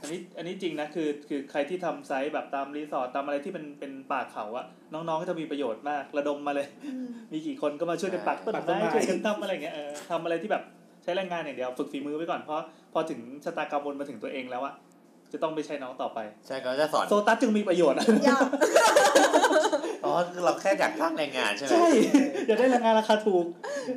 [0.06, 10.64] อันนี้อันนี้จริงนะคือคือใครที่ทำไซต์แบบตามรีสอร์ทตามอะไรที่เป็นเป็นป่าเขาอะน้องๆก็จะมีประโยชน์มากระดมมาเลยอืมมีกี่คนก็มาช่วยกันปักต้นปักต้นไม้ไม้ช่วยกันทำอะไรเงี้ยเออทำอะไรที่แบบ
[11.04, 14.74] ใช้แรงงานอย่างเดียวฝึกฝีมือไว้ก่อนเพราะพอถึงชะตากรรมวนมาถึงตัวเองแล้วอะ
[15.34, 18.42] จะต้องไปใช้น้องต่อไป ใช่ก็จะสอนโซตัสจึงมีประโยชน์อะยาก
[20.06, 21.88] อ๋อคือเราแค่อยากจ้างแรงงานใช่ไหมใช่
[22.48, 23.46] อยากได้แรงงานราคาถูก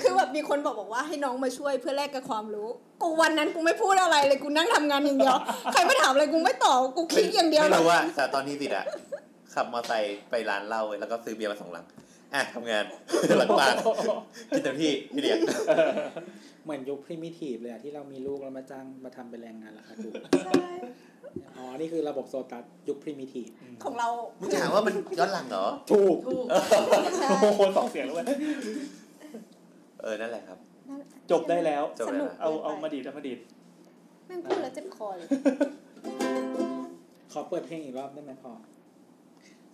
[0.03, 2.69] คือแบบมีคนบอกบอกว่าให้น้องมาช่วยเพื่อแลกกับความรู้
[3.03, 5.37] กูวันนั้นกูไม่พูดอะไรเลยกูนั่งทำงานอย่างเดียว
[5.73, 8.85] ใครไม่ถามอะไรกูไม่ตอบกูคิดอย่างเดียวไม่เลยรู้ว่าแต่ตอนที่ติดอะ
[9.55, 11.85] ขับมอเตอร์ไซค์ไปร้านเหล้าเว้ยแล้วก็ซื้อเบียร์มาสองลัง
[12.35, 12.85] อะทำงาน
[13.39, 13.75] หลังบ้าน
[14.51, 15.39] กินเต็มที่ที่เดียง
[16.65, 20.13] เหมือนยุค primitive เลยอะที่เรามีลูกแล้วมาจ้างมาทำเป็นแรงงานราคาถูก
[20.47, 20.71] ใช่
[21.57, 23.47] อ๋อ นี่คือระบบโซตัสยุค primitive
[23.85, 24.09] ของเรา
[24.41, 26.47] มึงถามว่ามันย้อนหลังเหรอ ถูกถูก
[27.19, 28.27] ใช่โอ้โหสองเสียงแล้วเว้ย
[30.01, 30.59] เออ นั่นแหละครับ
[31.31, 33.39] จบได้แล้วจบสแล้วนุกเอากินไปเอามาดีดเอามาดีด
[34.27, 35.29] แม่งพูดแล้วเจ็บคอเลย
[37.33, 38.53] ขอเปิดเพลงอีกรอบได้ไหมพอ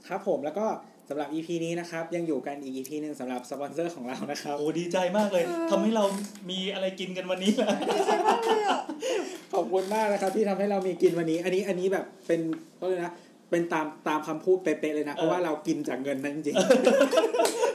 [0.08, 0.66] ครับผมแล้วก็
[1.08, 6.04] สำหรับ EP นี้นะครับ ยังอยู่กันอีก EP หนึ่งสำหรับสปอนเซอร์ของเรานะครับโอ้ดีใจมากเลยทำให้เรา
[6.50, 7.68] มีอะไรกินกันวันนี้แหละ
[9.52, 12.40] ขอบคุณมากนะครับ ที่ทำให้เรามีกินวันนี้ อันนี้อันนี้แบบเป็น
[12.80, 13.14] ก็เลยกนะ
[13.50, 16.56] เป็นตามตามคำพูดเป๊ะๆเลยนะ เพราะว่าเรากินจากเงินนั้นจริง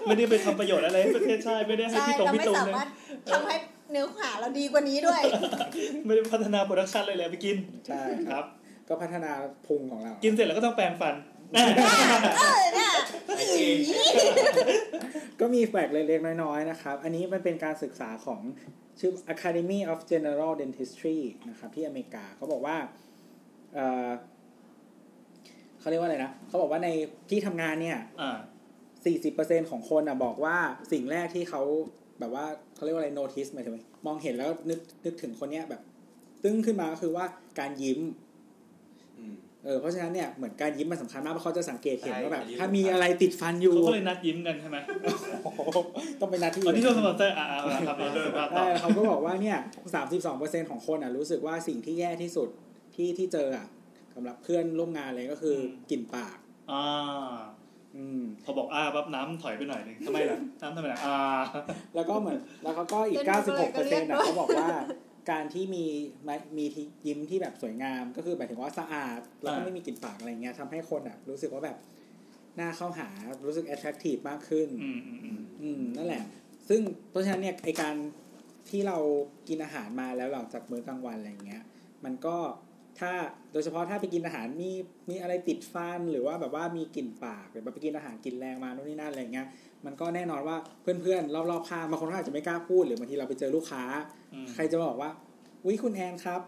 [0.05, 2.87] ไม่ได้ไปทำประโยชน์อะไรให้ประเทศชาติไม่ได้ให้ใช่พี่ตรงเราพี่ไม่ตุงสาเลยมารถ
[3.31, 3.55] ทำให้
[3.91, 5.21] เนื้อหาเราดีกว่านี้ด้วย
[6.05, 8.45] ไม่ได้พัฒนาโปรดักชันเลยเลยไปกินๆใช่คครัรับบ
[8.87, 9.31] ก็พัฒนา
[9.67, 11.28] พุงของเรา กินเสร็จแล้วก็ต้องแปรงฟันเออเนี่ย
[15.39, 18.39] ก็มีแฟกต์เล็กๆน้อยๆนะครับ อันนี้มันเป็นการศึกษาของ
[18.99, 21.17] ชื่อ Academy of General Dentistry
[21.49, 22.77] นะครับที่อเมริกาเขาบอกว่า
[23.73, 24.09] เอ่อ
[25.79, 26.89] เขาเรียกว่าอะไรนะเขาบอกว่าใน
[27.29, 28.39] ที่ทำงานเนี่ยอ่า
[29.63, 30.57] 40%ของคนอะบอกว่า
[30.91, 31.61] สิ่งแรกที่เขา
[32.19, 32.45] แบบว่า
[32.75, 33.75] เขาเรียกว่าอะไร notice หมายถึง
[34.05, 35.81] มองเห็นแล้วนึกนึกถึงคนเนี้ยแบบ
[36.43, 37.25] ตึ้งขึ้นมาก็คือว่า
[37.59, 38.28] การยิ้มอืม
[39.65, 44.77] เออเพราะฉะนั้นเนี่ยเหมือนการยิ้มมันสำคัญมากเพราะเขาจะสังเกตเห็นใช่ว่าแบบยิ้มถ้ามีอะไรติดฟันอยู่เขาก็เลยนัดยิ้มกันใช่ไหม
[46.19, 49.57] ต้องเป็นหนาที่ตอนที่ช่วงสปอนเซอร์อ่าอ่าครับเอาสุภาพต่อใช่เขาก็บอกว่าเนี่ย
[49.95, 52.49] สามสิบสองเปอร์เซ็นต์ของคนอะรู้สึกว่าสิ่งที่แย่ที่สุด
[52.95, 53.67] ที่ที่เจออะ
[54.15, 56.37] สำหรับเพื่อนร่วมงานเลยก็คืออมกลิ่นปาก
[56.71, 56.83] อ่า
[57.95, 61.19] อืมพอบอกอ่าปั๊บน้ำถอยไปหน่อยหนึงทำไมล่ะน้ำทำไมล่ะอ่า
[61.95, 64.67] แล้วก็เหมือนแล้วเขาก็อีกเล่น96เปอร์ด้เซ็วนยต์ก็เรียกด้วยเขาบอกว่า
[65.29, 65.85] การที่มี
[66.57, 71.77] มีที่ยิ้มที่แบบสวยงาม ก็คือหมายถึงว่าสะอาดแล้วก็อ่าไม่มีกลิ่นปากอะไรเงี้ยทำให้คนอะ รู้สึกว่าแบบ
[72.59, 73.09] น่าเข้าหา
[73.45, 76.23] รู้สึก attractive มากขึ้นอืมอืมอืมอืมนั่นแหละ
[76.69, 77.95] ซึ่งเพราะฉะนั้นเนี่ยไอการ
[78.69, 78.97] ที่เรา
[79.47, 81.63] กินอาหารมาแล้วหลังจากมื้อกลางวันอะไรอย่างเงี้ย
[82.05, 82.37] มันก็
[82.99, 83.11] ถ้า
[83.53, 84.71] โดยเฉพาะถ้าไปกินอาหารมี
[85.09, 89.47] มีอะไรติดฟันหรือว่าแบบว่ามีกลิ่นปากหรือแบบไปกินอาหารกลิ่นแรงมาโน่นนี่นั่นอะไรอย่างเงี้ย
[89.85, 93.83] มันก็แน่นอนว่าเพื่อนๆรอบๆข้างบางคนก็อาจจะไม่กล้าพูดหรือบางทีเราไปเจอลูกค้า
[94.33, 95.09] อืมใครจะบอกว่า
[95.65, 96.41] อุ้ยคุณแอนครับ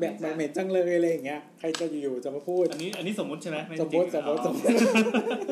[0.00, 4.74] แบบแบบเหม็นจังเลยอะไรอย่างเงี้ยใครจะอยู่ๆจะมาพูด อันนี้อันนี้สมมุติใช่ไหมไสมมติจสริมงมติอ๋อสมมติ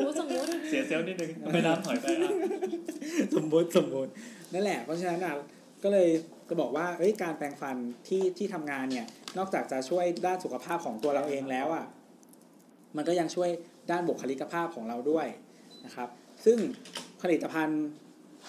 [0.05, 2.31] รู้สมมติเสีย self นิดนึงทำไมน้ำถอยไปอะ
[3.35, 4.11] สมมติสมมติ
[4.53, 5.33] นั่นแหละเพราะฉะนั้นอะ
[5.83, 6.09] ก็เลย
[6.49, 7.75] จะบอกว่าเอ้ยการแปรงฟัน
[8.07, 9.07] ที่ที่ทำงานเนี่ย
[9.37, 11.85] นอกจากจะช่วยด้านสุขภาพของตัวเราเองแล้วอะ
[12.95, 13.49] มันก็ยังช่วย
[13.91, 15.27] ด้านบุคลิกภาพของเราด้วย
[15.85, 16.09] นะครับ
[16.45, 16.57] ซึ่ง
[17.21, 17.83] ผลิตภัณฑ์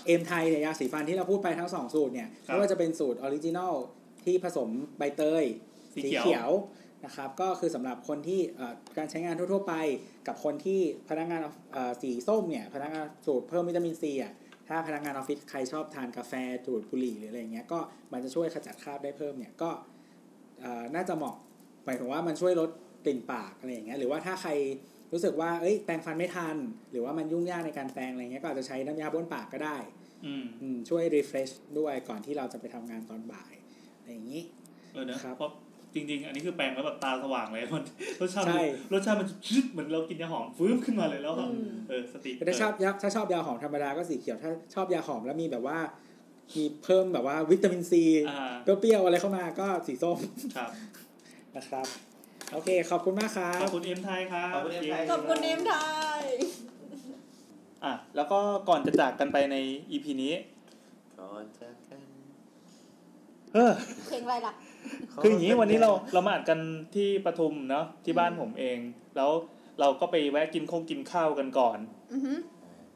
[0.07, 3.75] เอ็มไทยเนี่ยยาสีฟันที่เราพูดไปทั้งสองสูตรเนี่ยครับไม่ว่าจะเป็นสูตร original
[4.24, 4.68] ที่ผสม
[4.99, 5.45] ใบเตย
[5.95, 6.53] สีเขียวว
[7.05, 9.74] นะครับก็คือสำหรับคนที่เอ่อการใช้งานทั่ว ๆ ไป
[10.26, 11.41] กับคนที่พนักงาน
[11.72, 14.32] เอ่อสีส้มเนี่ยพนักงานสูตรเพิ่มวิตามินซีอะ
[14.68, 16.32] ถ้าพนักงานออฟฟิศใครชอบทานกาแฟ
[16.66, 17.78] ดูดบุหรี่หรืออะไรเงี้ยก็
[18.12, 19.70] มันจะช่วยขจัดคราบได้เพิ่มเนี่ยก็
[20.61, 21.36] เอ่อน่าจะเหมาะ
[21.84, 22.70] หมายถึงว่ามันช่วยลด
[23.05, 24.51] กลิ่นปากอะไรอย่างเงี้ยหรือว่าถ้าใคร
[25.13, 26.57] รู้สึกว่าเอ้ยแปรงฟันไม่ทัน
[26.91, 29.77] หรือว่ามันยุ่งยากในการแปรงอะไรเงี้ยก็อาจจะใช้น้ำยาบ้วนปากก็ได้
[30.27, 33.53] อืมอืมช่วย refresh ด้วยก่อนที่เราจะไปทำงานตอนบ่าย
[33.99, 34.43] อะไรอย่างนี้
[34.93, 35.51] เออเนอะครับเพราะ
[35.95, 37.85] จริง ๆ อันนี้คือแปลงแล้วแบบตาสว่างเลยมัน
[38.21, 45.79] รสชาติใช่มันรสชาติมันชึดเหมือนเรากินยาหอมฟื้นขึ้นมาเลยแล้วก็อืมเออสติถ้าชอบยาถ้าชอบยาหอมธรรมดาก็สีเขียวถ้าชอบยาหอมแล้วมีแบบว่า
[46.57, 50.19] มีเพิ่มแบบว่าวิตามินซีอ่าเปรี้ยวๆอะไรเข้ามาก็สีส้ม
[50.57, 50.71] ครับ
[51.57, 51.87] นะครับ
[52.53, 55.75] โอเค ขอบคุณมากครัขอบบคุณเอ็มไทยครับ ขอบคุณเอ็มไทย ขอบคุณเนมไท
[56.21, 56.23] ย
[57.85, 58.39] อะ แล้วก็
[58.69, 59.57] ก่อนจะจากกันไปใน
[59.91, 60.33] อีพีนี้
[61.19, 62.01] ก่อนจากกัน
[63.55, 63.73] เออ
[64.09, 64.55] เพลงอะไรล่ะ
[65.23, 66.59] คืออย่างนี้วันนี้เราเรามาอัดกัน
[66.95, 68.79] ที่ปทุมเนาะที่บ้านผมเอง
[69.17, 69.31] แล้ว
[69.81, 71.79] เราก็ไปแวะกินโคงกินข้าวกันก่อน
[72.13, 72.39] อือหือ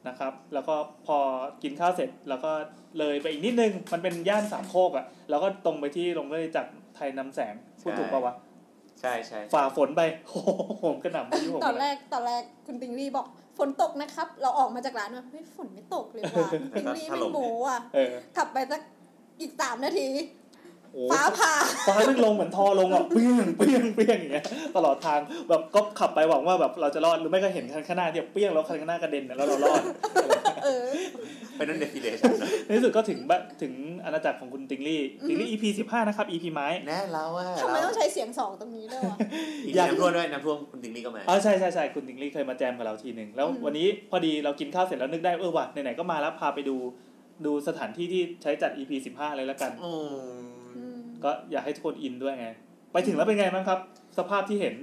[0.07, 0.75] นะครับ แล้วก็
[1.07, 1.17] พอ
[1.63, 2.51] กินข้าวเสร็จแล้วก็
[2.99, 10.49] เลยไปอีกนิดนึง มันเป็นย่านสามโคกอะ่ะ แล้วก็ตรงไปที่โรงเรียนจากไทยนำแสงพูดถูกปะวะใช่ใช่ฝ่าฝนไปโอ้โห
[10.83, 13.27] ผมกระหน่ำพายุผมตอนแรกตอนแรกคุณติงลี่บอก
[13.57, 18.81] ฝนตกนะครับ เราออกมาจากร้านว่าเฮ้ยฝนไม่ตกเลยว่ะติงลี่ไม่โมอะเออขับไปสัก
[19.41, 20.44] อีกสามนาทีโอ้
[21.11, 21.53] ฟ้าผ่า
[21.87, 25.19] ฟ้าไม่ลงเหมือนทอลงอะเปี้ยงเปี้ยงเปี้ยงอย่างเงี้ยตลอดทาง
[25.49, 29.81] แบบก็ขับไปหวังว่าแบบเราจะรอดหรือไม่ก็เห็นคันข้างหน้าที่เปี้ยงแล้วคันข้างหน้ากระเด็นเนี่ยแล้วเรารอด
[30.63, 30.87] เออ
[31.55, 32.33] เป็นนั่นเดฟิเลชั่น
[32.65, 33.73] ในที่สุดก็ถึงบ้านถึง
[34.05, 39.17] อาณาจักรของคุณติงลี่ติงลี่ EP สิบห้านะครับ EP ไม้แน่เราว่าทำไมต้องใช้เสียงสองตรงนี้ด้วยวะ
[39.65, 46.75] อีกอยากน้ำท่วมด้วยน้ำท่วมคุณติงลี่ก็มาอ๋อใช่ใช่ใช่คุณติงลี่เคยมาแจมกับเราทีหนึ่งแล้วอืมวันนี้พอดีเรากินข้าวเสร็จแล้วนึกได้เออว่ะไหนๆก็มาแล้วพาไปดู
[47.45, 50.19] ดูสถานที่ที่ใช้จัด EP สิบห้าเลยแล้วกันอืมอื
[50.53, 50.54] ม
[51.23, 52.47] ก็อยากให้ทุกคนอินด้วยไง
[52.93, 53.79] ไปถึงแล้วเป็นไงบ้างครับ
[54.17, 54.75] สภาพที่เห็น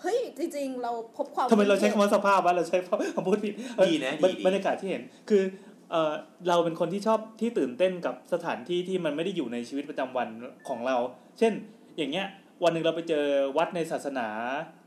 [0.00, 2.76] เฮ้ย จริง ๆ เราพบความทำไมเราใช้คำว่าสภาพวะเราใช้
[3.14, 5.42] คำพูดผิดเออดีนะบรดีรดีบรรยากาศที่เห็นคือ
[5.90, 6.12] เออ
[6.48, 10.28] เราเป็นคนที่ชอบที่ตื่นเต้นกับสถานที่ที่มันไม่ได้อยู่ในชีวิตประจำวัน
[10.68, 10.96] ของเรา
[11.38, 11.52] เช่น
[11.98, 12.26] อย่างเงี้ย
[12.64, 13.24] วันหนึ่งเราไปเจอ
[13.56, 14.28] วัดในศาสนา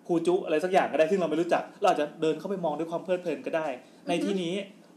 [0.07, 3.67] ครูจุอะไรสักอย่างก็ได้ซึ่งเราไม่รู้จัก เราอาจจะเดินเข้าไปมองด้วยความเพลิดเพลินก็ได้
[4.07, 4.53] ในที่นี้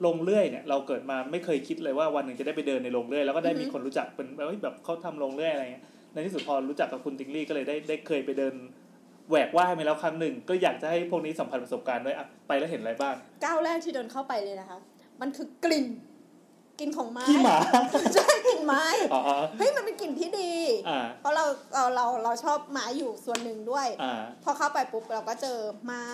[0.07, 8.55] ลงเลื่อยเนี่ยเราเกิดมาไม่เคยคิดเลยว่าวันหนึ่งจะได้ไปเดินในโรงเลื่อยแล้วก็ได้มีคนรู้จักเป็นเอ้ยแบบเขาทำโรงเลื่อยอะไรเงี้ยในที่สุดพอรู้จักกับคุณติงลี่ก็เลยได้ได้เคยไปเดิน
[9.31, 14.79] แหวกว่ายมาแล้วครั้งหนึ่ง ก็อยากจะให้พวกนี้สัมผัสประสบการณ์ด้วยอะไปแล้วเห็นอะไรบ้างก้าวแรกที่เดินเข้าไปเลยนะคะ
[15.21, 15.87] มันคือกลิ่น
[16.79, 17.57] กลิ่นของไม้ขี้หมา
[18.15, 20.53] ใช่กลิ่นไม้อ๋ออ๋อเฮ้ยมันเป็นกลิ่นที่ดี
[20.89, 21.45] อ่าเพราะเรา
[21.75, 26.09] เราเราเราชอบไม้อยู่ส่วนหนึ่งด้วยอ่าพอเข้าไปปุ๊บเราก็เจอไม้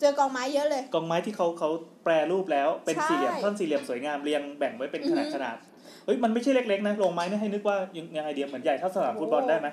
[0.00, 1.70] เจอกองไม้เยอะเลย กองไม้ที่เขาเขา
[2.04, 5.56] แปรรูปแล้วเป็นใช่สี่เหลี่ยมท่อนสี่เหลี่ยมสวยงามเรียงแบ่งไว้เป็นขนาดอือฮึขนาด
[6.04, 9.68] เฮ้ยมันไม่ใช่เล็กๆนะโรงไม้เนี่ยให้นึกว่ายังยังไอเดียเหมือนใหญ่เท่าสนามฟุตบอลได้ไหม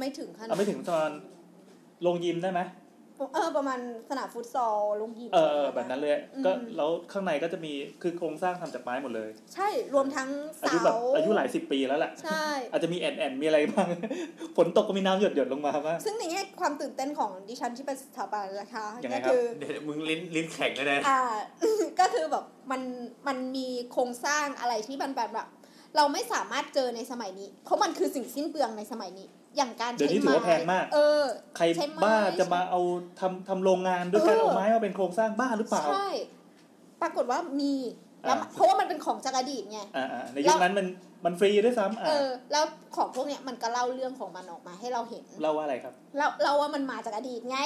[0.00, 1.12] ไม่ถึงขนาเอาดไม่ถึงประมาณ
[2.02, 2.60] โรงยิมได้ไหม
[3.34, 3.78] เออประมาณ
[4.10, 10.28] สนามฟุตซอลลงยิมเออเออแบบนั้นเลยอืมก็แล้วข้างในก็จะมีคือโครงสร้างทำจากไม้หมดเลย ใช่รวมทั้ง
[10.62, 13.88] อาเสายุแบบอายุหลายสิบปีแล้วแหละใช่อาจจะมีแอนแอนมีอะไรบ้าง
[14.56, 21.22] ฝนตกก็มีน้ำหยดหยดๆลงมาบ้างซึ่งในแง่ความตื่นเต้นของดิฉันที่เป็นสถาปัตย์นะคะยังไงก็ครับคือเดี๋ยวมึงลิ้นลิ้นแข็งเลยนะอ่า
[22.00, 22.82] ก็คือแบบมัน
[23.26, 25.48] มันมีโครงสร้างอะไรที่มันแบบแบบ
[25.96, 31.24] เราไม่สามารถเจอในสมัยนี้ เพราะมันคือสิ่งสิ้นเปลืองในสมัยนี้ อย่างการเดี๋ยวใช้นี้ถือว่าไม้แพงมาก เออ
[31.56, 32.80] ใครใช้ไม้บ้าจะมาเอา
[33.20, 36.08] ทำทำโรงงานด้วยการเออเอาไม้มาเป็นโครงสร้างบ้าหรือเปล่า ใช่
[37.02, 37.72] ปรากฏว่ามี
[38.26, 40.86] แล้วอ่าเพราะว่ามันเป็นของจากอดีตไงอ่าอ่าในยุคนั้นมัน
[41.24, 42.64] มันฟรีด้วยซ้ำอ่าเออ แล้ว
[42.96, 47.58] ของพวกเนี้ยมันก็เล่าเรื่องของมันออกมาให้เราเห็น เล่าว่าอะไรครับ เราเราว่ามันมาจากอดีตไง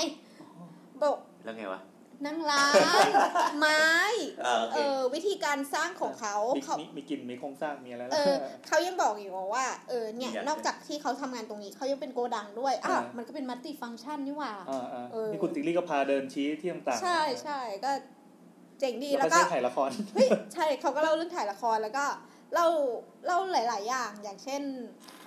[1.02, 1.80] บอกแล้วไงวะ
[2.26, 2.66] นั่งร้า
[3.06, 3.08] น
[3.58, 3.82] ไม้
[4.46, 8.38] อ่าโอเอเคอวิธีการสร้างของเขามีเขามีมีกลิ่นมีโครงสร้างมีอะไรเอแล้วอ
[8.68, 17.90] เขายังบอกอยู่ว่าเออเนี่ยอยากนอกจากที่เขาทำงานตรงนี้เขายังเป็นโกดังด้วยอะอ่ามันก็เป็นมัลติฟังก์ชันนี่หว่าอ่าอ่าเออ นี่คุณติ๊กลี่ก็พาเดินชี้ที่ต่างๆใช่ใช่ก็
[18.80, 22.04] เจ๋งดีแล้วแล้วก็ก็ ใช้ถ่ายละคร เฮ้ยใช่เขาก็เล่าเรื่องถ่ายละครแล้วก็
[22.54, 22.68] เล่า
[23.26, 24.62] เล่าหลาย ๆ อย่างอย่างเช่น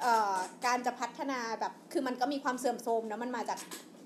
[0.02, 0.36] เอ่อ
[0.66, 3.60] การจะพัฒนาแบบคือมันก็มีความเสื่อมโทรมนะมันมาจาก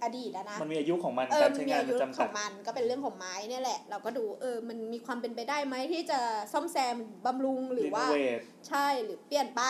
[0.06, 6.19] อดีตอะนะมันมีอายุของมันเออการมันใช้มีงานอามัยุนจำขกัอดงมันก็เป็นเรื่องของไม้เนี่ยแหละ เราก็ดูเออมันมีความเป็นไปได้ไหมที่จะ
[6.53, 6.95] ซ่อมแซม
[7.26, 9.61] บำรุงหรือว่า Renovate ใช่หรือเปลี่ยนไป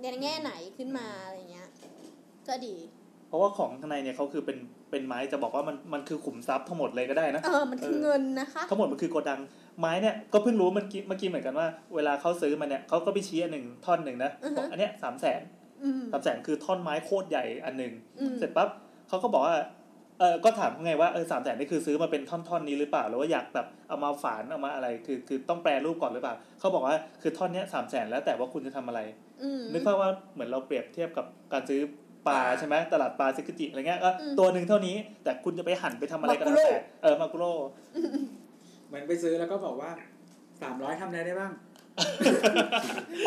[0.00, 1.68] ในแง่ไหนขึ้นมาอะไรเงี้ย
[2.48, 2.76] ก็ดี
[3.28, 4.58] เพราะว่าของข้างในเนี่ยเขาคือเป็น
[4.90, 9.40] เป็นไม้จะบอกว่ามันมันคือขุมทรัพย์ทั้งหมดเลยก็ได้นะเออมันคือเงินนะคะทั้งหมดมันคือโกดัง
[9.80, 15.42] ไม้เนี่ยก็เพิ่งรู้เมื่อกี้เมื่อกี้เหมือนกันว่าเวลาเขาซื้อมาเนี่ยเขาก็ไปชี้อันหนึ่งท่อนหนึ่งนะอือฮึบอกอันเนี้ยสามแสน
[15.82, 18.68] อืมสามแสนคือท่อนไม้โคตรใหญ่อันหนึ่งอืมเสร็จปั๊บ
[19.10, 19.56] เขาก็บอกว่า
[20.18, 29.00] เออก็ถามเขาไงว่าเออสามแสนนี่คือซื้อมาเป็นท่อนๆนี้หรือเปล่าหรือว่าอยากแบบเอามาฝานเอามาอะไร คือคือต้องแปรรูปก่อนหรือเปล่าเขาบอกว่าคือท่อนเนี้ยสามแสนแล้วแต่ว่าคุณจะทำอะไร
[29.42, 31.80] อืมนึกภาพว่าเหมือนเราเปรียบเทียบกับการซื้อ
[32.26, 37.52] ปลาใช่ไหมตลาดปลาซิกุจิอะไรเงี้ยก็อืมตัวหนึ่งเท่านี้ แต่คุณจะไปหั่นไปทำอะไรก็แล้วมากุโร่แต่เออมากุโร่
[38.88, 39.90] เหมือนไปซื้อแล้วก็บอกว่า
[40.62, 41.52] สามร้อยทำอะไรได้บ้าง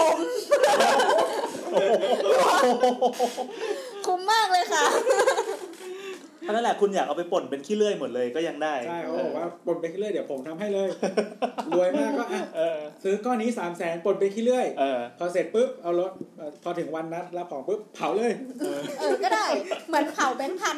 [0.02, 0.20] อม
[4.06, 4.86] คุ้มมากเลยค่ะ
[6.44, 10.88] เพราะนั่นแหละคุณอยากเอาไปป่นเป็นขี้เลื่อยหมดเลยก็ยังได้ใช่เขาบอกว่าปนไปขี้เลื่อยเดี๋ยวผมทำให้เลย
[11.76, 18.32] รวยมากก็อะเออซื้อก้อนนี้สามแสนปนไปขี้เลื่อยเออพอเสร็จปุ๊บเอารถเอ่อพอถึงวันนัดรับของปุ๊บเผาเลย
[19.00, 19.46] เออก็ได้
[19.88, 20.78] เหมือนเผาแบงค์พัน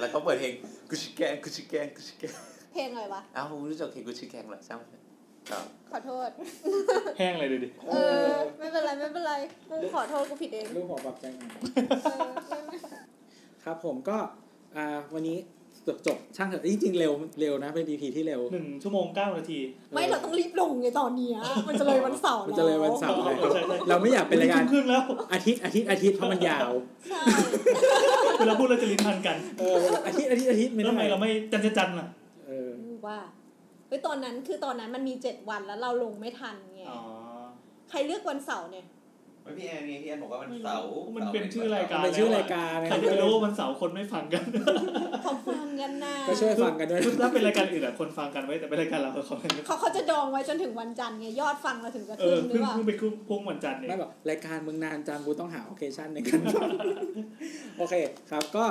[0.00, 0.52] แล้วก็เปิดเพลง
[0.90, 2.32] กุชิแกงกุชิแกงกุชิแกง
[2.72, 4.88] เพลงอะไรวะอ้าวผมรู้จักเพลงกุชิแกงเหรอช่างมัน
[5.50, 6.30] ครับขอโทษ
[7.18, 7.94] แห้งเลยดูดิ เอ
[8.24, 9.32] อ ไม่เป็นไร ไม่เป็นไร
[9.68, 11.24] กูขอโทษกูผิดเอง ลูกหัวปรับใจ
[13.64, 14.16] ครับผมก็
[14.76, 15.38] อ่าวันนี้
[15.86, 19.58] จบจบช่างเถอะจริงๆเร็วเร็วนะเป็น EP ที่เร็วหนึ่งชั่วโมงเก้านาที
[19.94, 21.38] ไม่เราต้องรีบลงไงตอนเนี้ย
[21.68, 26.70] มันจะเลยวันเสาร์มันแล้วจะเลยวันเสาร์เลยใช่ใช่เราไม่อยากเป็นรายการทุ่มครึ่งแล้วอาทิตย์อาทิตย์อาทิตย์เพราะมันยาว
[27.08, 27.20] ใช่
[28.38, 29.76] เวลาพูดเราจะลิ้นพันกันเออ
[30.06, 32.06] อาทิตย์อาทิตย์อาทิตย์ไม่แล้วได้ทำไมเราไม่จันจะจันล่ะ
[32.46, 32.70] เออ
[33.06, 33.18] ว่า
[33.88, 37.00] เฮ้ยตอนนั้นคือตอนนั้นมันมีเจ็ดวันแล้วเราลงไม่ทันไงอ๋อ
[37.90, 38.86] ใครเลือกวันเสาร์เนี่ย
[39.42, 44.44] ไม่พี่แอนไงพี่แอนบอกว่ามันเสาร์มันเป็นชื่อรายการมันเป็นชื่อรายการใครจะไปรู้ว่าวันเสาร์คนไม่ฟังกัน
[45.22, 56.68] เขาฟังกันนะก็ช่วยฟังกันด้วยถ้าเป็นรายการอื่นอะคนฟังกันไว้แต่เป็นรายการเราเขาไม่เขาเขาจะดองไว้จนถึงวันจันทร์ไงยอดฟังเราถึงจะเอขึ้อนหรืเพิ่องเปล่าเพิ่งไปคุ้มพุ่งวันจันทร์เองไม่บอกรายการมึงนานจังกูต้องหาโอเคชั่นในการฟัง
[57.78, 57.94] โอเค
[58.30, 58.64] ครับก็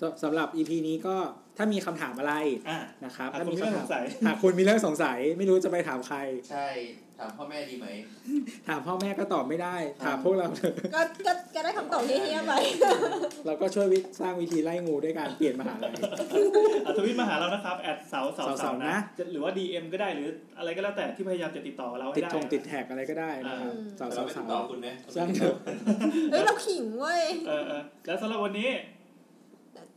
[0.00, 1.16] สสำหรับ EP นี้ก็
[1.56, 2.34] ถ้ามีคำถามอะไร
[2.68, 6.18] อะนะครับหากถ้าคุณมีมีเรื่องคำถามสงสัยหากคุณมีเรื่องสงสัย ไม่รู้จะไปถามใคร
[6.50, 6.66] ใช่
[7.20, 7.86] ถามพ่อแม่ดีไหม
[8.68, 12.52] ถามพ่อแม่ก็ตอบไม่ได้ ถามพวกเราเถอะก็ก็ก็ได้คำตอบเฮี้ยๆไป
[13.46, 15.92] เราก็ช่วยวิสร้างวิธีไล่งูด้วยการเปลี่ยนมหาลัย
[16.86, 20.28] อัทวิตมาหาเรานะครับแอดเสาเสาเสาเสาเสานะนะจะหรือว่า DM ก็ได้หรือ
[20.58, 25.56] อะไรก็แล้วแต่ที่พยายามจะติดต่อเราให้ติดได้ทงติดแท็กอะไรก็ได้นะครับอืมสาวเราสาวไปติสาดต่อวคุณไหมช่างเถอะ
[26.30, 28.70] เฮ้ยเราขิงเว้ย เออเออแล้วสำหรับวันนี้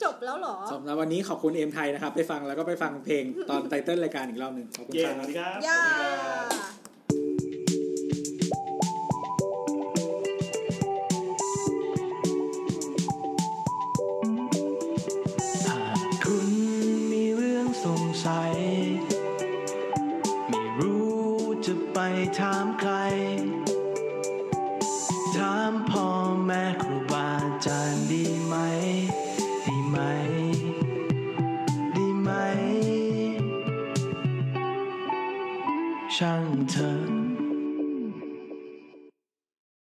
[0.03, 5.81] จบแล้วเหรอ สำหรับวันนี้ขอบคุณเอ็มไทยนะครับ ไปฟังแล้วก็ไปฟังเพลงตอนไตเติ้ลรายการอีกรอบหนึ่งขอบคุณเย่ครัสวับสดีครับ ย่า